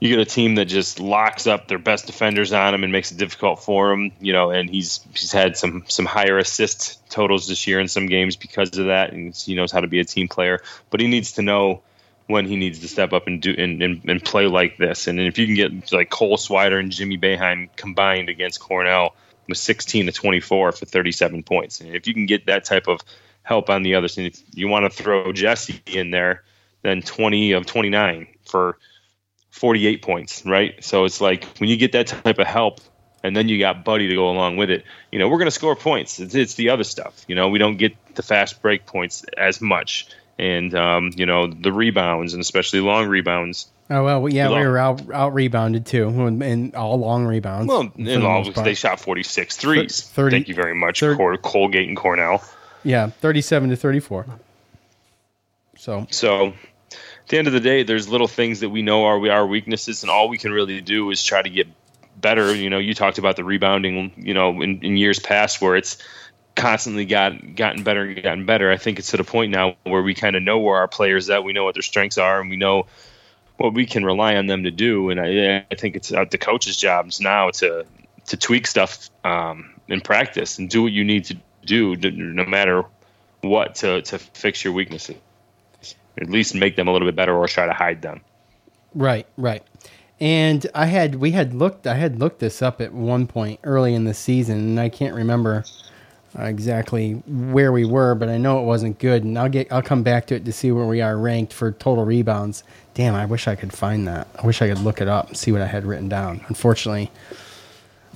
you 0.00 0.08
get 0.08 0.18
a 0.18 0.24
team 0.24 0.54
that 0.54 0.64
just 0.64 0.98
locks 0.98 1.46
up 1.46 1.68
their 1.68 1.78
best 1.78 2.06
defenders 2.06 2.54
on 2.54 2.74
him 2.74 2.82
and 2.82 2.92
makes 2.92 3.12
it 3.12 3.18
difficult 3.18 3.62
for 3.62 3.92
him, 3.92 4.10
you 4.18 4.32
know, 4.32 4.50
and 4.50 4.68
he's 4.70 5.00
he's 5.12 5.30
had 5.30 5.58
some 5.58 5.84
some 5.88 6.06
higher 6.06 6.38
assist 6.38 7.06
totals 7.10 7.46
this 7.46 7.66
year 7.66 7.78
in 7.78 7.86
some 7.86 8.06
games 8.06 8.34
because 8.34 8.76
of 8.78 8.86
that, 8.86 9.12
and 9.12 9.36
he 9.36 9.54
knows 9.54 9.70
how 9.70 9.80
to 9.80 9.86
be 9.86 10.00
a 10.00 10.04
team 10.04 10.26
player. 10.26 10.62
But 10.88 11.00
he 11.00 11.06
needs 11.06 11.32
to 11.32 11.42
know 11.42 11.82
when 12.28 12.46
he 12.46 12.56
needs 12.56 12.78
to 12.78 12.88
step 12.88 13.12
up 13.12 13.26
and 13.26 13.42
do 13.42 13.54
and, 13.56 13.82
and, 13.82 14.02
and 14.08 14.24
play 14.24 14.46
like 14.46 14.78
this. 14.78 15.06
And 15.06 15.20
if 15.20 15.36
you 15.36 15.44
can 15.44 15.54
get 15.54 15.92
like 15.92 16.08
Cole 16.08 16.38
Swider 16.38 16.80
and 16.80 16.90
Jimmy 16.90 17.18
Boeheim 17.18 17.68
combined 17.76 18.30
against 18.30 18.60
Cornell 18.60 19.14
with 19.48 19.58
16 19.58 20.06
to 20.06 20.12
24 20.12 20.72
for 20.72 20.86
37 20.86 21.42
points, 21.42 21.80
and 21.80 21.94
if 21.94 22.06
you 22.06 22.14
can 22.14 22.24
get 22.24 22.46
that 22.46 22.64
type 22.64 22.88
of 22.88 23.00
help 23.42 23.68
on 23.68 23.82
the 23.82 23.96
other 23.96 24.08
side, 24.08 24.26
if 24.26 24.40
you 24.54 24.68
want 24.68 24.90
to 24.90 25.02
throw 25.02 25.30
Jesse 25.32 25.82
in 25.86 26.10
there, 26.10 26.42
then 26.80 27.02
20 27.02 27.52
of 27.52 27.66
29 27.66 28.26
for 28.46 28.78
48 29.50 30.02
points, 30.02 30.44
right? 30.46 30.82
So 30.82 31.04
it's 31.04 31.20
like 31.20 31.44
when 31.58 31.68
you 31.68 31.76
get 31.76 31.92
that 31.92 32.06
type 32.06 32.38
of 32.38 32.46
help 32.46 32.80
and 33.22 33.36
then 33.36 33.48
you 33.48 33.58
got 33.58 33.84
Buddy 33.84 34.08
to 34.08 34.14
go 34.14 34.30
along 34.30 34.56
with 34.56 34.70
it, 34.70 34.84
you 35.10 35.18
know, 35.18 35.28
we're 35.28 35.38
going 35.38 35.46
to 35.46 35.52
score 35.52 35.76
points. 35.76 36.20
It's, 36.20 36.34
it's, 36.34 36.54
the 36.54 36.70
other 36.70 36.84
stuff. 36.84 37.24
You 37.28 37.34
know, 37.34 37.48
we 37.48 37.58
don't 37.58 37.76
get 37.76 37.94
the 38.14 38.22
fast 38.22 38.62
break 38.62 38.86
points 38.86 39.24
as 39.36 39.60
much. 39.60 40.08
And, 40.38 40.74
um, 40.74 41.10
you 41.16 41.26
know, 41.26 41.46
the 41.46 41.72
rebounds 41.72 42.32
and 42.32 42.40
especially 42.40 42.80
long 42.80 43.08
rebounds. 43.08 43.68
Oh, 43.90 44.04
well, 44.04 44.28
yeah, 44.28 44.48
we 44.48 44.64
were 44.64 44.78
out, 44.78 45.02
out 45.12 45.34
rebounded 45.34 45.84
too, 45.84 46.08
and 46.08 46.74
all 46.76 46.96
long 46.98 47.26
rebounds. 47.26 47.68
Well, 47.68 47.92
in 47.96 48.22
all, 48.22 48.44
they 48.44 48.74
shot 48.74 49.00
46 49.00 49.56
threes. 49.56 50.00
30, 50.00 50.36
Thank 50.36 50.48
you 50.48 50.54
very 50.54 50.76
much, 50.76 51.00
30, 51.00 51.38
Colgate 51.38 51.88
and 51.88 51.96
Cornell. 51.96 52.42
Yeah, 52.84 53.08
37 53.08 53.70
to 53.70 53.76
34. 53.76 54.26
So, 55.76 56.06
so 56.10 56.54
the 57.30 57.38
end 57.38 57.46
of 57.46 57.52
the 57.52 57.60
day, 57.60 57.84
there's 57.84 58.08
little 58.08 58.26
things 58.26 58.60
that 58.60 58.70
we 58.70 58.82
know 58.82 59.04
are 59.04 59.30
our 59.30 59.46
weaknesses, 59.46 60.02
and 60.02 60.10
all 60.10 60.28
we 60.28 60.36
can 60.36 60.52
really 60.52 60.80
do 60.80 61.10
is 61.10 61.22
try 61.22 61.40
to 61.40 61.48
get 61.48 61.68
better. 62.20 62.54
You 62.54 62.68
know, 62.70 62.78
you 62.78 62.92
talked 62.92 63.18
about 63.18 63.36
the 63.36 63.44
rebounding. 63.44 64.12
You 64.16 64.34
know, 64.34 64.60
in, 64.60 64.84
in 64.84 64.96
years 64.96 65.20
past 65.20 65.62
where 65.62 65.76
it's 65.76 65.96
constantly 66.56 67.04
got 67.04 67.54
gotten 67.54 67.84
better 67.84 68.02
and 68.02 68.20
gotten 68.20 68.46
better. 68.46 68.70
I 68.70 68.76
think 68.76 68.98
it's 68.98 69.12
to 69.12 69.16
the 69.16 69.24
point 69.24 69.52
now 69.52 69.76
where 69.84 70.02
we 70.02 70.12
kind 70.12 70.34
of 70.34 70.42
know 70.42 70.58
where 70.58 70.78
our 70.78 70.88
players 70.88 71.30
at. 71.30 71.44
We 71.44 71.52
know 71.52 71.64
what 71.64 71.74
their 71.74 71.82
strengths 71.82 72.18
are, 72.18 72.40
and 72.40 72.50
we 72.50 72.56
know 72.56 72.86
what 73.58 73.74
we 73.74 73.86
can 73.86 74.04
rely 74.04 74.34
on 74.34 74.46
them 74.46 74.64
to 74.64 74.72
do. 74.72 75.10
And 75.10 75.20
I, 75.20 75.64
I 75.70 75.74
think 75.76 75.94
it's 75.94 76.12
uh, 76.12 76.24
the 76.28 76.38
coach's 76.38 76.76
jobs 76.76 77.20
now 77.20 77.50
to 77.50 77.86
to 78.26 78.36
tweak 78.36 78.66
stuff 78.66 79.08
um, 79.24 79.80
in 79.86 80.00
practice 80.00 80.58
and 80.58 80.68
do 80.68 80.82
what 80.82 80.92
you 80.92 81.04
need 81.04 81.26
to 81.26 81.36
do, 81.64 81.94
no 81.94 82.44
matter 82.44 82.86
what, 83.40 83.76
to 83.76 84.02
to 84.02 84.18
fix 84.18 84.64
your 84.64 84.72
weaknesses. 84.72 85.16
At 86.20 86.30
least 86.30 86.54
make 86.54 86.76
them 86.76 86.88
a 86.88 86.92
little 86.92 87.06
bit 87.06 87.16
better, 87.16 87.34
or 87.34 87.46
try 87.46 87.66
to 87.66 87.72
hide 87.72 88.02
them. 88.02 88.20
Right, 88.94 89.26
right. 89.36 89.62
And 90.18 90.66
I 90.74 90.86
had 90.86 91.14
we 91.16 91.30
had 91.30 91.54
looked 91.54 91.86
I 91.86 91.94
had 91.94 92.18
looked 92.18 92.40
this 92.40 92.60
up 92.60 92.80
at 92.80 92.92
one 92.92 93.26
point 93.26 93.60
early 93.64 93.94
in 93.94 94.04
the 94.04 94.14
season, 94.14 94.58
and 94.58 94.80
I 94.80 94.88
can't 94.88 95.14
remember 95.14 95.64
exactly 96.38 97.14
where 97.26 97.72
we 97.72 97.84
were, 97.84 98.14
but 98.14 98.28
I 98.28 98.38
know 98.38 98.60
it 98.60 98.64
wasn't 98.64 98.98
good. 98.98 99.24
And 99.24 99.38
I'll 99.38 99.48
get 99.48 99.72
I'll 99.72 99.82
come 99.82 100.02
back 100.02 100.26
to 100.26 100.34
it 100.34 100.44
to 100.44 100.52
see 100.52 100.72
where 100.72 100.84
we 100.84 101.00
are 101.00 101.16
ranked 101.16 101.52
for 101.52 101.72
total 101.72 102.04
rebounds. 102.04 102.64
Damn, 102.94 103.14
I 103.14 103.24
wish 103.24 103.48
I 103.48 103.54
could 103.54 103.72
find 103.72 104.06
that. 104.08 104.28
I 104.40 104.46
wish 104.46 104.60
I 104.60 104.68
could 104.68 104.80
look 104.80 105.00
it 105.00 105.08
up 105.08 105.28
and 105.28 105.36
see 105.36 105.52
what 105.52 105.62
I 105.62 105.66
had 105.66 105.84
written 105.84 106.08
down. 106.08 106.44
Unfortunately, 106.48 107.10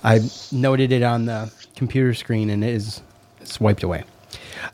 I 0.02 0.20
noted 0.52 0.92
it 0.92 1.02
on 1.02 1.24
the 1.24 1.50
computer 1.74 2.12
screen 2.12 2.50
and 2.50 2.62
it 2.62 2.74
is 2.74 3.00
swiped 3.44 3.82
away. 3.82 4.04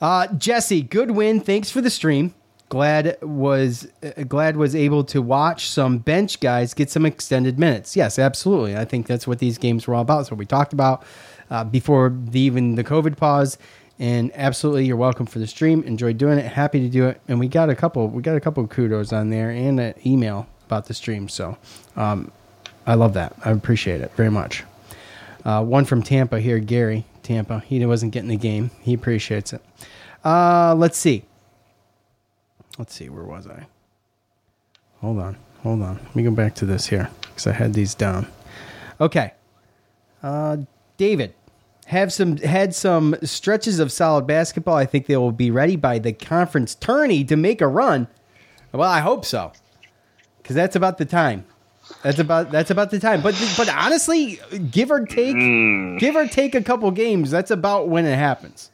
Uh, 0.01 0.27
Jesse, 0.29 0.83
good 0.83 1.13
win. 1.13 1.41
Thanks 1.41 1.71
for 1.71 1.81
the 1.81 1.91
stream. 1.91 2.35
Glad 2.71 3.19
was 3.21 3.89
uh, 4.03 4.23
glad 4.23 4.57
was 4.57 4.75
able 4.75 5.05
to 5.05 5.21
watch 5.21 5.69
some 5.69 5.99
bench 5.99 6.41
guys 6.41 6.73
get 6.73 6.89
some 6.89 7.05
extended 7.05 7.59
minutes. 7.59 7.97
Yes, 7.97 8.19
absolutely. 8.19 8.77
I 8.77 8.85
think 8.85 9.07
that's 9.07 9.27
what 9.27 9.41
these 9.41 9.59
games 9.59 9.87
were 9.87 9.95
all 9.95 10.03
about. 10.03 10.19
That's 10.19 10.31
what 10.31 10.39
we 10.39 10.47
talked 10.47 10.73
about 10.73 11.05
uh, 11.51 11.65
before 11.65 12.17
the, 12.17 12.41
even 12.41 12.77
the 12.77 12.85
COVID 12.85 13.17
pause. 13.17 13.59
And 13.99 14.31
absolutely, 14.35 14.87
you're 14.87 14.97
welcome 14.97 15.27
for 15.27 15.41
the 15.41 15.47
stream. 15.47 15.83
Enjoyed 15.83 16.17
doing 16.17 16.39
it. 16.39 16.47
Happy 16.47 16.81
to 16.81 16.89
do 16.89 17.07
it. 17.07 17.21
And 17.29 17.39
we 17.39 17.49
got 17.49 17.69
a 17.69 17.75
couple. 17.75 18.09
We 18.09 18.23
got 18.23 18.37
a 18.37 18.41
couple 18.41 18.65
of 18.65 18.71
kudos 18.71 19.13
on 19.13 19.29
there 19.31 19.51
and 19.51 19.79
an 19.79 19.95
email 20.07 20.47
about 20.65 20.87
the 20.87 20.95
stream. 20.95 21.29
So 21.29 21.59
um, 21.97 22.31
I 22.87 22.95
love 22.95 23.15
that. 23.15 23.35
I 23.45 23.51
appreciate 23.51 24.01
it 24.01 24.13
very 24.15 24.31
much. 24.31 24.65
Uh, 25.45 25.65
one 25.65 25.85
from 25.85 26.03
Tampa 26.03 26.41
here, 26.41 26.61
Gary 26.61 27.05
Tampa. 27.23 27.61
He 27.67 27.85
wasn't 27.85 28.13
getting 28.13 28.29
the 28.29 28.37
game. 28.37 28.71
He 28.81 28.95
appreciates 28.95 29.53
it. 29.53 29.63
Uh, 30.25 30.75
let's 30.77 30.99
see. 30.99 31.25
Let's 32.81 32.95
see. 32.95 33.11
Where 33.11 33.25
was 33.25 33.47
I? 33.47 33.67
Hold 35.03 35.19
on. 35.19 35.37
Hold 35.63 35.83
on. 35.83 35.97
Let 35.97 36.17
me 36.17 36.23
go 36.23 36.31
back 36.31 36.55
to 36.55 36.65
this 36.65 36.87
here 36.87 37.11
because 37.21 37.47
I 37.47 37.53
had 37.53 37.75
these 37.75 37.95
down. 37.95 38.27
Okay. 38.99 39.35
Uh, 40.23 40.57
David, 40.97 41.35
have 41.89 42.11
some 42.11 42.39
had 42.39 42.75
some 42.75 43.17
stretches 43.23 43.81
of 43.81 43.93
solid 43.93 44.27
basketball. 44.27 44.77
I 44.77 44.87
think 44.87 45.09
they 45.09 45.19
will 45.19 45.31
be 45.31 45.51
ready 45.51 45.77
by 45.77 45.99
the 45.99 46.15
conference 46.15 46.75
tourney 46.75 47.23
to 47.25 47.37
make 47.37 47.61
a 47.61 47.67
run. 47.67 48.09
Well, 48.73 48.89
I 48.89 49.01
hope 49.01 49.27
so, 49.27 49.53
because 50.39 50.57
that's 50.57 50.75
about 50.75 50.97
the 50.97 51.05
time. 51.05 51.45
That's 52.03 52.19
about 52.19 52.51
that's 52.51 52.71
about 52.71 52.91
the 52.91 52.99
time. 52.99 53.21
But 53.21 53.35
but 53.59 53.69
honestly, 53.69 54.41
give 54.71 54.91
or 54.91 55.05
take, 55.05 55.37
give 56.01 56.17
or 56.17 56.27
take 56.27 56.55
a 56.55 56.63
couple 56.63 56.91
games, 56.93 57.31
that's 57.31 57.51
about 57.51 57.89
when 57.89 58.07
it 58.07 58.17
happens. 58.17 58.71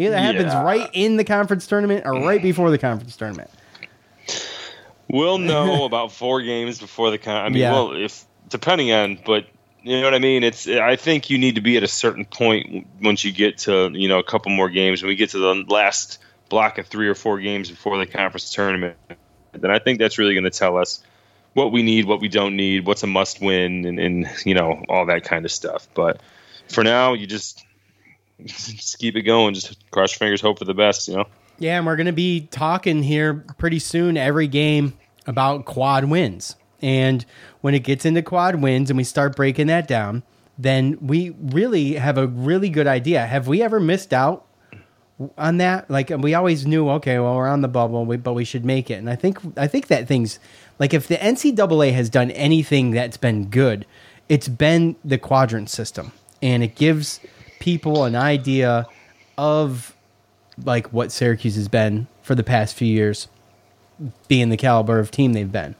Either 0.00 0.10
that 0.10 0.34
happens 0.34 0.54
right 0.54 0.88
in 0.92 1.16
the 1.16 1.24
conference 1.24 1.66
tournament 1.66 2.06
or 2.06 2.12
right 2.14 2.42
before 2.42 2.70
the 2.70 2.78
conference 2.78 3.16
tournament. 3.16 3.50
We'll 5.08 5.38
know 5.52 5.84
about 5.84 6.12
four 6.12 6.42
games 6.42 6.78
before 6.78 7.10
the 7.10 7.18
con. 7.18 7.36
I 7.36 7.48
mean, 7.48 7.58
Yeah. 7.58 7.72
well, 7.72 7.92
if 7.92 8.24
depending 8.48 8.92
on, 8.92 9.18
but 9.24 9.46
you 9.82 9.98
know 9.98 10.04
what 10.04 10.14
I 10.14 10.18
mean. 10.18 10.42
It's. 10.44 10.68
I 10.68 10.96
think 10.96 11.30
you 11.30 11.38
need 11.38 11.54
to 11.54 11.60
be 11.60 11.76
at 11.76 11.82
a 11.82 11.88
certain 11.88 12.24
point 12.24 12.86
once 13.02 13.24
you 13.24 13.32
get 13.32 13.58
to 13.58 13.90
you 13.92 14.08
know 14.08 14.18
a 14.18 14.22
couple 14.22 14.52
more 14.52 14.68
games. 14.68 15.02
When 15.02 15.08
we 15.08 15.16
get 15.16 15.30
to 15.30 15.38
the 15.38 15.64
last 15.68 16.18
block 16.48 16.78
of 16.78 16.86
three 16.86 17.08
or 17.08 17.14
four 17.14 17.40
games 17.40 17.70
before 17.70 17.96
the 17.98 18.06
conference 18.06 18.50
tournament, 18.50 18.96
then 19.52 19.70
I 19.70 19.78
think 19.78 19.98
that's 19.98 20.18
really 20.18 20.34
going 20.34 20.44
to 20.44 20.50
tell 20.50 20.76
us 20.76 21.02
what 21.54 21.72
we 21.72 21.82
need, 21.82 22.04
what 22.04 22.20
we 22.20 22.28
don't 22.28 22.56
need, 22.56 22.86
what's 22.86 23.02
a 23.02 23.06
must 23.06 23.40
win, 23.40 23.84
and, 23.86 23.98
and 23.98 24.28
you 24.44 24.54
know 24.54 24.84
all 24.88 25.06
that 25.06 25.24
kind 25.24 25.44
of 25.44 25.50
stuff. 25.50 25.88
But 25.94 26.20
for 26.68 26.84
now, 26.84 27.14
you 27.14 27.26
just 27.26 27.64
just 28.46 28.98
keep 28.98 29.16
it 29.16 29.22
going. 29.22 29.54
Just 29.54 29.90
cross 29.90 30.12
your 30.12 30.18
fingers, 30.18 30.40
hope 30.40 30.58
for 30.58 30.64
the 30.64 30.74
best. 30.74 31.08
You 31.08 31.16
know. 31.16 31.24
Yeah, 31.58 31.76
and 31.76 31.86
we're 31.86 31.96
going 31.96 32.06
to 32.06 32.12
be 32.12 32.48
talking 32.50 33.02
here 33.02 33.44
pretty 33.58 33.78
soon 33.78 34.16
every 34.16 34.48
game 34.48 34.94
about 35.26 35.66
quad 35.66 36.04
wins. 36.06 36.56
And 36.82 37.24
when 37.60 37.74
it 37.74 37.80
gets 37.80 38.06
into 38.06 38.22
quad 38.22 38.62
wins 38.62 38.90
and 38.90 38.96
we 38.96 39.04
start 39.04 39.36
breaking 39.36 39.66
that 39.66 39.86
down, 39.86 40.22
then 40.58 40.98
we 41.00 41.30
really 41.38 41.94
have 41.94 42.18
a 42.18 42.26
really 42.26 42.68
good 42.68 42.86
idea. 42.86 43.26
Have 43.26 43.46
we 43.46 43.62
ever 43.62 43.80
missed 43.80 44.12
out 44.12 44.46
on 45.36 45.58
that? 45.58 45.90
Like 45.90 46.10
we 46.10 46.34
always 46.34 46.66
knew, 46.66 46.88
okay, 46.90 47.18
well 47.18 47.36
we're 47.36 47.48
on 47.48 47.60
the 47.60 47.68
bubble, 47.68 48.04
but 48.16 48.32
we 48.32 48.44
should 48.44 48.64
make 48.64 48.90
it. 48.90 48.94
And 48.94 49.10
I 49.10 49.16
think 49.16 49.38
I 49.58 49.66
think 49.66 49.88
that 49.88 50.08
things 50.08 50.38
like 50.78 50.94
if 50.94 51.08
the 51.08 51.16
NCAA 51.16 51.92
has 51.92 52.08
done 52.08 52.30
anything 52.32 52.90
that's 52.90 53.16
been 53.16 53.46
good, 53.48 53.86
it's 54.28 54.48
been 54.48 54.96
the 55.04 55.18
quadrant 55.18 55.68
system, 55.68 56.12
and 56.40 56.62
it 56.62 56.74
gives 56.74 57.20
people 57.60 58.04
an 58.04 58.16
idea 58.16 58.86
of 59.38 59.94
like 60.64 60.92
what 60.92 61.12
Syracuse 61.12 61.54
has 61.54 61.68
been 61.68 62.08
for 62.22 62.34
the 62.34 62.42
past 62.42 62.74
few 62.76 62.88
years, 62.88 63.28
being 64.26 64.48
the 64.48 64.56
caliber 64.56 64.98
of 64.98 65.12
team 65.12 65.32
they've 65.32 65.50
been. 65.50 65.76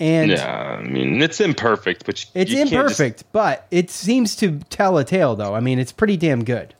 And 0.00 0.30
yeah, 0.30 0.78
I 0.80 0.82
mean 0.82 1.20
it's 1.20 1.40
imperfect, 1.40 2.06
but 2.06 2.22
you, 2.22 2.30
it's 2.34 2.50
you 2.50 2.56
can't 2.58 2.70
just- 2.70 3.00
imperfect, 3.00 3.24
but 3.32 3.66
it 3.70 3.90
seems 3.90 4.36
to 4.36 4.60
tell 4.70 4.98
a 4.98 5.04
tale, 5.04 5.34
though. 5.34 5.54
I 5.54 5.60
mean, 5.60 5.78
it's 5.78 5.92
pretty 5.92 6.16
damn 6.16 6.44
good. 6.44 6.74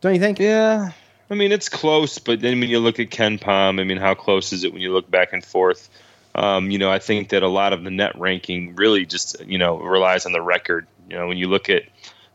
Don't 0.00 0.14
you 0.14 0.20
think? 0.20 0.38
Yeah. 0.38 0.92
I 1.30 1.34
mean, 1.34 1.52
it's 1.52 1.68
close, 1.68 2.18
but 2.18 2.40
then 2.40 2.60
when 2.60 2.68
you 2.68 2.78
look 2.80 3.00
at 3.00 3.08
KenPom, 3.10 3.80
I 3.80 3.84
mean, 3.84 3.96
how 3.96 4.14
close 4.14 4.52
is 4.52 4.64
it 4.64 4.72
when 4.72 4.82
you 4.82 4.92
look 4.92 5.10
back 5.10 5.32
and 5.32 5.42
forth? 5.44 5.88
Um, 6.34 6.70
you 6.70 6.78
know, 6.78 6.90
I 6.90 6.98
think 6.98 7.28
that 7.30 7.42
a 7.42 7.48
lot 7.48 7.72
of 7.72 7.84
the 7.84 7.90
net 7.90 8.18
ranking 8.18 8.74
really 8.74 9.06
just, 9.06 9.40
you 9.46 9.58
know, 9.58 9.78
relies 9.78 10.26
on 10.26 10.32
the 10.32 10.42
record. 10.42 10.86
You 11.08 11.16
know, 11.16 11.28
when 11.28 11.38
you 11.38 11.46
look 11.48 11.70
at, 11.70 11.84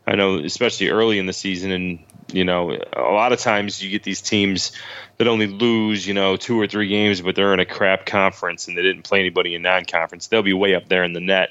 I 0.08 0.16
know, 0.16 0.38
especially 0.40 0.88
early 0.88 1.20
in 1.20 1.26
the 1.26 1.34
season, 1.34 1.72
and, 1.72 2.00
you 2.32 2.46
know, 2.46 2.78
a 2.94 3.12
lot 3.12 3.34
of 3.34 3.40
times 3.40 3.84
you 3.84 3.92
get 3.92 4.04
these 4.04 4.22
teams 4.22 4.72
that 5.18 5.28
only 5.28 5.48
lose, 5.48 6.08
you 6.08 6.14
know, 6.14 6.38
two 6.38 6.60
or 6.60 6.66
three 6.66 6.88
games, 6.88 7.20
but 7.20 7.36
they're 7.36 7.54
in 7.54 7.60
a 7.60 7.66
crap 7.66 8.06
conference 8.06 8.68
and 8.68 8.78
they 8.78 8.82
didn't 8.82 9.04
play 9.04 9.20
anybody 9.20 9.54
in 9.54 9.62
non 9.62 9.84
conference. 9.84 10.28
They'll 10.28 10.44
be 10.44 10.54
way 10.54 10.76
up 10.76 10.88
there 10.88 11.04
in 11.04 11.12
the 11.12 11.20
net. 11.20 11.50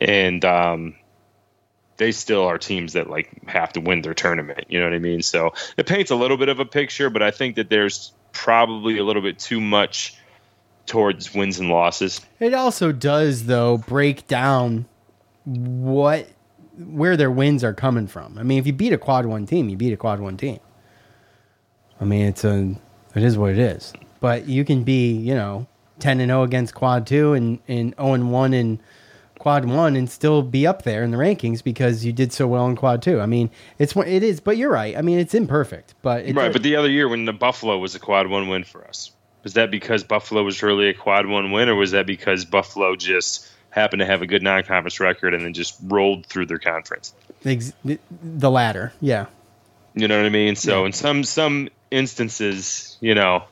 And, 0.00 0.44
um, 0.44 0.96
they 1.96 2.10
still 2.10 2.44
are 2.44 2.58
teams 2.58 2.94
that 2.94 3.08
like 3.08 3.46
have 3.46 3.72
to 3.74 3.80
win 3.80 4.02
their 4.02 4.14
tournament. 4.14 4.64
You 4.68 4.80
know 4.80 4.86
what 4.86 4.94
I 4.94 4.98
mean? 4.98 5.22
So 5.22 5.54
it 5.76 5.86
paints 5.86 6.10
a 6.10 6.16
little 6.16 6.36
bit 6.36 6.48
of 6.48 6.58
a 6.58 6.64
picture, 6.64 7.10
but 7.10 7.22
I 7.22 7.30
think 7.30 7.54
that 7.54 7.70
there's 7.70 8.12
probably 8.32 8.98
a 8.98 9.04
little 9.04 9.22
bit 9.22 9.38
too 9.38 9.60
much 9.60 10.16
towards 10.86 11.32
wins 11.32 11.60
and 11.60 11.68
losses. 11.68 12.20
It 12.40 12.54
also 12.54 12.90
does, 12.90 13.46
though, 13.46 13.78
break 13.78 14.26
down 14.26 14.86
what 15.44 16.28
where 16.78 17.16
their 17.16 17.30
wins 17.30 17.62
are 17.64 17.74
coming 17.74 18.06
from. 18.06 18.38
I 18.38 18.42
mean, 18.42 18.58
if 18.58 18.66
you 18.66 18.72
beat 18.72 18.92
a 18.92 18.98
quad 18.98 19.26
one 19.26 19.46
team, 19.46 19.68
you 19.68 19.76
beat 19.76 19.92
a 19.92 19.96
quad 19.96 20.20
one 20.20 20.36
team. 20.36 20.60
I 22.00 22.04
mean, 22.04 22.26
it's 22.26 22.44
a 22.44 22.74
it 23.14 23.22
is 23.22 23.36
what 23.38 23.50
it 23.50 23.58
is. 23.58 23.92
But 24.20 24.46
you 24.46 24.64
can 24.64 24.84
be, 24.84 25.12
you 25.12 25.34
know, 25.34 25.66
ten 25.98 26.20
and 26.20 26.30
zero 26.30 26.42
against 26.42 26.74
quad 26.74 27.06
two 27.06 27.34
and 27.34 27.58
and 27.68 27.94
zero 27.96 28.14
and 28.14 28.32
one 28.32 28.54
in 28.54 28.80
quad 29.38 29.64
one 29.64 29.96
and 29.96 30.08
still 30.08 30.40
be 30.40 30.66
up 30.66 30.82
there 30.82 31.02
in 31.02 31.10
the 31.10 31.16
rankings 31.16 31.64
because 31.64 32.04
you 32.04 32.12
did 32.12 32.32
so 32.32 32.46
well 32.46 32.66
in 32.66 32.76
quad 32.76 33.02
two. 33.02 33.20
I 33.20 33.26
mean, 33.26 33.50
it's 33.78 33.94
it 33.96 34.22
is, 34.22 34.40
but 34.40 34.56
you're 34.56 34.70
right. 34.70 34.96
I 34.96 35.02
mean, 35.02 35.18
it's 35.18 35.34
imperfect, 35.34 35.94
but 36.00 36.24
it 36.24 36.34
right, 36.36 36.52
but 36.52 36.62
the 36.62 36.76
other 36.76 36.90
year 36.90 37.08
when 37.08 37.24
the 37.24 37.32
Buffalo 37.32 37.78
was 37.78 37.94
a 37.94 37.98
quad 37.98 38.28
one 38.28 38.48
win 38.48 38.64
for 38.64 38.86
us, 38.86 39.10
was 39.42 39.54
that 39.54 39.70
because 39.70 40.04
Buffalo 40.04 40.44
was 40.44 40.62
really 40.62 40.88
a 40.88 40.94
quad 40.94 41.26
one 41.26 41.50
win, 41.50 41.68
or 41.68 41.74
was 41.74 41.90
that 41.90 42.06
because 42.06 42.44
Buffalo 42.44 42.94
just 42.94 43.48
happened 43.72 44.00
to 44.00 44.06
have 44.06 44.22
a 44.22 44.26
good 44.26 44.42
non-conference 44.42 45.00
record 45.00 45.34
and 45.34 45.44
then 45.44 45.52
just 45.54 45.76
rolled 45.82 46.26
through 46.26 46.46
their 46.46 46.58
conference? 46.58 47.12
the 47.44 48.50
latter, 48.50 48.92
yeah. 49.00 49.26
You 49.94 50.06
know 50.08 50.16
what 50.16 50.26
I 50.26 50.30
mean? 50.30 50.54
So 50.56 50.84
in 50.84 50.92
some 50.92 51.24
some 51.24 51.68
instances, 51.90 52.96
you 53.00 53.14
know, 53.14 53.44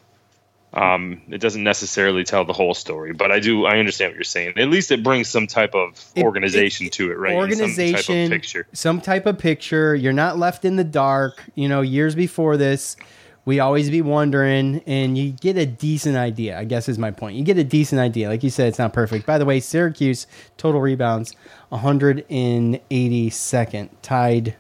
um, 0.72 1.20
it 1.28 1.38
doesn't 1.40 1.64
necessarily 1.64 2.22
tell 2.22 2.44
the 2.44 2.52
whole 2.52 2.74
story. 2.74 3.12
But 3.12 3.32
I 3.32 3.40
do 3.40 3.66
I 3.66 3.78
understand 3.78 4.10
what 4.10 4.14
you're 4.14 4.24
saying. 4.24 4.54
At 4.56 4.68
least 4.68 4.90
it 4.92 5.02
brings 5.02 5.28
some 5.28 5.46
type 5.46 5.74
of 5.74 6.02
It- 6.14 6.22
organization 6.24 6.88
to 6.90 7.10
it, 7.10 7.18
right? 7.18 7.34
Organization, 7.34 8.02
some 8.02 8.14
type 8.14 8.24
of 8.26 8.30
picture. 8.30 8.66
some 8.72 9.00
type 9.00 9.26
of 9.26 9.38
picture. 9.38 9.94
You're 9.94 10.12
not 10.12 10.38
left 10.38 10.64
in 10.64 10.76
the 10.76 10.84
dark. 10.84 11.42
You 11.54 11.68
know, 11.68 11.80
years 11.80 12.14
before 12.14 12.56
this, 12.56 12.96
we 13.44 13.58
always 13.58 13.90
be 13.90 14.02
wondering, 14.02 14.82
and 14.86 15.16
you 15.16 15.32
get 15.32 15.56
a 15.56 15.66
decent 15.66 16.16
idea. 16.16 16.58
I 16.58 16.64
guess 16.64 16.88
is 16.88 16.98
my 16.98 17.10
point. 17.10 17.36
You 17.36 17.44
get 17.44 17.58
a 17.58 17.64
decent 17.64 18.00
idea. 18.00 18.28
Like 18.28 18.42
you 18.42 18.50
said, 18.50 18.68
it's 18.68 18.78
not 18.78 18.92
perfect. 18.92 19.26
By 19.26 19.38
the 19.38 19.46
way, 19.46 19.60
Syracuse 19.60 20.26
total 20.56 20.80
rebounds 20.80 21.34
182nd, 21.72 23.88
tied 24.02 24.56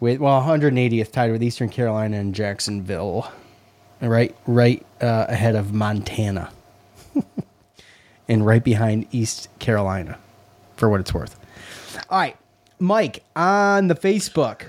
with 0.00 0.18
well 0.18 0.42
180th, 0.42 1.12
tied 1.12 1.32
with 1.32 1.42
Eastern 1.42 1.68
Carolina 1.68 2.16
and 2.16 2.34
Jacksonville. 2.34 3.30
Right, 4.00 4.34
right 4.46 4.86
uh, 5.02 5.26
ahead 5.28 5.54
of 5.54 5.74
Montana, 5.74 6.50
and 8.28 8.46
right 8.46 8.64
behind 8.64 9.06
East 9.12 9.50
Carolina, 9.58 10.18
for 10.76 10.88
what 10.88 11.00
it's 11.00 11.12
worth. 11.12 11.38
All 12.08 12.18
right, 12.18 12.38
Mike 12.78 13.22
on 13.36 13.88
the 13.88 13.94
Facebook. 13.94 14.62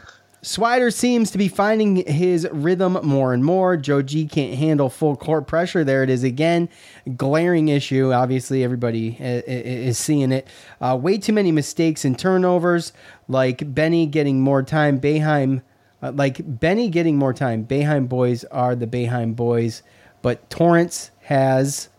Swider 0.43 0.91
seems 0.91 1.29
to 1.31 1.37
be 1.37 1.47
finding 1.47 1.97
his 2.07 2.47
rhythm 2.51 2.93
more 3.03 3.31
and 3.31 3.45
more. 3.45 3.77
Joe 3.77 4.01
G 4.01 4.25
can't 4.25 4.55
handle 4.55 4.89
full 4.89 5.15
court 5.15 5.45
pressure. 5.45 5.83
There 5.83 6.01
it 6.01 6.09
is 6.09 6.23
again. 6.23 6.67
Glaring 7.15 7.67
issue. 7.67 8.11
Obviously, 8.11 8.63
everybody 8.63 9.17
i- 9.19 9.23
i- 9.23 9.43
is 9.45 9.99
seeing 9.99 10.31
it. 10.31 10.47
Uh, 10.81 10.97
way 10.99 11.19
too 11.19 11.31
many 11.33 11.51
mistakes 11.51 12.03
and 12.05 12.17
turnovers, 12.17 12.91
like 13.27 13.71
Benny 13.75 14.07
getting 14.07 14.41
more 14.41 14.63
time. 14.63 14.99
Boeheim, 14.99 15.61
uh, 16.01 16.11
like 16.15 16.41
Benny 16.43 16.89
getting 16.89 17.17
more 17.17 17.33
time. 17.33 17.63
Boeheim 17.63 18.09
boys 18.09 18.43
are 18.45 18.75
the 18.75 18.87
Boeheim 18.87 19.35
boys, 19.35 19.83
but 20.23 20.49
Torrence 20.49 21.11
has 21.25 21.89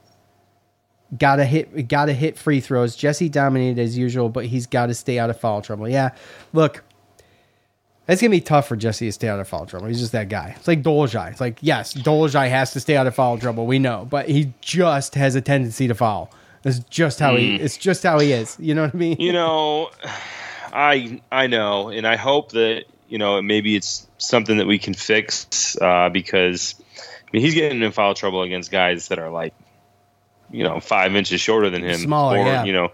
got 1.17 1.37
to 1.37 1.45
hit 1.45 1.87
got 1.87 2.07
to 2.07 2.13
hit 2.13 2.37
free 2.37 2.59
throws. 2.59 2.97
Jesse 2.97 3.29
dominated 3.29 3.81
as 3.81 3.97
usual, 3.97 4.29
but 4.29 4.47
he's 4.47 4.67
got 4.67 4.87
to 4.87 4.95
stay 4.95 5.21
out 5.21 5.31
of 5.31 5.39
foul 5.39 5.63
trouble. 5.63 5.89
Yeah, 5.89 6.11
look, 6.53 6.83
it's 8.09 8.21
gonna 8.21 8.31
be 8.31 8.41
tough 8.41 8.69
for 8.69 8.77
Jesse 8.77 9.07
to 9.07 9.13
stay 9.13 9.29
out 9.29 9.39
of 9.39 9.49
foul 9.49 9.67
trouble. 9.67 9.87
He's 9.87 10.01
just 10.01 10.13
that 10.13 10.29
guy. 10.29 10.55
It's 10.57 10.69
like 10.69 10.83
Dolezaj. 10.83 11.33
It's 11.33 11.41
like 11.41 11.59
yes, 11.61 11.95
Dolezaj 11.95 12.49
has 12.49 12.73
to 12.73 12.81
stay 12.81 12.97
out 12.97 13.07
of 13.07 13.15
foul 13.15 13.39
trouble. 13.39 13.67
We 13.67 13.79
know, 13.79 14.07
but 14.09 14.29
he 14.29 14.53
just 14.61 15.15
has 15.15 15.35
a 15.35 15.41
tendency 15.41 15.89
to 15.89 15.95
foul. 15.95 16.33
It's 16.65 16.81
just 16.81 17.21
how 17.21 17.37
he. 17.37 17.59
Mm. 17.59 17.61
It's 17.61 17.77
just 17.77 18.03
how 18.03 18.19
he 18.19 18.33
is. 18.33 18.57
You 18.61 18.75
know 18.75 18.83
what 18.83 18.95
I 18.95 18.99
mean? 18.99 19.21
You 19.21 19.33
know, 19.33 19.91
I 20.73 21.21
I 21.31 21.47
know, 21.47 21.89
and 21.89 22.07
I 22.07 22.17
hope 22.17 22.53
that 22.53 22.85
you 23.09 23.19
know 23.19 23.41
maybe 23.41 23.77
it's 23.77 24.07
something 24.19 24.57
that 24.57 24.67
we 24.67 24.79
can 24.79 24.95
fix 24.95 25.77
uh, 25.81 26.09
because 26.09 26.75
I 26.99 27.29
mean, 27.33 27.43
he's 27.43 27.55
getting 27.55 27.83
in 27.83 27.93
foul 27.93 28.15
trouble 28.15 28.43
against 28.43 28.71
guys 28.71 29.09
that 29.09 29.19
are 29.19 29.31
like 29.31 29.55
you 30.51 30.65
know 30.65 30.81
five 30.81 31.15
inches 31.15 31.41
shorter 31.41 31.71
than 31.71 31.83
him, 31.83 31.99
Smaller, 31.99 32.39
yeah. 32.39 32.65
you 32.65 32.73
know. 32.73 32.93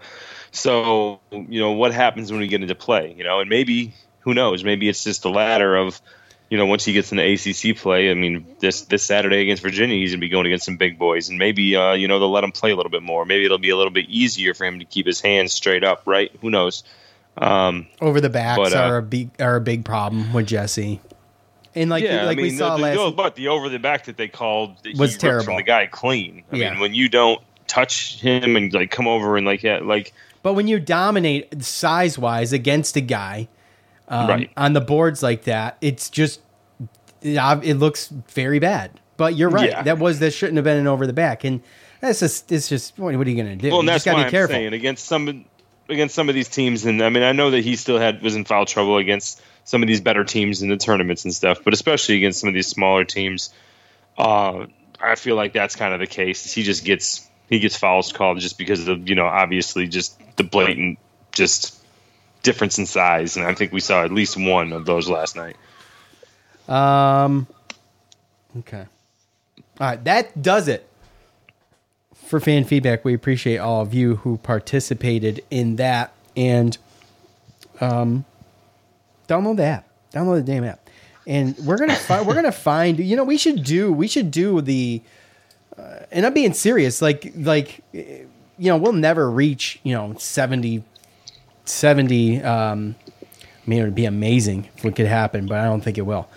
So 0.51 1.19
you 1.31 1.59
know 1.59 1.71
what 1.71 1.93
happens 1.93 2.31
when 2.31 2.41
we 2.41 2.47
get 2.47 2.61
into 2.61 2.75
play, 2.75 3.13
you 3.17 3.23
know, 3.23 3.39
and 3.39 3.49
maybe 3.49 3.93
who 4.29 4.35
knows? 4.35 4.63
Maybe 4.63 4.87
it's 4.87 5.03
just 5.03 5.23
the 5.23 5.29
ladder 5.31 5.75
of 5.75 5.99
you 6.51 6.57
know 6.57 6.67
once 6.67 6.85
he 6.85 6.93
gets 6.93 7.11
into 7.11 7.23
ACC 7.23 7.75
play. 7.75 8.11
I 8.11 8.13
mean, 8.13 8.45
this 8.59 8.81
this 8.81 9.01
Saturday 9.03 9.41
against 9.41 9.63
Virginia, 9.63 9.95
he's 9.95 10.11
gonna 10.11 10.21
be 10.21 10.29
going 10.29 10.45
against 10.45 10.65
some 10.65 10.77
big 10.77 10.99
boys, 10.99 11.29
and 11.29 11.39
maybe 11.39 11.75
uh, 11.75 11.93
you 11.93 12.07
know 12.07 12.19
they'll 12.19 12.31
let 12.31 12.43
him 12.43 12.51
play 12.51 12.69
a 12.71 12.75
little 12.75 12.91
bit 12.91 13.01
more. 13.01 13.25
Maybe 13.25 13.45
it'll 13.45 13.57
be 13.57 13.71
a 13.71 13.77
little 13.77 13.91
bit 13.91 14.05
easier 14.07 14.53
for 14.53 14.65
him 14.65 14.77
to 14.79 14.85
keep 14.85 15.07
his 15.07 15.19
hands 15.19 15.51
straight 15.51 15.83
up, 15.83 16.03
right? 16.05 16.31
Who 16.41 16.49
knows? 16.51 16.83
Um, 17.37 17.87
Over 18.01 18.19
the 18.21 18.29
backs 18.29 18.57
But, 18.57 18.73
uh, 18.73 18.79
are 18.79 18.97
a 18.97 19.01
big 19.01 19.29
are 19.41 19.55
a 19.55 19.61
big 19.61 19.85
problem 19.85 20.31
with 20.33 20.47
Jesse. 20.47 20.99
And 21.75 21.89
like 21.89 22.03
yeah, 22.03 22.25
like 22.25 22.33
I 22.37 22.41
mean, 22.41 22.51
we 22.51 22.57
saw 22.57 22.75
the, 22.77 22.83
last 22.83 23.15
but 23.15 23.35
the 23.35 23.47
over 23.47 23.69
the 23.69 23.79
back 23.79 24.05
that 24.05 24.17
they 24.17 24.27
called 24.27 24.75
Was 24.97 25.17
terrible. 25.17 25.55
the 25.55 25.63
guy 25.63 25.85
clean. 25.87 26.43
I 26.51 26.55
Yeah. 26.55 26.71
mean, 26.71 26.79
when 26.81 26.93
you 26.93 27.09
don't 27.09 27.41
touch 27.67 28.19
him 28.19 28.55
and 28.55 28.73
like 28.73 28.91
come 28.91 29.07
over 29.07 29.37
and 29.37 29.45
like 29.45 29.63
yeah, 29.63 29.79
like 29.81 30.13
But 30.41 30.53
when 30.53 30.67
you 30.67 30.79
dominate 30.79 31.63
size 31.63 32.17
wise 32.17 32.51
against 32.53 32.95
a 32.97 33.01
guy 33.01 33.47
um, 34.09 34.27
Right. 34.27 34.51
on 34.57 34.73
the 34.73 34.81
boards 34.81 35.21
like 35.23 35.43
that, 35.43 35.77
it's 35.81 36.09
just 36.09 36.41
it, 37.21 37.37
it 37.63 37.75
looks 37.75 38.07
very 38.07 38.59
bad. 38.59 38.91
But 39.17 39.35
you're 39.35 39.49
right. 39.49 39.69
Yeah. 39.69 39.83
That 39.83 39.99
was 39.99 40.19
that 40.19 40.31
shouldn't 40.31 40.55
have 40.57 40.63
been 40.63 40.77
an 40.77 40.87
over 40.87 41.05
the 41.05 41.13
back, 41.13 41.43
and 41.43 41.61
that's 41.99 42.19
just 42.21 42.51
it's 42.51 42.69
just 42.69 42.97
what, 42.97 43.09
are 43.09 43.11
you 43.11 43.35
going 43.35 43.45
to 43.47 43.55
do? 43.55 43.69
well, 43.69 43.81
you 43.81 43.87
that's 43.87 44.03
just 44.03 44.05
got 44.05 44.13
why 44.13 44.19
to 44.19 44.23
be 44.23 44.25
I'm 44.27 44.31
careful. 44.31 44.53
saying 44.55 44.73
against 44.73 45.05
some 45.05 45.45
against 45.89 46.15
some 46.15 46.29
of 46.29 46.35
these 46.35 46.47
teams, 46.47 46.85
and 46.85 47.01
I 47.03 47.09
mean, 47.09 47.23
I 47.23 47.31
know 47.33 47.51
that 47.51 47.63
he 47.63 47.75
still 47.75 47.99
had 47.99 48.21
was 48.21 48.35
in 48.35 48.45
foul 48.45 48.65
trouble 48.65 48.97
against 48.97 49.41
some 49.65 49.83
of 49.83 49.87
these 49.87 49.99
better 50.01 50.23
teams 50.23 50.61
in 50.61 50.69
the 50.69 50.77
tournaments 50.77 51.25
and 51.25 51.33
stuff, 51.33 51.59
but 51.63 51.73
especially 51.73 52.15
against 52.15 52.39
some 52.39 52.47
of 52.47 52.53
these 52.55 52.67
smaller 52.67 53.03
teams, 53.03 53.53
uh, 54.17 54.65
I 55.01 55.15
feel 55.15 55.35
like 55.35 55.53
that's 55.53 55.75
kind 55.75 55.93
of 55.93 55.99
the 55.99 56.07
case. 56.07 56.51
He 56.53 56.63
just 56.63 56.85
gets 56.85 57.27
he 57.49 57.59
gets 57.59 57.75
fouls 57.75 58.13
called 58.13 58.39
just 58.39 58.57
because 58.57 58.87
of 58.87 59.09
you 59.09 59.15
know 59.15 59.25
obviously 59.25 59.87
just 59.87 60.17
the 60.37 60.43
blatant 60.43 60.97
just 61.33 61.75
difference 62.43 62.77
in 62.77 62.85
size, 62.85 63.37
and 63.37 63.45
I 63.45 63.53
think 63.53 63.71
we 63.71 63.79
saw 63.79 64.03
at 64.03 64.11
least 64.11 64.37
one 64.37 64.73
of 64.73 64.85
those 64.85 65.09
last 65.09 65.35
night. 65.35 65.55
Um. 66.67 67.47
Okay. 68.59 68.85
All 69.79 69.87
right, 69.87 70.03
that 70.03 70.41
does 70.41 70.67
it 70.67 70.87
for 72.29 72.39
fan 72.39 72.63
feedback. 72.63 73.05
We 73.05 73.13
appreciate 73.13 73.57
all 73.57 73.81
of 73.81 73.93
you 73.93 74.17
who 74.17 74.37
participated 74.37 75.43
in 75.49 75.77
that, 75.77 76.13
and 76.35 76.77
um, 77.81 78.25
download 79.27 79.57
the 79.57 79.63
app. 79.63 79.87
Download 80.11 80.35
the 80.35 80.51
damn 80.51 80.63
app, 80.63 80.89
and 81.25 81.57
we're 81.59 81.77
gonna 81.77 81.95
fi- 81.95 82.21
we're 82.21 82.35
gonna 82.35 82.51
find. 82.51 82.99
You 82.99 83.15
know, 83.15 83.23
we 83.23 83.37
should 83.37 83.63
do 83.63 83.91
we 83.91 84.07
should 84.07 84.31
do 84.31 84.61
the. 84.61 85.01
Uh, 85.77 85.99
and 86.11 86.25
I'm 86.25 86.33
being 86.33 86.53
serious. 86.53 87.01
Like 87.01 87.31
like, 87.35 87.81
you 87.93 88.27
know, 88.59 88.77
we'll 88.77 88.93
never 88.93 89.29
reach 89.29 89.79
you 89.83 89.93
know 89.93 90.15
70, 90.17 90.83
70 91.69 92.41
um, 92.43 92.95
I 93.69 93.69
mean, 93.69 93.81
it 93.81 93.83
would 93.83 93.93
be 93.93 94.05
amazing 94.05 94.67
if 94.77 94.83
it 94.83 94.95
could 94.95 95.05
happen, 95.05 95.45
but 95.45 95.59
I 95.59 95.65
don't 95.65 95.81
think 95.81 95.99
it 95.99 96.01
will. 96.01 96.27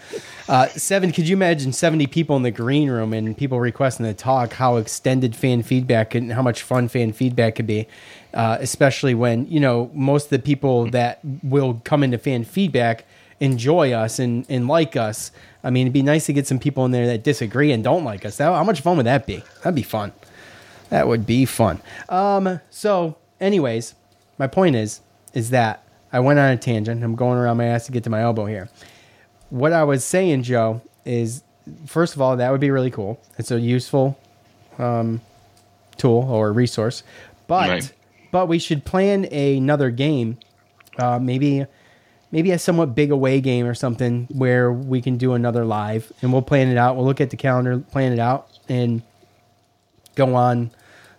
Uh, 0.50 0.66
seven, 0.68 1.12
could 1.12 1.26
you 1.26 1.34
imagine 1.34 1.72
70 1.72 2.06
people 2.08 2.36
in 2.36 2.42
the 2.42 2.50
green 2.50 2.90
room 2.90 3.14
and 3.14 3.34
people 3.34 3.58
requesting 3.58 4.04
to 4.04 4.12
talk, 4.12 4.52
how 4.52 4.76
extended 4.76 5.34
fan 5.34 5.62
feedback 5.62 6.14
and 6.14 6.30
how 6.30 6.42
much 6.42 6.60
fun 6.60 6.88
fan 6.88 7.10
feedback 7.14 7.54
could 7.54 7.66
be, 7.66 7.88
uh, 8.34 8.58
especially 8.60 9.14
when, 9.14 9.46
you 9.46 9.60
know, 9.60 9.90
most 9.94 10.24
of 10.24 10.30
the 10.30 10.38
people 10.40 10.90
that 10.90 11.20
will 11.42 11.80
come 11.84 12.02
into 12.02 12.18
fan 12.18 12.44
feedback 12.44 13.06
enjoy 13.40 13.92
us 13.92 14.18
and, 14.18 14.44
and 14.50 14.68
like 14.68 14.94
us. 14.94 15.32
I 15.64 15.70
mean, 15.70 15.86
it'd 15.86 15.94
be 15.94 16.02
nice 16.02 16.26
to 16.26 16.34
get 16.34 16.46
some 16.46 16.58
people 16.58 16.84
in 16.84 16.90
there 16.90 17.06
that 17.06 17.24
disagree 17.24 17.72
and 17.72 17.82
don't 17.82 18.04
like 18.04 18.26
us. 18.26 18.36
How, 18.36 18.52
how 18.52 18.64
much 18.64 18.82
fun 18.82 18.98
would 18.98 19.06
that 19.06 19.26
be? 19.26 19.42
That'd 19.62 19.74
be 19.74 19.82
fun. 19.82 20.12
That 20.90 21.08
would 21.08 21.24
be 21.24 21.46
fun. 21.46 21.80
Um, 22.10 22.60
so, 22.68 23.16
anyways, 23.40 23.94
my 24.36 24.48
point 24.48 24.76
is, 24.76 25.00
is 25.34 25.50
that 25.50 25.82
I 26.12 26.20
went 26.20 26.38
on 26.38 26.50
a 26.50 26.56
tangent. 26.56 27.02
I'm 27.02 27.14
going 27.14 27.38
around 27.38 27.56
my 27.56 27.64
ass 27.66 27.86
to 27.86 27.92
get 27.92 28.04
to 28.04 28.10
my 28.10 28.20
elbow 28.22 28.46
here. 28.46 28.68
What 29.50 29.72
I 29.72 29.84
was 29.84 30.04
saying, 30.04 30.42
Joe, 30.44 30.80
is 31.04 31.42
first 31.86 32.14
of 32.14 32.20
all, 32.20 32.36
that 32.36 32.50
would 32.50 32.60
be 32.60 32.70
really 32.70 32.90
cool. 32.90 33.20
It's 33.38 33.50
a 33.50 33.60
useful 33.60 34.18
um, 34.78 35.20
tool 35.96 36.22
or 36.30 36.52
resource, 36.52 37.02
but 37.46 37.68
Right. 37.68 37.92
but 38.30 38.46
we 38.46 38.58
should 38.58 38.84
plan 38.84 39.24
another 39.26 39.90
game, 39.90 40.38
uh, 40.98 41.18
maybe 41.18 41.66
maybe 42.30 42.50
a 42.50 42.58
somewhat 42.58 42.94
big 42.94 43.10
away 43.10 43.40
game 43.42 43.66
or 43.66 43.74
something 43.74 44.26
where 44.32 44.72
we 44.72 45.02
can 45.02 45.18
do 45.18 45.34
another 45.34 45.64
live, 45.66 46.10
and 46.22 46.32
we'll 46.32 46.40
plan 46.42 46.68
it 46.68 46.78
out. 46.78 46.96
We'll 46.96 47.04
look 47.04 47.20
at 47.20 47.28
the 47.30 47.36
calendar, 47.36 47.78
plan 47.78 48.12
it 48.12 48.18
out, 48.18 48.48
and 48.70 49.02
go 50.14 50.34
on 50.34 50.70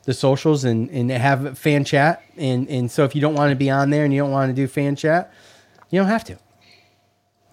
the 0.06 0.14
socials 0.14 0.64
and, 0.66 0.89
and 0.89 1.10
have 1.12 1.58
fan 1.58 1.84
chat. 1.86 2.22
And, 2.38 2.68
and 2.70 2.91
so 2.91 3.04
if 3.06 3.16
you 3.16 3.22
don't 3.22 3.36
want 3.36 3.51
to 3.51 3.56
be 3.56 3.70
on 3.70 3.89
there 3.89 4.04
and 4.06 4.14
you 4.14 4.20
don't 4.22 4.32
want 4.32 4.49
to 4.49 4.54
do 4.56 4.68
fan 4.68 4.95
chat, 4.95 5.32
you 5.89 5.99
don't 5.99 6.08
have 6.10 6.24
to. 6.26 6.38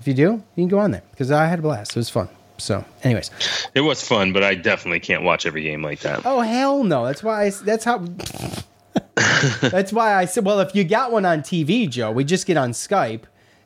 If 0.00 0.08
you 0.08 0.14
do, 0.14 0.22
you 0.32 0.42
can 0.56 0.68
go 0.68 0.78
on 0.78 0.90
there 0.92 1.02
because 1.10 1.30
I 1.30 1.46
had 1.46 1.58
a 1.58 1.62
blast. 1.62 1.90
It 1.92 1.96
was 1.96 2.08
fun. 2.10 2.28
So, 2.56 2.84
anyways, 3.02 3.30
It 3.74 3.80
was 3.82 4.06
fun, 4.06 4.32
but 4.32 4.42
I 4.42 4.54
definitely 4.54 5.00
can't 5.00 5.22
watch 5.22 5.46
every 5.46 5.62
game 5.62 5.82
like 5.82 6.00
that. 6.00 6.22
oh 6.26 6.40
hell 6.40 6.84
no! 6.84 7.06
That's 7.06 7.22
why. 7.22 7.44
I, 7.46 7.50
that's 7.50 7.84
how. 7.84 7.98
that's 9.60 9.92
why 9.92 10.14
I 10.14 10.24
said. 10.26 10.44
Well, 10.44 10.60
if 10.60 10.74
you 10.74 10.84
got 10.84 11.12
one 11.12 11.24
on 11.24 11.40
TV, 11.40 11.88
Joe, 11.88 12.10
we 12.10 12.24
just 12.24 12.46
get 12.46 12.56
on 12.56 12.72
Skype, 12.72 13.22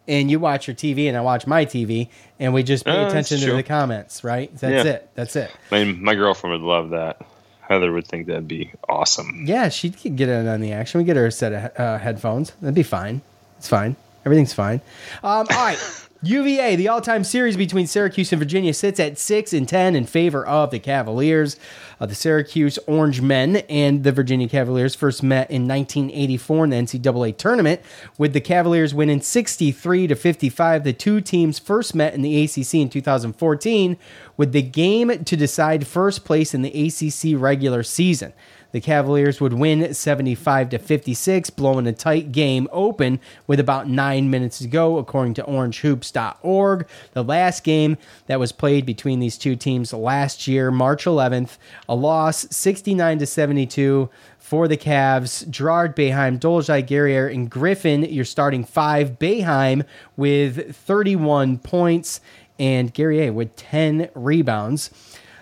and 0.07 0.31
you 0.31 0.39
watch 0.39 0.67
your 0.69 0.77
TV, 0.77 1.09
and 1.09 1.17
I 1.17 1.21
watch 1.23 1.47
my 1.47 1.65
TV, 1.65 2.09
and 2.39 2.53
we 2.55 2.63
just 2.63 2.85
pay 2.85 2.93
Uh, 3.05 3.09
attention 3.09 3.39
to 3.41 3.53
the 3.55 3.63
comments. 3.63 4.23
Right? 4.25 4.55
That's 4.59 4.85
Yeah. 4.87 4.93
it. 4.93 5.11
That's 5.15 5.37
it. 5.37 5.51
I 5.73 5.85
mean, 5.85 6.03
my 6.03 6.15
girlfriend 6.15 6.61
would 6.63 6.67
love 6.69 6.91
that. 6.91 7.21
Heather 7.69 7.93
would 7.93 8.07
think 8.07 8.27
that'd 8.27 8.47
be 8.47 8.71
awesome. 8.89 9.45
Yeah, 9.47 9.69
she'd 9.71 9.97
get 10.17 10.29
in 10.29 10.47
on 10.47 10.61
the 10.61 10.73
action. 10.73 10.99
We 10.99 11.05
get 11.05 11.17
her 11.17 11.27
a 11.27 11.33
set 11.33 11.53
of 11.53 11.81
uh, 11.81 11.99
headphones. 11.99 12.53
That'd 12.61 12.75
be 12.75 12.83
fine. 12.83 13.23
It's 13.59 13.69
fine. 13.69 13.97
Everything's 14.25 14.53
fine. 14.53 14.81
Um, 15.23 15.47
all 15.51 15.65
right. 15.65 15.79
UVA, 16.25 16.77
the 16.77 16.89
all-time 16.89 17.23
series 17.23 17.55
between 17.55 17.87
Syracuse 17.87 18.33
and 18.33 18.39
Virginia, 18.39 18.73
sits 18.73 18.99
at 18.99 19.19
six 19.19 19.53
and 19.53 19.69
ten 19.69 19.95
in 19.95 20.07
favor 20.07 20.45
of 20.47 20.71
the 20.71 20.79
Cavaliers. 20.79 21.59
Uh, 22.01 22.07
the 22.07 22.15
Syracuse 22.15 22.79
Orange 22.87 23.21
Men 23.21 23.57
and 23.69 24.05
the 24.05 24.13
Virginia 24.13 24.49
Cavaliers 24.49 24.95
first 24.95 25.23
met 25.23 25.51
in 25.51 25.69
1984 25.69 26.65
in 26.65 26.71
the 26.71 26.77
NCAA 26.77 27.37
tournament, 27.37 27.83
with 28.17 28.33
the 28.33 28.41
Cavaliers 28.41 28.95
winning 28.95 29.21
63 29.21 30.07
to 30.07 30.15
55. 30.15 30.85
The 30.85 30.93
two 30.95 31.21
teams 31.21 31.59
first 31.59 31.95
met 31.95 32.15
in 32.15 32.23
the 32.23 32.43
ACC 32.43 32.75
in 32.75 32.89
2014, 32.89 33.99
with 34.37 34.53
the 34.53 34.63
game 34.63 35.25
to 35.25 35.37
decide 35.37 35.87
first 35.87 36.25
place 36.25 36.55
in 36.55 36.63
the 36.63 36.87
ACC 36.87 37.41
regular 37.41 37.83
season. 37.83 38.33
The 38.75 38.81
Cavaliers 38.81 39.41
would 39.41 39.53
win 39.53 39.95
75 39.95 40.71
to 40.71 40.81
56, 40.81 41.51
blowing 41.51 41.87
a 41.87 41.93
tight 41.93 42.33
game 42.33 42.67
open 42.73 43.21
with 43.47 43.61
about 43.61 43.89
nine 43.89 44.31
minutes 44.31 44.59
to 44.59 44.67
go, 44.67 44.99
according 44.99 45.35
to 45.35 45.45
OrangeHoops.org. 45.45 46.89
The 47.13 47.23
last 47.23 47.63
game 47.63 47.97
that 48.27 48.41
was 48.41 48.51
played 48.51 48.85
between 48.85 49.21
these 49.21 49.39
two 49.39 49.55
teams 49.55 49.93
last 49.93 50.49
year, 50.49 50.73
March 50.73 51.05
11th, 51.05 51.57
a 51.89 51.95
loss 51.95 52.49
69 52.51 53.21
to 53.21 53.27
72 53.27 54.11
for 54.41 54.67
the 54.67 54.77
Cavs. 54.77 55.49
Girard 55.49 55.95
Boeheim, 55.95 56.41
Dolezaj 56.41 56.89
Guerrier, 56.89 57.29
and 57.29 57.49
Griffin, 57.49 58.03
your 58.03 58.25
starting 58.25 58.65
five. 58.65 59.21
Boeheim 59.21 59.87
with 60.17 60.75
31 60.75 61.59
points 61.59 62.21
and 62.59 62.93
Guerrier 62.93 63.33
with 63.33 63.57
10 63.57 64.11
rebounds. 64.15 64.91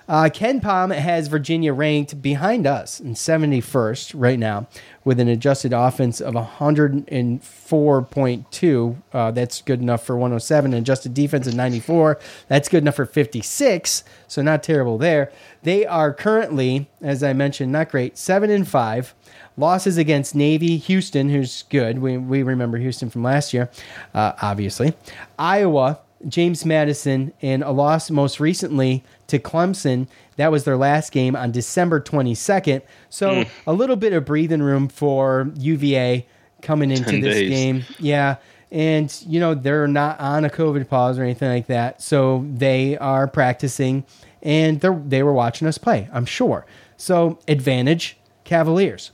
Uh, 0.09 0.25
KenPom 0.25 0.93
has 0.95 1.29
Virginia 1.29 1.73
ranked 1.73 2.21
behind 2.21 2.67
us 2.67 2.99
in 3.01 3.15
71st 3.15 4.13
right 4.15 4.39
now 4.39 4.67
with 5.05 5.19
an 5.21 5.29
adjusted 5.29 5.73
offense 5.73 6.21
of 6.21 6.35
104.2. 6.35 8.97
Uh, 9.13 9.31
that's 9.31 9.63
good 9.63 9.81
enough 9.81 10.05
for 10.05 10.17
107. 10.17 10.75
And 10.75 10.83
adjusted 10.83 11.15
defense 11.15 11.47
of 11.47 11.55
94. 11.55 12.19
That's 12.49 12.69
good 12.69 12.83
enough 12.83 12.97
for 12.97 13.07
56. 13.07 14.05
So 14.29 14.43
not 14.43 14.63
terrible 14.63 14.99
there. 14.99 15.33
They 15.63 15.87
are 15.87 16.13
currently, 16.13 16.91
as 17.01 17.23
I 17.23 17.33
mentioned, 17.33 17.73
not 17.73 17.91
great, 17.91 18.19
7 18.19 18.51
and 18.51 18.69
5. 18.69 19.15
Losses 19.57 19.97
against 19.99 20.35
Navy, 20.35 20.79
Houston, 20.79 21.29
who's 21.29 21.63
good. 21.65 22.01
We, 22.01 22.17
we 22.17 22.43
remember 22.43 22.79
Houston 22.79 23.11
from 23.11 23.23
last 23.23 23.53
year, 23.53 23.71
uh, 24.15 24.33
obviously. 24.41 24.95
Iowa, 25.39 25.99
James 26.29 26.65
Madison, 26.65 27.33
and 27.43 27.63
a 27.63 27.71
loss 27.71 28.11
most 28.11 28.41
recently 28.41 29.03
to 29.29 29.39
Clemson. 29.39 30.07
That 30.37 30.51
was 30.53 30.65
their 30.65 30.77
last 30.77 31.13
game 31.13 31.35
on 31.37 31.51
December 31.53 32.01
22nd. 32.01 32.83
So 33.11 33.31
Mm. 33.31 33.49
a 33.67 33.73
little 33.73 33.97
bit 33.97 34.13
of 34.13 34.25
breathing 34.25 34.63
room 34.63 34.89
for 34.89 35.51
UVA 35.57 36.27
coming 36.63 36.91
into 36.91 37.21
this 37.21 37.35
days. 37.37 37.51
game. 37.51 37.85
Yeah. 37.99 38.37
And, 38.71 39.15
you 39.27 39.39
know, 39.41 39.55
they're 39.55 39.87
not 39.87 40.19
on 40.21 40.45
a 40.45 40.51
COVID 40.51 40.89
pause 40.89 41.19
or 41.19 41.23
anything 41.23 41.49
like 41.51 41.67
that. 41.67 42.01
So 42.01 42.47
they 42.55 42.97
are 42.99 43.27
practicing 43.29 44.05
and 44.43 44.81
they 44.81 44.89
they 45.07 45.23
were 45.23 45.33
watching 45.35 45.69
us 45.69 45.77
play, 45.79 46.09
I'm 46.13 46.25
sure. 46.25 46.65
So 46.97 47.39
advantage 47.49 48.17
Cavaliers. 48.45 49.11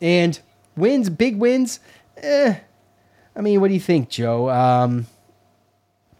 And 0.00 0.38
wins, 0.76 1.08
big 1.10 1.36
wins. 1.36 1.80
Eh. 2.16 2.54
I 3.34 3.40
mean, 3.40 3.60
what 3.60 3.68
do 3.68 3.74
you 3.74 3.80
think, 3.80 4.08
Joe? 4.08 4.50
Um, 4.50 5.06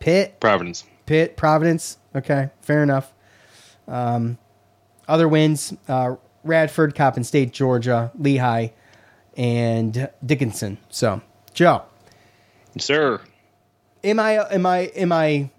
Pitt, 0.02 0.40
Providence. 0.40 0.84
Pitt, 1.06 1.36
Providence. 1.36 1.98
Okay, 2.14 2.50
fair 2.60 2.82
enough. 2.82 3.12
Um, 3.86 4.36
other 5.06 5.28
wins: 5.28 5.74
uh, 5.88 6.16
Radford, 6.44 6.94
Coppin 6.94 7.24
State, 7.24 7.52
Georgia, 7.52 8.10
Lehigh, 8.18 8.68
and 9.36 10.10
Dickinson. 10.24 10.78
So, 10.90 11.22
Joe, 11.54 11.82
Sir. 12.78 13.20
am 14.02 14.18
I 14.18 14.44
am 14.50 14.66
I 14.66 14.78
am 14.96 15.12
I 15.12 15.50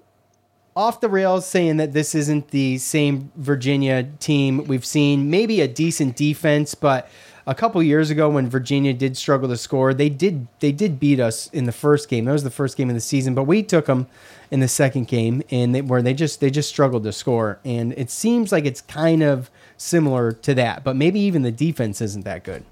off 0.76 1.00
the 1.00 1.10
rails 1.10 1.48
saying 1.48 1.78
that 1.78 1.94
this 1.94 2.14
isn't 2.16 2.50
the 2.50 2.78
same 2.80 3.32
Virginia 3.36 4.04
team 4.20 4.66
we've 4.66 4.86
seen? 4.86 5.30
Maybe 5.30 5.62
a 5.62 5.68
decent 5.68 6.16
defense, 6.16 6.76
but 6.76 7.08
a 7.46 7.56
couple 7.56 7.82
years 7.84 8.10
ago 8.10 8.30
when 8.30 8.50
Virginia 8.50 8.94
did 8.94 9.18
struggle 9.18 9.50
to 9.50 9.58
score, 9.58 9.94
they 9.94 10.10
did 10.10 10.48
they 10.60 10.72
did 10.72 11.00
beat 11.00 11.20
us 11.20 11.48
in 11.48 11.66
the 11.66 11.72
first 11.72 12.10
game. 12.10 12.26
That 12.26 12.32
was 12.32 12.44
the 12.44 12.50
first 12.50 12.78
game 12.78 12.90
of 12.90 12.96
the 12.96 13.02
season, 13.02 13.34
but 13.36 13.44
we 13.44 13.64
took 13.64 13.86
them 13.86 14.08
in 14.52 14.60
the 14.60 14.68
second 14.68 15.08
game, 15.08 15.42
and 15.50 15.74
they, 15.76 15.82
where 15.82 16.02
they 16.02 16.14
just 16.14 16.40
they 16.40 16.50
just 16.50 16.70
struggled 16.70 17.04
to 17.04 17.12
score. 17.12 17.60
And 17.66 17.94
it 17.94 18.10
seems 18.10 18.52
like 18.52 18.66
it's 18.66 18.82
kind 18.82 19.24
of 19.24 19.50
similar 19.78 20.32
to 20.32 20.54
that, 20.56 20.84
but 20.84 20.96
maybe 20.96 21.20
even 21.22 21.42
the 21.42 21.52
defense 21.52 22.02
isn't 22.02 22.24
that 22.26 22.44
good. 22.44 22.64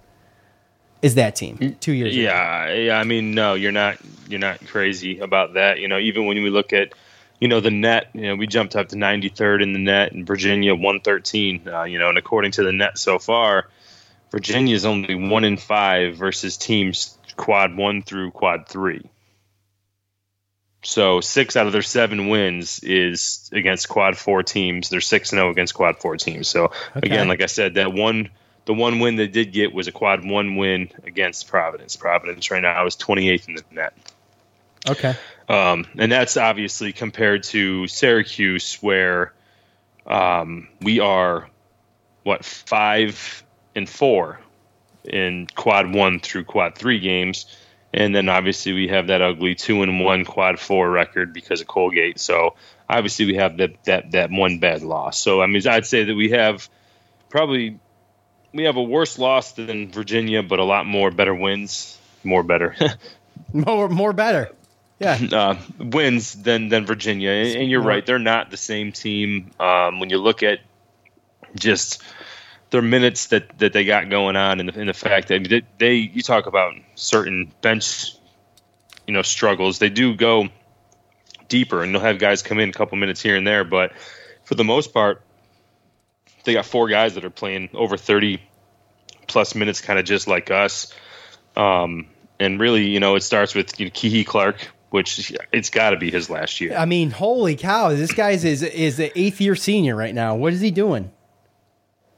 Is 1.02 1.16
that 1.16 1.36
team 1.36 1.76
two 1.80 1.94
years? 1.94 2.14
ago. 2.14 2.22
Yeah, 2.22 2.74
yeah. 2.74 3.00
I 3.00 3.04
mean, 3.04 3.34
no, 3.34 3.56
you're 3.56 3.72
not. 3.72 3.98
You're 4.30 4.40
not 4.40 4.66
crazy 4.68 5.20
about 5.20 5.56
that. 5.56 5.80
You 5.80 5.88
know, 5.88 5.98
even 5.98 6.28
when 6.28 6.42
we 6.44 6.50
look 6.52 6.74
at, 6.74 6.94
you 7.40 7.48
know, 7.48 7.60
the 7.60 7.72
net. 7.72 8.10
You 8.14 8.22
know, 8.22 8.36
we 8.36 8.46
jumped 8.46 8.76
up 8.76 8.90
to 8.90 8.96
93rd 8.96 9.64
in 9.64 9.74
the 9.74 9.80
net, 9.80 10.12
and 10.12 10.28
Virginia 10.28 10.76
113. 10.76 11.68
Uh, 11.68 11.84
you 11.84 11.98
know, 11.98 12.10
and 12.10 12.20
according 12.20 12.52
to 12.52 12.64
the 12.64 12.72
net 12.72 13.00
so 13.00 13.18
far, 13.18 13.68
Virginia 14.32 14.74
is 14.76 14.86
only 14.86 15.16
one 15.16 15.44
in 15.44 15.58
five 15.58 16.16
versus 16.16 16.58
teams 16.58 17.18
quad 17.36 17.76
one 17.76 18.02
through 18.02 18.32
quad 18.32 18.68
three. 18.68 19.10
So 20.84 21.22
six 21.22 21.56
out 21.56 21.68
of 21.68 21.74
their 21.74 21.82
seven 21.82 22.30
wins 22.30 22.80
is 22.80 23.50
against 23.54 23.88
quad 23.88 24.18
four 24.18 24.42
teams. 24.42 24.90
They're 24.90 25.02
six 25.02 25.32
and 25.32 25.38
zero 25.38 25.52
against 25.52 25.74
quad 25.74 26.00
four 26.00 26.18
teams. 26.18 26.48
So 26.48 26.66
Okay. 26.96 27.02
again, 27.04 27.28
like 27.28 27.42
I 27.42 27.48
said, 27.48 27.76
that 27.76 27.94
one 27.94 28.30
the 28.66 28.74
one 28.74 29.00
win 29.00 29.16
they 29.16 29.28
did 29.28 29.52
get 29.52 29.74
was 29.74 29.88
a 29.88 29.92
quad 29.92 30.24
one 30.24 30.56
win 30.56 30.92
against 31.04 31.48
Providence. 31.48 31.96
Providence 31.96 32.52
right 32.52 32.62
now 32.62 32.86
is 32.86 32.96
28th 32.96 33.48
in 33.48 33.56
the 33.56 33.64
net. 33.72 33.94
Okay. 34.88 35.16
Um, 35.50 35.88
and 35.98 36.12
that's 36.12 36.38
obviously 36.38 36.94
compared 36.94 37.44
to 37.44 37.88
Syracuse, 37.88 38.76
where 38.76 39.34
um, 40.06 40.68
we 40.80 41.00
are 41.00 41.50
what 42.24 42.46
five 42.46 43.44
and 43.76 43.90
four 43.90 44.40
in 45.04 45.48
quad 45.56 45.94
one 45.94 46.20
through 46.20 46.46
quad 46.46 46.76
three 46.76 47.00
games, 47.00 47.46
and 47.94 48.16
then 48.16 48.30
obviously 48.30 48.74
we 48.74 48.88
have 48.90 49.08
that 49.08 49.22
ugly 49.22 49.56
two 49.56 49.82
and 49.84 50.04
one 50.04 50.26
quad 50.26 50.60
four 50.60 50.90
record 50.90 51.34
because 51.34 51.62
of 51.62 51.68
Colgate. 51.68 52.20
So 52.20 52.56
obviously 52.90 53.26
we 53.26 53.36
have 53.36 53.58
that 53.58 53.84
that 53.86 54.12
that 54.12 54.32
one 54.32 54.60
bad 54.60 54.82
loss. 54.84 55.20
So 55.20 55.42
I 55.42 55.48
mean, 55.48 55.68
I'd 55.68 55.86
say 55.86 56.04
that 56.06 56.16
we 56.16 56.32
have 56.32 56.70
probably 57.30 57.80
we 58.54 58.64
have 58.66 58.76
a 58.76 58.84
worse 58.84 59.18
loss 59.18 59.54
than 59.54 59.92
Virginia, 59.92 60.44
but 60.44 60.60
a 60.60 60.64
lot 60.64 60.86
more 60.86 61.12
better 61.12 61.34
wins, 61.34 61.98
more 62.24 62.44
better. 62.44 62.76
More 63.54 63.90
more 63.90 64.14
better. 64.14 64.50
Yeah. 65.00 65.20
uh, 65.32 65.58
wins 65.78 66.34
than 66.42 66.70
than 66.70 66.86
Virginia, 66.86 67.32
and, 67.32 67.56
and 67.56 67.70
you're 67.70 67.82
right; 67.82 68.06
they're 68.06 68.20
not 68.20 68.50
the 68.50 68.56
same 68.56 68.94
team. 68.94 69.52
Um, 69.60 70.00
when 70.00 70.10
you 70.10 70.18
look 70.18 70.42
at 70.44 70.60
just 71.56 72.02
their 72.72 72.82
minutes 72.82 73.28
that, 73.28 73.60
that 73.60 73.74
they 73.74 73.86
got 73.86 74.10
going 74.10 74.36
on, 74.36 74.60
and 74.60 74.70
the, 74.70 74.80
and 74.80 74.90
the 74.90 74.94
fact 74.94 75.28
that 75.28 75.48
they, 75.48 75.62
they 75.78 75.96
you 75.96 76.22
talk 76.24 76.48
about 76.48 76.74
certain 76.96 77.52
bench, 77.62 78.16
you 79.06 79.14
know, 79.14 79.22
struggles. 79.22 79.80
They 79.80 79.90
do 79.90 80.16
go 80.16 80.48
deeper, 81.48 81.84
and 81.84 81.94
they'll 81.94 82.02
have 82.02 82.18
guys 82.18 82.42
come 82.42 82.60
in 82.60 82.70
a 82.70 82.74
couple 82.74 82.98
minutes 82.98 83.22
here 83.22 83.36
and 83.36 83.46
there, 83.46 83.64
but 83.64 83.92
for 84.46 84.56
the 84.56 84.64
most 84.64 84.94
part, 84.94 85.22
they 86.46 86.54
got 86.54 86.66
four 86.66 86.88
guys 86.88 87.16
that 87.16 87.26
are 87.26 87.30
playing 87.30 87.70
over 87.74 87.98
thirty 87.98 88.42
plus 89.28 89.54
minutes, 89.54 89.82
kind 89.82 90.00
of 90.00 90.06
just 90.06 90.28
like 90.28 90.50
us. 90.50 90.94
Um, 91.56 92.08
and 92.40 92.60
really, 92.60 92.88
you 92.88 93.00
know, 93.00 93.16
it 93.16 93.22
starts 93.22 93.54
with 93.54 93.80
you 93.80 93.92
know, 93.94 94.24
Clark, 94.26 94.72
which 94.90 95.34
it's 95.52 95.70
got 95.70 95.92
to 95.92 95.98
be 95.98 96.10
his 96.10 96.30
last 96.30 96.62
year. 96.62 96.76
I 96.76 96.86
mean, 96.86 97.12
holy 97.12 97.58
cow! 97.58 97.90
This 97.90 98.14
guy's 98.14 98.46
is 98.46 98.64
is 98.64 98.98
an 99.00 99.12
eighth 99.16 99.42
year 99.42 99.56
senior 99.56 99.96
right 99.96 100.16
now. 100.16 100.36
What 100.36 100.54
is 100.54 100.62
he 100.62 100.72
doing? 100.72 101.12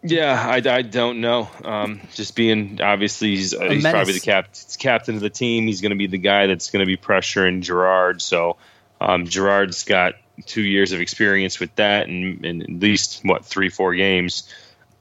Yeah, 0.06 0.34
I, 0.34 0.56
I 0.58 0.82
don't 0.82 1.22
know. 1.22 1.50
Um, 1.64 2.02
just 2.14 2.36
being 2.36 2.82
obviously 2.82 3.30
he's, 3.38 3.54
uh, 3.54 3.70
he's 3.70 3.84
probably 3.84 4.14
the 4.14 4.20
cap, 4.20 4.50
captain 4.78 5.16
of 5.16 5.22
the 5.22 5.30
team. 5.30 5.66
He's 5.66 5.80
going 5.80 5.92
to 5.92 5.98
be 5.98 6.08
the 6.08 6.18
guy 6.18 6.48
that's 6.48 6.70
going 6.72 6.82
to 6.82 6.86
be 6.86 6.98
pressuring 6.98 7.62
Girard. 7.62 8.22
So 8.22 8.58
um, 9.00 9.26
Girard's 9.26 9.86
got 9.86 10.16
two 10.46 10.62
years 10.62 10.92
of 10.92 11.00
experience 11.00 11.60
with 11.60 11.74
that, 11.76 12.10
and, 12.10 12.44
and 12.46 12.64
at 12.64 12.70
least 12.70 13.22
what 13.24 13.46
three, 13.46 13.70
four 13.70 13.96
games. 13.96 14.54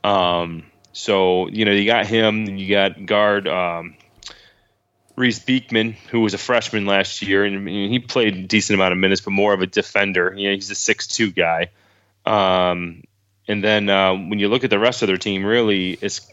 Um, 0.04 0.64
so 0.92 1.48
you 1.48 1.64
know 1.64 1.72
you 1.72 1.84
got 1.86 2.06
him. 2.06 2.46
You 2.46 2.68
got 2.68 3.04
guard 3.04 3.48
um, 3.48 3.96
Reece 5.16 5.40
Beekman, 5.40 5.92
who 6.10 6.20
was 6.20 6.34
a 6.34 6.38
freshman 6.38 6.86
last 6.86 7.22
year, 7.22 7.44
and 7.44 7.68
he 7.68 7.98
played 7.98 8.36
a 8.36 8.42
decent 8.42 8.76
amount 8.76 8.92
of 8.92 8.98
minutes, 8.98 9.20
but 9.20 9.32
more 9.32 9.52
of 9.52 9.62
a 9.62 9.66
defender. 9.66 10.32
You 10.36 10.48
know, 10.48 10.54
he's 10.54 10.70
a 10.70 10.76
six-two 10.76 11.32
guy. 11.32 11.70
Um, 12.24 13.02
and 13.48 13.62
then 13.62 13.88
uh, 13.88 14.14
when 14.14 14.38
you 14.38 14.48
look 14.48 14.64
at 14.64 14.70
the 14.70 14.78
rest 14.78 15.02
of 15.02 15.08
their 15.08 15.16
team, 15.16 15.44
really, 15.44 15.92
it's 16.00 16.30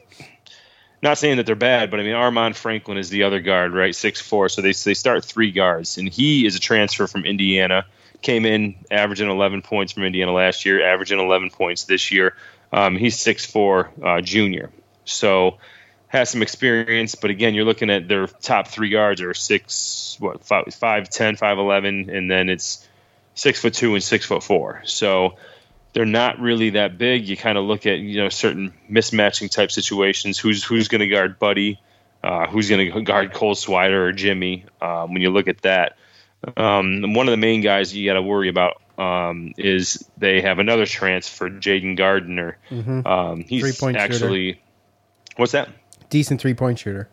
not 1.01 1.17
saying 1.17 1.37
that 1.37 1.45
they're 1.45 1.55
bad, 1.55 1.91
but 1.91 1.99
I 1.99 2.03
mean 2.03 2.13
Armand 2.13 2.55
Franklin 2.55 2.97
is 2.97 3.09
the 3.09 3.23
other 3.23 3.39
guard, 3.39 3.73
right? 3.73 3.95
Six 3.95 4.21
four. 4.21 4.49
So 4.49 4.61
they 4.61 4.73
they 4.73 4.93
start 4.93 5.25
three 5.25 5.51
guards, 5.51 5.97
and 5.97 6.09
he 6.09 6.45
is 6.45 6.55
a 6.55 6.59
transfer 6.59 7.07
from 7.07 7.25
Indiana. 7.25 7.85
Came 8.21 8.45
in 8.45 8.75
averaging 8.91 9.29
11 9.29 9.61
points 9.61 9.93
from 9.93 10.03
Indiana 10.03 10.33
last 10.33 10.65
year, 10.65 10.85
averaging 10.85 11.19
11 11.19 11.51
points 11.51 11.85
this 11.85 12.11
year. 12.11 12.35
Um, 12.73 12.97
he's 12.97 13.17
six 13.17 13.45
four, 13.45 13.91
uh, 14.03 14.21
junior. 14.21 14.71
So 15.05 15.57
has 16.09 16.29
some 16.29 16.41
experience, 16.41 17.15
but 17.15 17.29
again, 17.31 17.53
you're 17.53 17.65
looking 17.65 17.89
at 17.89 18.07
their 18.07 18.27
top 18.27 18.67
three 18.67 18.89
guards 18.89 19.21
are 19.21 19.33
six, 19.33 20.17
what 20.19 20.43
five, 20.43 20.73
five 20.73 21.09
ten, 21.09 21.35
five 21.35 21.57
eleven, 21.57 22.09
and 22.09 22.29
then 22.29 22.49
it's 22.49 22.85
six 23.35 23.61
foot 23.61 23.73
two 23.73 23.93
and 23.93 24.03
six 24.03 24.25
foot 24.25 24.43
four. 24.43 24.81
So 24.85 25.37
they're 25.93 26.05
not 26.05 26.39
really 26.39 26.71
that 26.71 26.97
big. 26.97 27.27
You 27.27 27.35
kind 27.37 27.57
of 27.57 27.65
look 27.65 27.85
at 27.85 27.99
you 27.99 28.21
know 28.21 28.29
certain 28.29 28.73
mismatching 28.89 29.49
type 29.51 29.71
situations. 29.71 30.37
Who's 30.37 30.63
who's 30.63 30.87
going 30.87 31.01
to 31.01 31.07
guard 31.07 31.39
Buddy? 31.39 31.79
Uh, 32.23 32.47
who's 32.47 32.69
going 32.69 32.91
to 32.91 33.01
guard 33.01 33.33
Cole 33.33 33.55
Swider 33.55 34.07
or 34.07 34.11
Jimmy? 34.11 34.65
Um, 34.81 35.13
when 35.13 35.21
you 35.21 35.29
look 35.29 35.47
at 35.47 35.61
that, 35.61 35.97
um, 36.57 37.13
one 37.13 37.27
of 37.27 37.31
the 37.31 37.37
main 37.37 37.61
guys 37.61 37.95
you 37.95 38.05
got 38.09 38.15
to 38.15 38.21
worry 38.21 38.49
about 38.49 38.81
um, 38.97 39.53
is 39.57 40.05
they 40.17 40.41
have 40.41 40.59
another 40.59 40.85
transfer, 40.85 41.49
Jayden 41.49 41.95
Gardner. 41.95 42.57
Mhm. 42.69 43.05
Um, 43.07 43.45
he's 43.47 43.61
Three-point 43.61 43.95
shooter. 43.97 44.13
actually 44.13 44.61
what's 45.37 45.53
that? 45.53 45.69
Decent 46.09 46.41
three 46.41 46.53
point 46.55 46.79
shooter. 46.79 47.07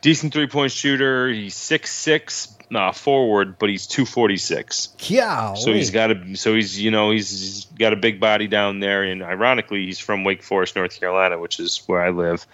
Decent 0.00 0.32
three 0.32 0.46
point 0.46 0.72
shooter. 0.72 1.28
He's 1.28 1.54
six 1.54 1.92
six 1.92 2.56
uh, 2.74 2.92
forward, 2.92 3.58
but 3.58 3.68
he's 3.68 3.86
two 3.86 4.04
forty 4.04 4.36
six. 4.36 4.88
Yeah. 5.00 5.54
So 5.54 5.72
he's 5.72 5.90
got 5.90 6.10
a 6.10 6.36
so 6.36 6.54
he's 6.54 6.80
you 6.80 6.90
know 6.90 7.10
he's, 7.10 7.30
he's 7.30 7.64
got 7.64 7.92
a 7.92 7.96
big 7.96 8.20
body 8.20 8.46
down 8.46 8.80
there, 8.80 9.02
and 9.02 9.22
ironically 9.22 9.86
he's 9.86 9.98
from 9.98 10.24
Wake 10.24 10.42
Forest, 10.42 10.76
North 10.76 10.98
Carolina, 10.98 11.38
which 11.38 11.58
is 11.60 11.82
where 11.86 12.02
I 12.02 12.10
live. 12.10 12.46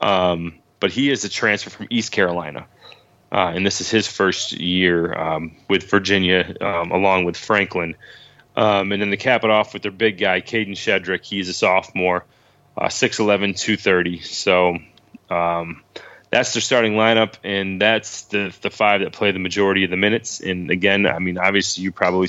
Um, 0.00 0.54
but 0.80 0.90
he 0.90 1.10
is 1.10 1.24
a 1.24 1.28
transfer 1.28 1.70
from 1.70 1.86
East 1.90 2.12
Carolina, 2.12 2.66
uh, 3.30 3.52
and 3.54 3.64
this 3.64 3.80
is 3.80 3.90
his 3.90 4.06
first 4.06 4.52
year 4.52 5.14
um, 5.14 5.56
with 5.68 5.88
Virginia, 5.88 6.54
um, 6.60 6.90
along 6.90 7.24
with 7.24 7.36
Franklin. 7.36 7.96
Um, 8.54 8.92
and 8.92 9.00
then 9.00 9.10
to 9.10 9.16
cap 9.16 9.44
it 9.44 9.50
off 9.50 9.72
with 9.72 9.82
their 9.82 9.92
big 9.92 10.18
guy, 10.18 10.42
Kadin 10.42 10.72
Shedrick. 10.72 11.24
He's 11.24 11.48
a 11.48 11.54
sophomore, 11.54 12.26
uh, 12.76 12.88
6'11", 12.88 13.58
230. 13.58 14.20
So 14.20 14.76
um, 15.30 15.82
that's 16.32 16.54
their 16.54 16.62
starting 16.62 16.94
lineup, 16.94 17.34
and 17.44 17.80
that's 17.80 18.22
the 18.22 18.52
the 18.62 18.70
five 18.70 19.02
that 19.02 19.12
play 19.12 19.30
the 19.32 19.38
majority 19.38 19.84
of 19.84 19.90
the 19.90 19.98
minutes. 19.98 20.40
And 20.40 20.70
again, 20.70 21.06
I 21.06 21.18
mean, 21.18 21.36
obviously, 21.36 21.84
you 21.84 21.92
probably 21.92 22.28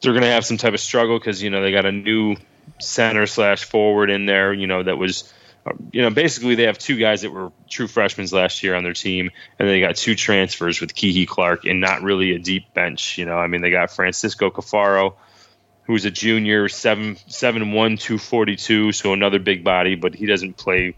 they're 0.00 0.12
going 0.12 0.22
to 0.22 0.30
have 0.30 0.46
some 0.46 0.56
type 0.56 0.72
of 0.72 0.80
struggle 0.80 1.18
because 1.18 1.42
you 1.42 1.50
know 1.50 1.62
they 1.62 1.70
got 1.70 1.84
a 1.84 1.92
new 1.92 2.36
center 2.80 3.26
slash 3.26 3.64
forward 3.64 4.10
in 4.10 4.26
there. 4.26 4.52
You 4.52 4.66
know 4.66 4.82
that 4.82 4.98
was. 4.98 5.32
Um, 5.66 5.88
you 5.94 6.02
know, 6.02 6.10
basically, 6.10 6.56
they 6.56 6.64
have 6.64 6.76
two 6.76 6.98
guys 6.98 7.22
that 7.22 7.30
were 7.30 7.50
true 7.70 7.86
freshmen 7.86 8.26
last 8.32 8.62
year 8.62 8.74
on 8.74 8.84
their 8.84 8.92
team, 8.92 9.30
and 9.58 9.66
they 9.66 9.80
got 9.80 9.96
two 9.96 10.14
transfers 10.14 10.78
with 10.78 10.94
Kihei 10.94 11.26
Clark, 11.26 11.64
and 11.64 11.80
not 11.80 12.02
really 12.02 12.34
a 12.34 12.38
deep 12.38 12.74
bench. 12.74 13.16
You 13.16 13.24
know, 13.24 13.38
I 13.38 13.46
mean, 13.46 13.62
they 13.62 13.70
got 13.70 13.90
Francisco 13.90 14.50
Cafaro, 14.50 15.14
who's 15.84 16.04
a 16.04 16.10
junior, 16.10 16.68
seven 16.68 17.16
seven 17.28 17.72
one 17.72 17.96
two 17.96 18.18
forty 18.18 18.56
two, 18.56 18.92
so 18.92 19.14
another 19.14 19.38
big 19.38 19.64
body, 19.64 19.94
but 19.94 20.14
he 20.14 20.26
doesn't 20.26 20.58
play 20.58 20.94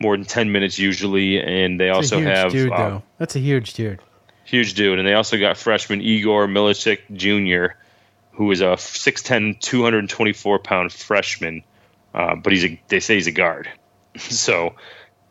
more 0.00 0.16
than 0.16 0.24
ten 0.26 0.52
minutes 0.52 0.78
usually. 0.78 1.40
And 1.40 1.78
they 1.80 1.86
That's 1.86 2.12
also 2.12 2.16
a 2.16 2.20
huge 2.20 2.28
have 2.36 2.52
dude, 2.52 2.72
uh. 2.72 3.00
That's 3.18 3.36
a 3.36 3.40
huge 3.40 3.74
dude. 3.74 4.00
huge 4.44 4.74
dude, 4.74 4.98
and 4.98 5.06
they 5.08 5.14
also 5.14 5.38
got 5.38 5.56
freshman 5.56 6.00
Igor 6.02 6.46
Milicic 6.46 7.00
Jr., 7.14 7.74
who 8.32 8.50
is 8.50 8.60
a 8.60 8.74
6'10", 8.76 9.60
224 9.60 10.58
pound 10.58 10.92
freshman, 10.92 11.62
uh, 12.14 12.34
but 12.36 12.52
he's 12.52 12.64
a 12.64 12.80
they 12.88 13.00
say 13.00 13.14
he's 13.14 13.26
a 13.28 13.32
guard. 13.32 13.68
so 14.18 14.74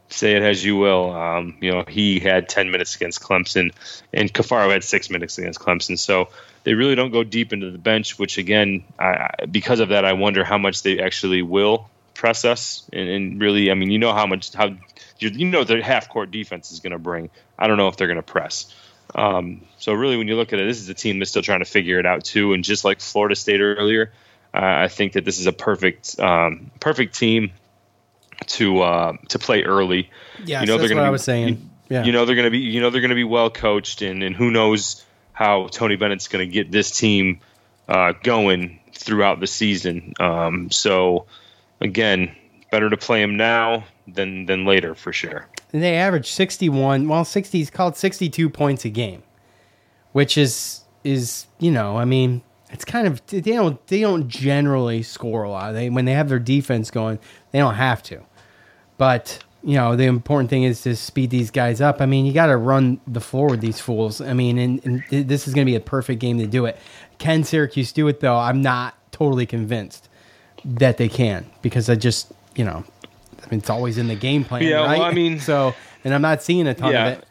say 0.10 0.36
it 0.36 0.42
as 0.44 0.64
you 0.64 0.78
will. 0.78 1.12
Um, 1.12 1.58
you 1.60 1.72
know, 1.72 1.84
he 1.88 2.20
had 2.20 2.48
10 2.48 2.70
minutes 2.72 2.96
against 2.96 3.20
Clemson, 3.22 3.72
and 4.14 4.32
Cafaro 4.32 4.72
had 4.72 4.84
six 4.84 5.10
minutes 5.10 5.38
against 5.38 5.60
Clemson. 5.60 5.98
So 5.98 6.30
they 6.64 6.74
really 6.76 6.94
don't 6.96 7.12
go 7.12 7.24
deep 7.24 7.52
into 7.52 7.72
the 7.72 7.78
bench, 7.80 8.20
which 8.20 8.38
again, 8.38 8.84
I, 9.00 9.06
I- 9.42 9.46
because 9.52 9.80
of 9.80 9.90
that, 9.90 10.06
I 10.06 10.14
wonder 10.14 10.44
how 10.44 10.58
much 10.58 10.84
they 10.84 11.00
actually 11.00 11.42
will 11.42 11.90
press 12.14 12.46
us. 12.46 12.88
And, 12.94 13.10
and 13.10 13.42
really, 13.42 13.72
I 13.72 13.74
mean, 13.74 13.92
you 13.92 14.00
know 14.00 14.14
how 14.14 14.26
much 14.26 14.54
how 14.54 14.68
you, 15.20 15.30
you 15.30 15.46
know 15.46 15.64
their 15.64 15.82
half 15.82 16.10
court 16.10 16.32
defense 16.32 16.72
is 16.72 16.80
going 16.80 16.92
to 16.92 17.00
bring. 17.00 17.30
I 17.58 17.68
don't 17.68 17.78
know 17.78 17.88
if 17.88 17.98
they're 17.98 18.08
going 18.08 18.18
to 18.18 18.24
press. 18.24 18.74
Um, 19.16 19.62
so 19.78 19.94
really, 19.94 20.18
when 20.18 20.28
you 20.28 20.36
look 20.36 20.54
at 20.54 20.60
it, 20.60 20.66
this 20.66 20.80
is 20.80 20.90
a 20.90 20.94
team 20.94 21.20
that's 21.20 21.32
still 21.32 21.42
trying 21.42 21.60
to 21.60 21.66
figure 21.66 22.00
it 22.00 22.06
out 22.06 22.24
too. 22.24 22.54
And 22.54 22.64
just 22.64 22.84
like 22.84 23.00
Florida 23.00 23.36
State 23.36 23.60
earlier, 23.60 24.12
uh, 24.54 24.60
I 24.62 24.88
think 24.88 25.14
that 25.14 25.26
this 25.26 25.40
is 25.40 25.48
a 25.48 25.52
perfect 25.52 26.20
um, 26.20 26.72
perfect 26.80 27.18
team 27.18 27.52
to 28.48 28.82
uh, 28.82 29.14
to 29.30 29.40
play 29.40 29.64
early. 29.64 30.10
Yes, 30.46 30.62
you 30.62 30.68
know 30.68 30.78
that's 30.78 30.90
they're 30.90 30.96
what 30.96 31.02
gonna 31.02 31.02
I 31.02 31.10
be- 31.10 31.12
was 31.12 31.24
saying. 31.24 31.70
Yeah. 31.90 32.06
you 32.06 32.12
know 32.12 32.26
they're 32.26 32.36
going 32.36 32.46
to 32.46 32.52
be 32.52 32.60
you 32.60 32.82
know 32.82 32.90
they're 32.90 33.02
going 33.02 33.10
to 33.10 33.16
be 33.16 33.24
well 33.24 33.50
coached, 33.50 34.02
and 34.02 34.24
and 34.24 34.36
who 34.36 34.52
knows 34.52 35.06
how 35.34 35.68
Tony 35.68 35.96
Bennett's 35.96 36.28
going 36.28 36.48
to 36.48 36.52
get 36.52 36.72
this 36.72 36.92
team 36.92 37.40
uh, 37.88 38.14
going 38.24 38.80
throughout 38.94 39.40
the 39.40 39.48
season. 39.48 40.14
Um, 40.20 40.72
so 40.72 41.26
again, 41.84 42.34
better 42.72 42.90
to 42.90 42.98
play 42.98 43.22
him 43.22 43.38
now 43.38 43.84
than 44.08 44.48
than 44.48 44.66
later 44.66 44.96
for 44.96 45.14
sure. 45.14 45.48
And 45.72 45.84
they 45.84 45.96
average 45.96 46.32
61, 46.32 47.08
well, 47.08 47.26
60 47.26 47.62
is 47.62 47.70
called 47.70 47.98
62 47.98 48.50
points 48.50 48.86
a 48.86 48.90
game, 48.90 49.24
which 50.14 50.38
is 50.38 50.82
is, 51.04 51.48
you 51.60 51.70
know, 51.70 51.98
I 51.98 52.06
mean, 52.06 52.42
it's 52.72 52.86
kind 52.86 53.06
of 53.06 53.26
they 53.28 53.42
don't 53.42 53.86
they 53.88 54.02
don't 54.02 54.28
generally 54.28 55.04
score 55.04 55.44
a 55.44 55.50
lot. 55.50 55.74
They 55.74 55.90
when 55.90 56.06
they 56.06 56.14
have 56.14 56.30
their 56.30 56.40
defense 56.40 56.90
going, 56.90 57.20
they 57.52 57.60
don't 57.60 57.76
have 57.76 58.02
to. 58.04 58.22
But, 58.98 59.44
you 59.64 59.76
know, 59.76 59.96
the 59.96 60.06
important 60.06 60.50
thing 60.50 60.64
is 60.64 60.82
to 60.84 60.96
speed 60.96 61.32
these 61.32 61.52
guys 61.52 61.82
up. 61.82 62.00
I 62.00 62.06
mean, 62.06 62.26
you 62.26 62.32
got 62.32 62.46
to 62.46 62.58
run 62.58 63.02
the 63.08 63.20
floor 63.20 63.50
with 63.50 63.60
these 63.60 63.80
fools. 63.80 64.22
I 64.22 64.34
mean, 64.34 64.58
and, 64.60 64.86
and 64.86 65.28
this 65.28 65.48
is 65.48 65.54
going 65.54 65.66
to 65.66 65.70
be 65.70 65.76
a 65.76 65.82
perfect 65.82 66.22
game 66.22 66.38
to 66.38 66.48
do 66.48 66.66
it. 66.66 66.78
Can 67.18 67.44
Syracuse 67.44 67.92
do 67.92 68.08
it 68.08 68.20
though? 68.20 68.38
I'm 68.38 68.62
not 68.62 68.96
totally 69.12 69.46
convinced 69.46 70.10
that 70.66 70.98
they 70.98 71.10
can 71.10 71.46
because 71.62 71.90
I 71.90 71.96
just, 71.96 72.32
you 72.56 72.64
know, 72.66 72.84
I 73.44 73.50
mean, 73.50 73.60
it's 73.60 73.70
always 73.70 73.98
in 73.98 74.08
the 74.08 74.16
game 74.16 74.44
plan, 74.44 74.64
Yeah, 74.64 74.82
well, 74.82 74.86
right? 74.88 75.02
I 75.02 75.14
mean- 75.14 75.40
so, 75.52 75.74
and 76.04 76.14
I'm 76.14 76.22
not 76.22 76.42
seeing 76.44 76.68
a 76.68 76.74
ton 76.74 76.92
Yeah. 76.92 77.08
of 77.08 77.18
it. 77.20 77.26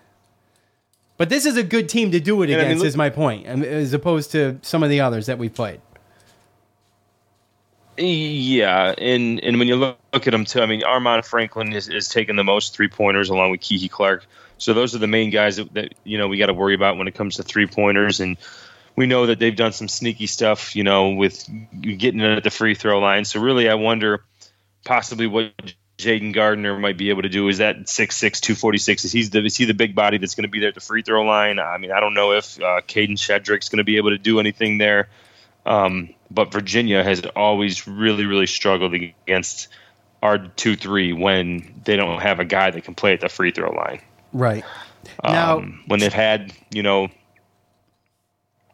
But 1.19 1.29
this 1.29 1.47
is 1.47 1.57
a 1.57 1.63
good 1.63 1.89
team 1.89 2.11
to 2.13 2.21
do 2.21 2.43
it 2.43 2.51
And 2.51 2.55
I 2.55 2.57
mean, 2.59 2.67
against, 2.67 2.81
look- 2.81 2.89
is 2.89 2.97
my 2.97 3.11
point, 3.11 3.49
um, 3.49 3.63
as 3.63 3.93
opposed 3.93 4.33
to 4.33 4.59
some 4.63 4.83
of 4.83 4.91
the 4.91 5.01
others 5.01 5.27
that 5.27 5.39
we've 5.39 5.55
played. 5.55 5.81
Yeah, 7.99 8.95
and 8.97 9.39
and 9.45 9.59
when 9.59 9.69
you 9.69 9.77
look, 9.77 9.99
look 10.15 10.27
at 10.27 10.31
them 10.31 10.47
too, 10.47 10.63
I 10.63 10.67
mean, 10.67 10.83
Armand 10.83 11.27
Franklin 11.27 11.75
is, 11.75 11.89
is 11.91 12.09
taking 12.09 12.37
the 12.37 12.45
most 12.45 12.75
three 12.75 12.89
pointers 12.89 13.29
along 13.29 13.51
with 13.51 13.61
Kihei 13.61 13.91
Clark. 13.91 14.25
So 14.57 14.73
those 14.73 14.95
are 14.95 14.99
the 14.99 15.07
main 15.07 15.29
guys 15.29 15.57
that, 15.57 15.75
that 15.75 15.95
you 16.05 16.17
know 16.17 16.27
we 16.27 16.39
got 16.39 16.47
to 16.47 16.55
worry 16.55 16.75
about 16.75 16.97
when 16.97 17.07
it 17.07 17.15
comes 17.15 17.37
to 17.37 17.43
three 17.43 17.67
pointers. 17.67 18.19
And 18.19 18.39
we 18.97 19.07
know 19.07 19.27
that 19.27 19.39
they've 19.39 19.57
done 19.57 19.73
some 19.73 19.89
sneaky 19.89 20.27
stuff, 20.27 20.77
you 20.77 20.85
know, 20.85 21.11
with 21.11 21.49
getting 21.81 22.21
it 22.21 22.37
at 22.37 22.45
the 22.45 22.51
free 22.51 22.75
throw 22.75 22.99
line. 22.99 23.25
So 23.25 23.41
really, 23.41 23.69
I 23.69 23.75
wonder 23.75 24.25
possibly 24.85 25.27
what 25.27 25.53
Jayden 25.99 26.33
Gardner 26.35 26.79
might 26.79 26.99
be 26.99 27.11
able 27.11 27.23
to 27.23 27.29
do. 27.29 27.49
Is 27.49 27.59
that 27.59 27.77
6'6", 27.77 28.41
246? 28.41 29.05
Is 29.05 29.13
he 29.13 29.23
the 29.25 29.45
is 29.45 29.57
he 29.57 29.65
the 29.65 29.75
big 29.75 29.95
body 29.95 30.19
that's 30.19 30.35
going 30.35 30.45
to 30.45 30.49
be 30.51 30.61
there 30.61 30.69
at 30.71 30.75
the 30.75 30.81
free 30.81 31.03
throw 31.03 31.23
line? 31.23 31.59
I 31.59 31.79
mean, 31.79 31.93
I 31.93 32.01
don't 32.01 32.15
know 32.15 32.33
if 32.33 32.59
uh, 32.61 32.81
Kadin 32.87 33.17
Shedrick's 33.17 33.69
going 33.69 33.79
to 33.79 33.85
be 33.85 33.97
able 33.97 34.11
to 34.11 34.19
do 34.19 34.41
anything 34.41 34.79
there. 34.79 35.09
Um, 35.65 36.11
but 36.31 36.51
Virginia 36.51 37.05
has 37.05 37.23
always 37.37 37.87
really, 37.87 38.25
really 38.27 38.47
struggled 38.47 38.95
against 38.95 39.69
our 40.23 40.39
two 40.39 40.77
three 40.77 41.13
when 41.13 41.81
they 41.85 41.97
don't 41.97 42.21
have 42.21 42.41
a 42.41 42.45
guy 42.45 42.71
that 42.71 42.85
can 42.85 42.95
play 42.95 43.13
at 43.13 43.21
the 43.21 43.29
free 43.29 43.53
throw 43.53 43.71
line. 43.71 44.01
Right. 44.33 44.65
Now- 45.23 45.59
Um, 45.59 45.83
when 45.87 46.01
they've 46.01 46.13
had, 46.13 46.53
you 46.71 46.83
know, 46.83 47.09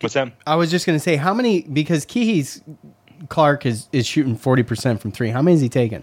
what's 0.01 0.15
that? 0.15 0.33
I 0.47 0.57
was 0.57 0.71
just 0.71 0.87
going 0.87 0.97
to 0.97 1.03
say, 1.03 1.17
how 1.17 1.35
many, 1.35 1.63
because 1.63 2.07
Kihei's 2.07 2.63
Clark 3.29 3.67
is, 3.67 3.89
is 3.93 4.07
shooting 4.07 4.37
40% 4.39 5.01
from 5.01 5.13
three. 5.13 5.31
How 5.31 5.43
many 5.43 5.57
is 5.57 5.61
he 5.61 5.69
taking? 5.69 6.03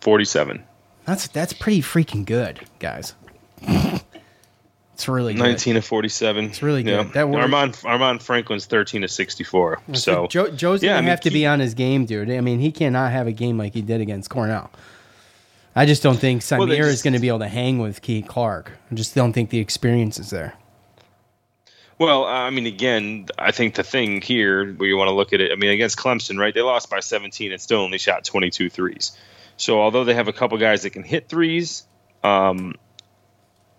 Forty-seven. 0.00 0.62
That's 1.04 1.28
that's 1.28 1.52
pretty 1.52 1.80
freaking 1.80 2.24
good, 2.24 2.60
guys. 2.78 3.14
it's 3.62 5.08
really 5.08 5.34
good. 5.34 5.40
19 5.40 5.76
of 5.76 5.84
47. 5.84 6.44
It's 6.44 6.62
really 6.62 6.82
good. 6.82 7.12
That 7.12 7.28
works. 7.28 7.42
Armand, 7.42 7.80
Armand 7.84 8.22
Franklin's 8.22 8.66
13 8.66 9.04
of 9.04 9.10
64. 9.10 9.80
So, 9.94 10.26
Joe, 10.26 10.50
Joe's 10.50 10.82
yeah, 10.82 10.90
gonna 10.90 10.98
I 10.98 11.00
mean, 11.02 11.10
have 11.10 11.20
to 11.22 11.30
be 11.30 11.46
on 11.46 11.60
his 11.60 11.74
game, 11.74 12.04
dude. 12.04 12.30
I 12.30 12.40
mean, 12.40 12.58
he 12.60 12.72
cannot 12.72 13.12
have 13.12 13.26
a 13.26 13.32
game 13.32 13.56
like 13.56 13.72
he 13.72 13.82
did 13.82 14.00
against 14.00 14.28
Cornell. 14.30 14.70
I 15.74 15.86
just 15.86 16.02
don't 16.02 16.18
think 16.18 16.42
Symir 16.42 16.58
Well, 16.58 16.66
they 16.68 16.78
is 16.78 17.02
going 17.02 17.14
to 17.14 17.20
be 17.20 17.28
able 17.28 17.40
to 17.40 17.48
hang 17.48 17.78
with 17.78 18.00
Key 18.02 18.22
Clark. 18.22 18.72
I 18.90 18.94
just 18.94 19.14
don't 19.14 19.32
think 19.32 19.50
the 19.50 19.58
experience 19.58 20.18
is 20.18 20.30
there. 20.30 20.54
Well, 21.98 22.24
I 22.24 22.50
mean, 22.50 22.66
again, 22.66 23.26
I 23.38 23.52
think 23.52 23.74
the 23.74 23.82
thing 23.82 24.20
here 24.20 24.72
where 24.72 24.88
you 24.88 24.96
want 24.98 25.08
to 25.08 25.14
look 25.14 25.32
at 25.32 25.40
it, 25.40 25.50
I 25.50 25.54
mean, 25.54 25.70
against 25.70 25.96
Clemson, 25.96 26.38
right? 26.38 26.52
They 26.52 26.60
lost 26.60 26.90
by 26.90 27.00
17 27.00 27.52
and 27.52 27.60
still 27.60 27.80
only 27.80 27.98
shot 27.98 28.24
22 28.24 28.68
threes. 28.68 29.16
So, 29.56 29.80
although 29.80 30.04
they 30.04 30.12
have 30.12 30.28
a 30.28 30.32
couple 30.32 30.58
guys 30.58 30.82
that 30.82 30.90
can 30.90 31.02
hit 31.02 31.28
threes, 31.28 31.84
um, 32.22 32.74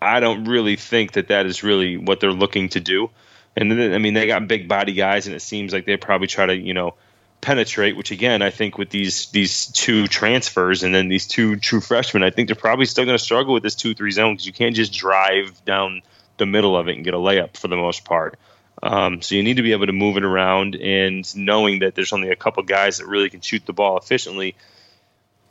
I 0.02 0.18
don't 0.18 0.46
really 0.46 0.74
think 0.74 1.12
that 1.12 1.28
that 1.28 1.46
is 1.46 1.62
really 1.62 1.96
what 1.96 2.18
they're 2.18 2.32
looking 2.32 2.70
to 2.70 2.80
do. 2.80 3.10
And 3.56 3.70
then, 3.70 3.92
I 3.92 3.98
mean, 3.98 4.14
they 4.14 4.26
got 4.26 4.48
big 4.48 4.66
body 4.66 4.94
guys, 4.94 5.26
and 5.26 5.36
it 5.36 5.40
seems 5.40 5.72
like 5.72 5.84
they 5.84 5.96
probably 5.96 6.26
try 6.26 6.46
to, 6.46 6.56
you 6.56 6.74
know, 6.74 6.94
penetrate. 7.40 7.96
Which 7.96 8.10
again, 8.10 8.42
I 8.42 8.50
think 8.50 8.78
with 8.78 8.90
these 8.90 9.26
these 9.30 9.66
two 9.66 10.08
transfers 10.08 10.82
and 10.82 10.92
then 10.92 11.08
these 11.08 11.26
two 11.28 11.56
true 11.56 11.80
freshmen, 11.80 12.24
I 12.24 12.30
think 12.30 12.48
they're 12.48 12.56
probably 12.56 12.86
still 12.86 13.04
going 13.04 13.16
to 13.18 13.22
struggle 13.22 13.54
with 13.54 13.62
this 13.62 13.76
two 13.76 13.94
three 13.94 14.10
zone 14.10 14.34
because 14.34 14.46
you 14.46 14.52
can't 14.52 14.74
just 14.74 14.92
drive 14.92 15.64
down 15.64 16.02
the 16.38 16.46
middle 16.46 16.76
of 16.76 16.88
it 16.88 16.96
and 16.96 17.04
get 17.04 17.14
a 17.14 17.18
layup 17.18 17.56
for 17.56 17.68
the 17.68 17.76
most 17.76 18.04
part. 18.04 18.38
Um, 18.82 19.22
so 19.22 19.34
you 19.34 19.42
need 19.42 19.56
to 19.56 19.62
be 19.62 19.72
able 19.72 19.86
to 19.86 19.92
move 19.92 20.16
it 20.16 20.24
around, 20.24 20.76
and 20.76 21.36
knowing 21.36 21.80
that 21.80 21.94
there's 21.94 22.12
only 22.12 22.30
a 22.30 22.36
couple 22.36 22.62
guys 22.62 22.98
that 22.98 23.06
really 23.06 23.28
can 23.28 23.40
shoot 23.40 23.66
the 23.66 23.72
ball 23.72 23.98
efficiently. 23.98 24.54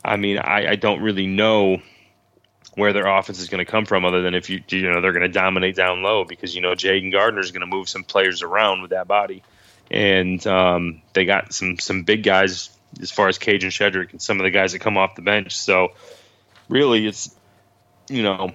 I 0.04 0.16
mean, 0.16 0.38
I, 0.38 0.70
I 0.70 0.76
don't 0.76 1.02
really 1.02 1.26
know 1.26 1.82
where 2.74 2.92
their 2.92 3.06
offense 3.06 3.40
is 3.40 3.48
going 3.48 3.64
to 3.64 3.70
come 3.70 3.84
from, 3.84 4.04
other 4.04 4.22
than 4.22 4.34
if 4.34 4.48
you 4.48 4.62
you 4.68 4.90
know 4.90 5.00
they're 5.00 5.12
going 5.12 5.22
to 5.22 5.28
dominate 5.28 5.76
down 5.76 6.02
low 6.02 6.24
because 6.24 6.54
you 6.54 6.62
know 6.62 6.72
Jayden 6.72 7.12
Gardner 7.12 7.40
is 7.40 7.50
going 7.50 7.60
to 7.60 7.66
move 7.66 7.88
some 7.88 8.04
players 8.04 8.42
around 8.42 8.80
with 8.80 8.90
that 8.90 9.06
body, 9.06 9.42
and 9.90 10.44
um, 10.46 11.02
they 11.12 11.24
got 11.26 11.52
some 11.52 11.78
some 11.78 12.04
big 12.04 12.22
guys 12.22 12.70
as 13.02 13.10
far 13.10 13.28
as 13.28 13.38
Kadin 13.38 13.68
Shedrick 13.68 14.12
and 14.12 14.22
some 14.22 14.40
of 14.40 14.44
the 14.44 14.50
guys 14.50 14.72
that 14.72 14.78
come 14.78 14.96
off 14.96 15.16
the 15.16 15.22
bench. 15.22 15.56
So 15.58 15.92
really, 16.68 17.06
it's 17.06 17.34
you 18.08 18.22
know 18.22 18.54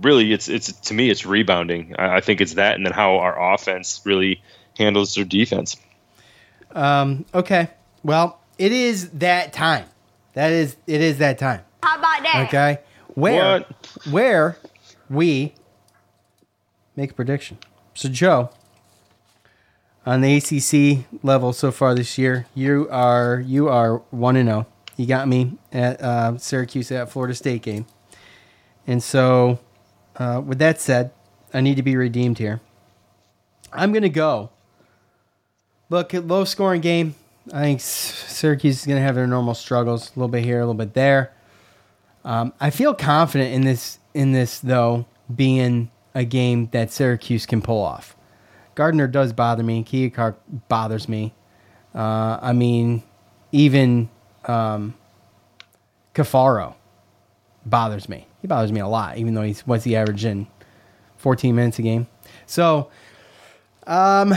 really 0.00 0.32
it's 0.32 0.48
it's 0.48 0.72
to 0.72 0.94
me 0.94 1.10
it's 1.10 1.26
rebounding. 1.26 1.94
I, 1.98 2.16
I 2.16 2.20
think 2.20 2.40
it's 2.40 2.54
that, 2.54 2.76
and 2.76 2.84
then 2.84 2.92
how 2.92 3.16
our 3.18 3.54
offense 3.54 4.00
really 4.04 4.42
handles 4.78 5.14
their 5.14 5.24
defense. 5.24 5.76
Um, 6.72 7.24
okay. 7.34 7.70
Well, 8.02 8.40
it 8.58 8.72
is 8.72 9.10
that 9.10 9.52
time. 9.52 9.86
That 10.34 10.52
is 10.52 10.76
it 10.86 11.00
is 11.00 11.18
that 11.18 11.38
time. 11.38 11.62
How 11.82 11.98
about 11.98 12.22
that? 12.22 12.44
Okay. 12.48 12.78
Where 13.14 13.64
where 14.10 14.58
we 15.08 15.54
make 16.94 17.12
a 17.12 17.14
prediction. 17.14 17.58
So 17.94 18.08
Joe, 18.08 18.50
on 20.04 20.20
the 20.20 20.36
ACC 20.36 21.06
level 21.22 21.52
so 21.52 21.70
far 21.70 21.94
this 21.94 22.18
year, 22.18 22.46
you 22.54 22.88
are 22.90 23.40
you 23.40 23.68
are 23.68 23.98
one 24.10 24.36
and 24.36 24.48
zero. 24.48 24.66
You 24.96 25.06
got 25.06 25.28
me 25.28 25.58
at 25.72 26.00
uh, 26.00 26.38
Syracuse 26.38 26.90
at 26.90 27.10
Florida 27.10 27.34
State 27.34 27.62
game, 27.62 27.86
and 28.86 29.02
so 29.02 29.58
uh, 30.16 30.42
with 30.44 30.58
that 30.58 30.80
said, 30.80 31.10
I 31.54 31.60
need 31.60 31.76
to 31.76 31.82
be 31.82 31.96
redeemed 31.96 32.38
here. 32.38 32.60
I'm 33.72 33.92
gonna 33.92 34.08
go 34.08 34.50
Look, 35.88 36.12
low 36.14 36.44
scoring 36.44 36.80
game. 36.80 37.14
I 37.52 37.62
think 37.62 37.80
Syracuse 37.80 38.80
is 38.80 38.86
going 38.86 38.98
to 38.98 39.02
have 39.02 39.14
their 39.14 39.28
normal 39.28 39.54
struggles, 39.54 40.08
a 40.08 40.18
little 40.18 40.28
bit 40.28 40.42
here, 40.42 40.58
a 40.58 40.62
little 40.62 40.74
bit 40.74 40.94
there. 40.94 41.32
Um, 42.24 42.52
I 42.58 42.70
feel 42.70 42.92
confident 42.92 43.54
in 43.54 43.62
this 43.62 44.00
in 44.12 44.32
this 44.32 44.58
though 44.58 45.06
being 45.32 45.92
a 46.12 46.24
game 46.24 46.68
that 46.72 46.90
Syracuse 46.90 47.46
can 47.46 47.62
pull 47.62 47.80
off. 47.80 48.16
Gardner 48.74 49.06
does 49.06 49.32
bother 49.32 49.62
me. 49.62 49.84
Keokar 49.84 50.34
bothers 50.68 51.08
me. 51.08 51.34
Uh, 51.94 52.38
I 52.42 52.52
mean, 52.52 53.04
even 53.52 54.08
um, 54.46 54.94
Cafaro 56.16 56.74
bothers 57.64 58.08
me. 58.08 58.26
He 58.46 58.48
bothers 58.48 58.70
me 58.70 58.78
a 58.78 58.86
lot, 58.86 59.18
even 59.18 59.34
though 59.34 59.42
he's 59.42 59.66
what's 59.66 59.82
he 59.82 59.96
averaging 59.96 60.46
14 61.16 61.52
minutes 61.52 61.80
a 61.80 61.82
game. 61.82 62.06
So, 62.46 62.90
um, 63.88 64.32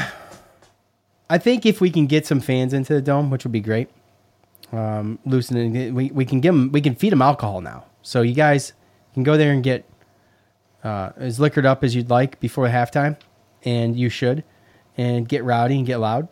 I 1.29 1.37
think 1.37 1.63
if 1.63 1.79
we 1.79 1.91
can 1.91 2.07
get 2.07 2.25
some 2.25 2.39
fans 2.39 2.73
into 2.73 2.91
the 2.95 3.03
dome, 3.03 3.29
which 3.29 3.43
would 3.43 3.51
be 3.51 3.59
great, 3.59 3.87
um, 4.71 5.19
loosening, 5.27 5.93
we, 5.93 6.09
we 6.09 6.25
can 6.25 6.39
give 6.39 6.55
them, 6.55 6.71
we 6.71 6.81
can 6.81 6.95
feed 6.95 7.11
them 7.11 7.21
alcohol 7.21 7.61
now. 7.61 7.85
So 8.01 8.23
you 8.23 8.33
guys 8.33 8.73
can 9.13 9.21
go 9.21 9.37
there 9.37 9.51
and 9.51 9.63
get 9.63 9.87
uh, 10.83 11.11
as 11.17 11.39
liquored 11.39 11.67
up 11.67 11.83
as 11.83 11.93
you'd 11.93 12.09
like 12.09 12.39
before 12.39 12.67
halftime, 12.67 13.15
and 13.63 13.95
you 13.95 14.09
should, 14.09 14.43
and 14.97 15.29
get 15.29 15.43
rowdy 15.43 15.77
and 15.77 15.85
get 15.85 15.97
loud, 15.97 16.27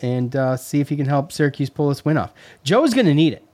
and 0.00 0.36
uh, 0.36 0.56
see 0.56 0.78
if 0.78 0.92
you 0.92 0.96
can 0.96 1.06
help 1.06 1.32
Syracuse 1.32 1.68
pull 1.68 1.88
this 1.88 2.04
win 2.04 2.16
off. 2.16 2.32
Joe's 2.62 2.94
going 2.94 3.06
to 3.06 3.14
need 3.14 3.32
it. 3.32 3.44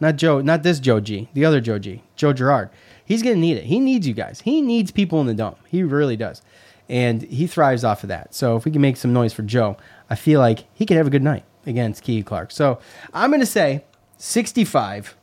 Not 0.00 0.16
Joe, 0.16 0.40
not 0.40 0.62
this 0.62 0.80
Joe 0.80 1.00
G, 1.00 1.28
the 1.34 1.44
other 1.44 1.60
Joe 1.60 1.78
G, 1.78 2.02
Joe 2.16 2.32
Girard. 2.32 2.70
He's 3.06 3.22
going 3.22 3.36
to 3.36 3.40
need 3.40 3.56
it. 3.56 3.64
He 3.64 3.80
needs 3.80 4.06
you 4.06 4.12
guys. 4.14 4.40
He 4.42 4.60
needs 4.60 4.90
people 4.90 5.20
in 5.20 5.26
the 5.26 5.34
dome. 5.34 5.56
He 5.68 5.82
really 5.82 6.16
does. 6.16 6.42
And 6.88 7.22
he 7.22 7.46
thrives 7.46 7.82
off 7.84 8.02
of 8.04 8.08
that. 8.08 8.34
So 8.34 8.56
if 8.56 8.64
we 8.64 8.70
can 8.70 8.80
make 8.82 8.96
some 8.96 9.12
noise 9.12 9.32
for 9.32 9.42
Joe, 9.42 9.76
I 10.10 10.14
feel 10.16 10.40
like 10.40 10.64
he 10.74 10.84
could 10.86 10.96
have 10.96 11.06
a 11.06 11.10
good 11.10 11.22
night 11.22 11.44
against 11.66 12.04
Kihei 12.04 12.24
Clark. 12.24 12.50
So 12.52 12.78
I'm 13.14 13.30
going 13.30 13.40
to 13.40 13.46
say 13.46 13.84
65, 14.18 15.16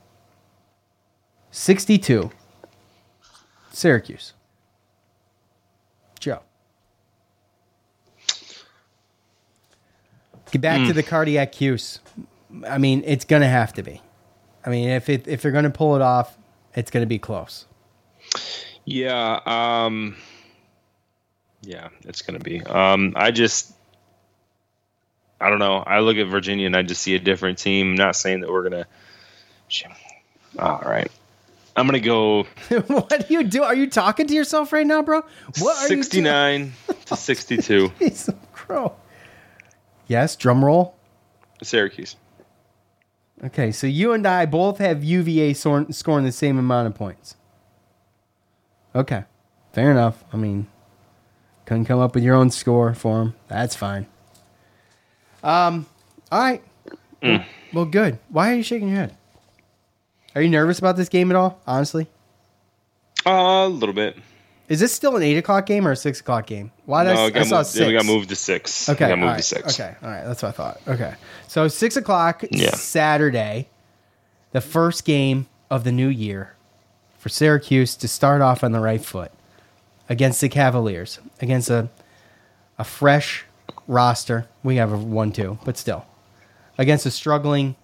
62, 1.50 2.30
Syracuse. 3.72 4.32
Joe. 6.20 6.40
Get 10.50 10.60
back 10.60 10.86
to 10.86 10.92
Mm. 10.92 10.94
the 10.94 11.02
cardiac 11.02 11.52
Cuse. 11.52 12.00
I 12.68 12.78
mean, 12.78 13.02
it's 13.06 13.24
going 13.24 13.42
to 13.42 13.48
have 13.48 13.72
to 13.74 13.82
be. 13.82 14.00
I 14.64 14.70
mean, 14.70 14.88
if 14.88 15.08
it, 15.08 15.26
if 15.26 15.42
they're 15.42 15.50
going 15.52 15.64
to 15.64 15.70
pull 15.70 15.96
it 15.96 16.02
off, 16.02 16.38
it's 16.74 16.90
going 16.90 17.02
to 17.02 17.06
be 17.08 17.18
close. 17.18 17.66
Yeah. 18.84 19.40
Um, 19.46 20.16
yeah, 21.62 21.88
it's 22.02 22.22
going 22.22 22.38
to 22.38 22.44
be. 22.44 22.60
Um, 22.62 23.14
I 23.16 23.30
just, 23.30 23.72
I 25.40 25.50
don't 25.50 25.58
know. 25.58 25.78
I 25.78 26.00
look 26.00 26.16
at 26.16 26.26
Virginia 26.26 26.66
and 26.66 26.76
I 26.76 26.82
just 26.82 27.02
see 27.02 27.14
a 27.14 27.18
different 27.18 27.58
team. 27.58 27.90
I'm 27.90 27.94
not 27.96 28.16
saying 28.16 28.40
that 28.40 28.50
we're 28.50 28.68
going 28.68 28.84
to. 28.84 28.86
All 30.58 30.82
right. 30.84 31.10
I'm 31.76 31.88
going 31.88 32.00
to 32.00 32.06
go 32.06 32.44
what 32.86 33.26
do 33.26 33.34
you 33.34 33.42
do? 33.44 33.64
Are 33.64 33.74
you 33.74 33.90
talking 33.90 34.26
to 34.28 34.34
yourself 34.34 34.72
right 34.72 34.86
now, 34.86 35.02
bro? 35.02 35.22
What 35.58 35.76
are 35.84 35.88
69 35.88 36.72
to 37.06 37.16
62. 37.16 37.74
you 37.74 37.78
doing? 37.78 37.90
Jeez, 38.10 38.36
crow. 38.52 38.94
Yes, 40.06 40.36
drum 40.36 40.64
roll. 40.64 40.94
Syracuse. 41.62 42.16
Okay, 43.42 43.72
so 43.72 43.86
you 43.86 44.12
and 44.12 44.26
I 44.26 44.46
both 44.46 44.78
have 44.78 45.02
UVA 45.02 45.54
scoring 45.54 46.24
the 46.24 46.32
same 46.32 46.58
amount 46.58 46.86
of 46.86 46.94
points. 46.94 47.36
Okay, 48.94 49.24
fair 49.72 49.90
enough. 49.90 50.22
I 50.32 50.36
mean, 50.36 50.66
couldn't 51.66 51.86
come 51.86 51.98
up 52.00 52.14
with 52.14 52.22
your 52.24 52.34
own 52.34 52.50
score 52.50 52.94
for 52.94 53.22
him. 53.22 53.34
That's 53.48 53.74
fine. 53.74 54.06
Um, 55.42 55.86
all 56.30 56.40
right. 56.40 56.62
Mm. 57.22 57.44
Well, 57.72 57.84
good. 57.86 58.18
Why 58.28 58.52
are 58.52 58.54
you 58.54 58.62
shaking 58.62 58.88
your 58.88 58.98
head? 58.98 59.16
Are 60.34 60.42
you 60.42 60.48
nervous 60.48 60.78
about 60.78 60.96
this 60.96 61.08
game 61.08 61.30
at 61.30 61.36
all? 61.36 61.60
Honestly, 61.66 62.06
Uh, 63.26 63.64
a 63.66 63.68
little 63.68 63.94
bit. 63.94 64.16
is 64.68 64.80
this 64.80 64.92
still 64.92 65.16
an 65.16 65.22
eight 65.22 65.36
o'clock 65.36 65.66
game 65.66 65.86
or 65.86 65.92
a 65.92 65.96
six 65.96 66.20
o'clock 66.20 66.46
game? 66.46 66.70
Why 66.86 67.04
did 67.04 67.14
no, 67.14 67.26
I, 67.26 67.40
I 67.40 67.42
saw 67.44 67.56
moved, 67.58 67.68
six? 67.68 67.86
We 67.86 67.92
got 67.92 68.04
moved 68.06 68.28
to 68.30 68.36
six. 68.36 68.88
Okay, 68.88 69.04
We 69.06 69.08
got 69.10 69.18
moved 69.18 69.30
all 69.30 69.36
to 69.36 69.42
six. 69.42 69.80
Okay, 69.80 69.94
all 70.02 70.08
right, 70.10 70.24
that's 70.24 70.42
what 70.42 70.48
I 70.48 70.52
thought. 70.52 70.80
Okay, 70.88 71.14
so 71.48 71.68
six 71.68 71.96
o'clock 71.96 72.44
Yeah. 72.50 72.70
Saturday, 72.74 73.68
the 74.52 74.60
first 74.60 75.04
game 75.04 75.46
of 75.70 75.84
the 75.84 75.92
new 75.92 76.08
year 76.08 76.53
for 77.24 77.30
Syracuse 77.30 77.96
to 77.96 78.06
start 78.06 78.42
off 78.42 78.62
on 78.62 78.72
the 78.72 78.80
right 78.80 79.02
foot 79.02 79.32
against 80.10 80.42
the 80.42 80.48
Cavaliers, 80.50 81.20
against 81.40 81.70
a 81.70 81.88
a 82.76 82.84
fresh 82.84 83.46
roster. 83.88 84.46
We 84.62 84.76
have 84.76 84.92
a 84.92 84.98
one-two, 84.98 85.58
but 85.64 85.78
still 85.78 86.04
against 86.76 87.06
a 87.06 87.10
struggling 87.10 87.76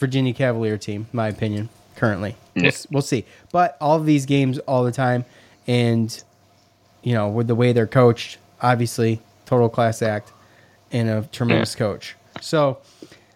Virginia 0.00 0.34
Cavalier 0.34 0.76
team, 0.76 1.06
my 1.12 1.28
opinion, 1.28 1.68
currently. 1.94 2.34
We'll, 2.56 2.64
we'll 2.90 3.02
see. 3.02 3.26
But 3.52 3.76
all 3.80 3.96
of 3.96 4.06
these 4.06 4.26
games 4.26 4.58
all 4.58 4.82
the 4.82 4.90
time, 4.90 5.24
and 5.68 6.20
you 7.04 7.14
know, 7.14 7.28
with 7.28 7.46
the 7.46 7.54
way 7.54 7.72
they're 7.72 7.86
coached, 7.86 8.38
obviously, 8.60 9.22
total 9.46 9.68
class 9.68 10.02
act 10.02 10.32
and 10.90 11.08
a 11.08 11.22
tremendous 11.30 11.76
coach. 11.76 12.16
So, 12.40 12.78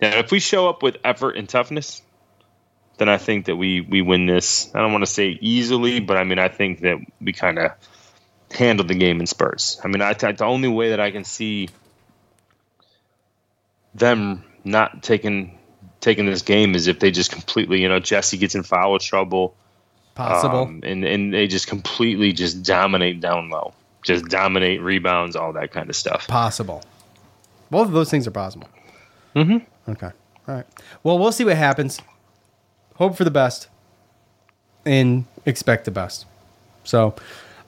Yeah, 0.03 0.19
if 0.19 0.33
we 0.33 0.41
show 0.41 0.69
up 0.69 0.83
with 0.83 0.97
effort 1.05 1.37
and 1.37 1.49
toughness, 1.49 2.03
then 2.99 3.09
I 3.09 3.19
think 3.19 3.47
that 3.47 3.57
we 3.57 3.81
we 3.81 4.03
win 4.03 4.27
this. 4.27 4.71
I 4.75 4.81
don't 4.81 4.93
want 4.93 5.03
to 5.03 5.11
say 5.11 5.39
easily, 5.41 6.01
but 6.01 6.17
I 6.17 6.25
mean 6.25 6.39
I 6.39 6.49
think 6.49 6.81
that 6.81 6.99
we 7.21 7.33
kind 7.33 7.59
of 7.59 7.73
handle 8.51 8.87
the 8.87 8.95
game 8.95 9.21
in 9.21 9.27
spurts. 9.27 9.81
I 9.85 9.89
mean, 9.89 10.01
I 10.03 10.13
the 10.15 10.45
only 10.45 10.69
way 10.69 10.91
that 10.91 11.01
I 11.01 11.11
can 11.11 11.25
see 11.25 11.69
them 13.95 14.45
not 14.65 15.03
taking 15.03 15.59
taking 16.01 16.27
this 16.27 16.43
game 16.43 16.75
is 16.75 16.87
if 16.87 17.01
they 17.01 17.11
just 17.11 17.33
completely, 17.33 17.81
you 17.83 17.89
know, 17.89 17.99
Jesse 17.99 18.37
gets 18.37 18.55
in 18.55 18.63
foul 18.63 18.99
trouble, 18.99 19.55
Possible. 20.15 20.63
um, 20.63 20.81
and 20.85 21.05
and 21.05 21.33
they 21.33 21.47
just 21.47 21.67
completely 21.67 22.33
just 22.33 22.63
dominate 22.63 23.21
down 23.21 23.51
low, 23.51 23.73
just 24.03 24.27
dominate 24.27 24.81
rebounds, 24.83 25.37
all 25.37 25.53
that 25.55 25.73
kind 25.73 25.89
of 25.91 25.97
stuff. 25.97 26.27
possible. 26.29 26.83
Both 27.71 27.89
of 27.89 27.95
those 27.95 28.11
things 28.11 28.27
are 28.29 28.33
possible. 28.33 28.69
Mm-hmm. 29.35 29.91
Okay. 29.91 30.11
All 30.49 30.55
right. 30.55 30.67
Well, 31.03 31.19
we'll 31.19 31.33
see 31.33 31.45
what 31.45 31.57
happens. 31.57 32.01
Hope 32.97 33.17
for 33.17 33.25
the 33.25 33.31
best 33.31 33.69
and 34.85 35.27
expect 35.45 35.85
the 35.85 35.91
best. 35.91 36.27
So, 36.85 37.15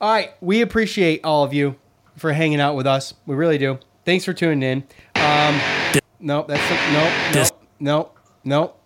all 0.00 0.12
right. 0.12 0.30
We 0.40 0.62
appreciate 0.62 1.24
all 1.24 1.44
of 1.44 1.52
you 1.52 1.76
for 2.16 2.32
hanging 2.32 2.60
out 2.60 2.76
with 2.76 2.86
us. 2.86 3.14
We 3.26 3.36
really 3.36 3.58
do. 3.58 3.78
Thanks 4.04 4.24
for 4.24 4.32
tuning 4.32 4.62
in. 4.62 4.84
Um, 5.16 5.60
nope, 6.20 6.48
that's 6.48 6.66
the, 6.68 6.92
nope, 6.92 7.34
nope, 7.34 7.62
nope, 7.80 8.18
nope. 8.44 8.82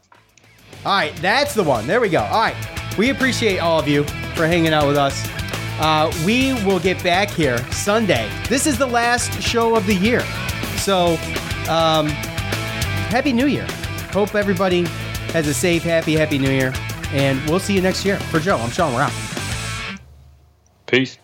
All 0.84 0.92
right, 0.92 1.14
that's 1.16 1.54
the 1.54 1.62
one. 1.62 1.86
There 1.86 2.00
we 2.00 2.08
go. 2.08 2.20
All 2.20 2.40
right. 2.40 2.56
We 2.98 3.10
appreciate 3.10 3.58
all 3.58 3.78
of 3.78 3.88
you 3.88 4.04
for 4.34 4.46
hanging 4.46 4.72
out 4.72 4.86
with 4.86 4.96
us. 4.96 5.26
Uh, 5.78 6.12
we 6.26 6.52
will 6.64 6.80
get 6.80 7.02
back 7.02 7.30
here 7.30 7.58
Sunday. 7.72 8.28
This 8.48 8.66
is 8.66 8.76
the 8.78 8.86
last 8.86 9.40
show 9.40 9.76
of 9.76 9.86
the 9.86 9.94
year. 9.94 10.20
So, 10.76 11.14
um, 11.70 12.08
Happy 13.08 13.32
New 13.32 13.46
Year. 13.46 13.66
Hope 14.12 14.34
everybody 14.34 14.86
has 15.32 15.48
a 15.48 15.54
safe, 15.54 15.82
happy, 15.82 16.14
happy 16.14 16.38
New 16.38 16.50
Year. 16.50 16.72
And 17.12 17.40
we'll 17.48 17.60
see 17.60 17.74
you 17.74 17.82
next 17.82 18.04
year. 18.04 18.18
For 18.18 18.38
Joe, 18.38 18.56
I'm 18.56 18.70
Sean. 18.70 18.94
We're 18.94 19.02
out. 19.02 19.12
Peace. 20.86 21.18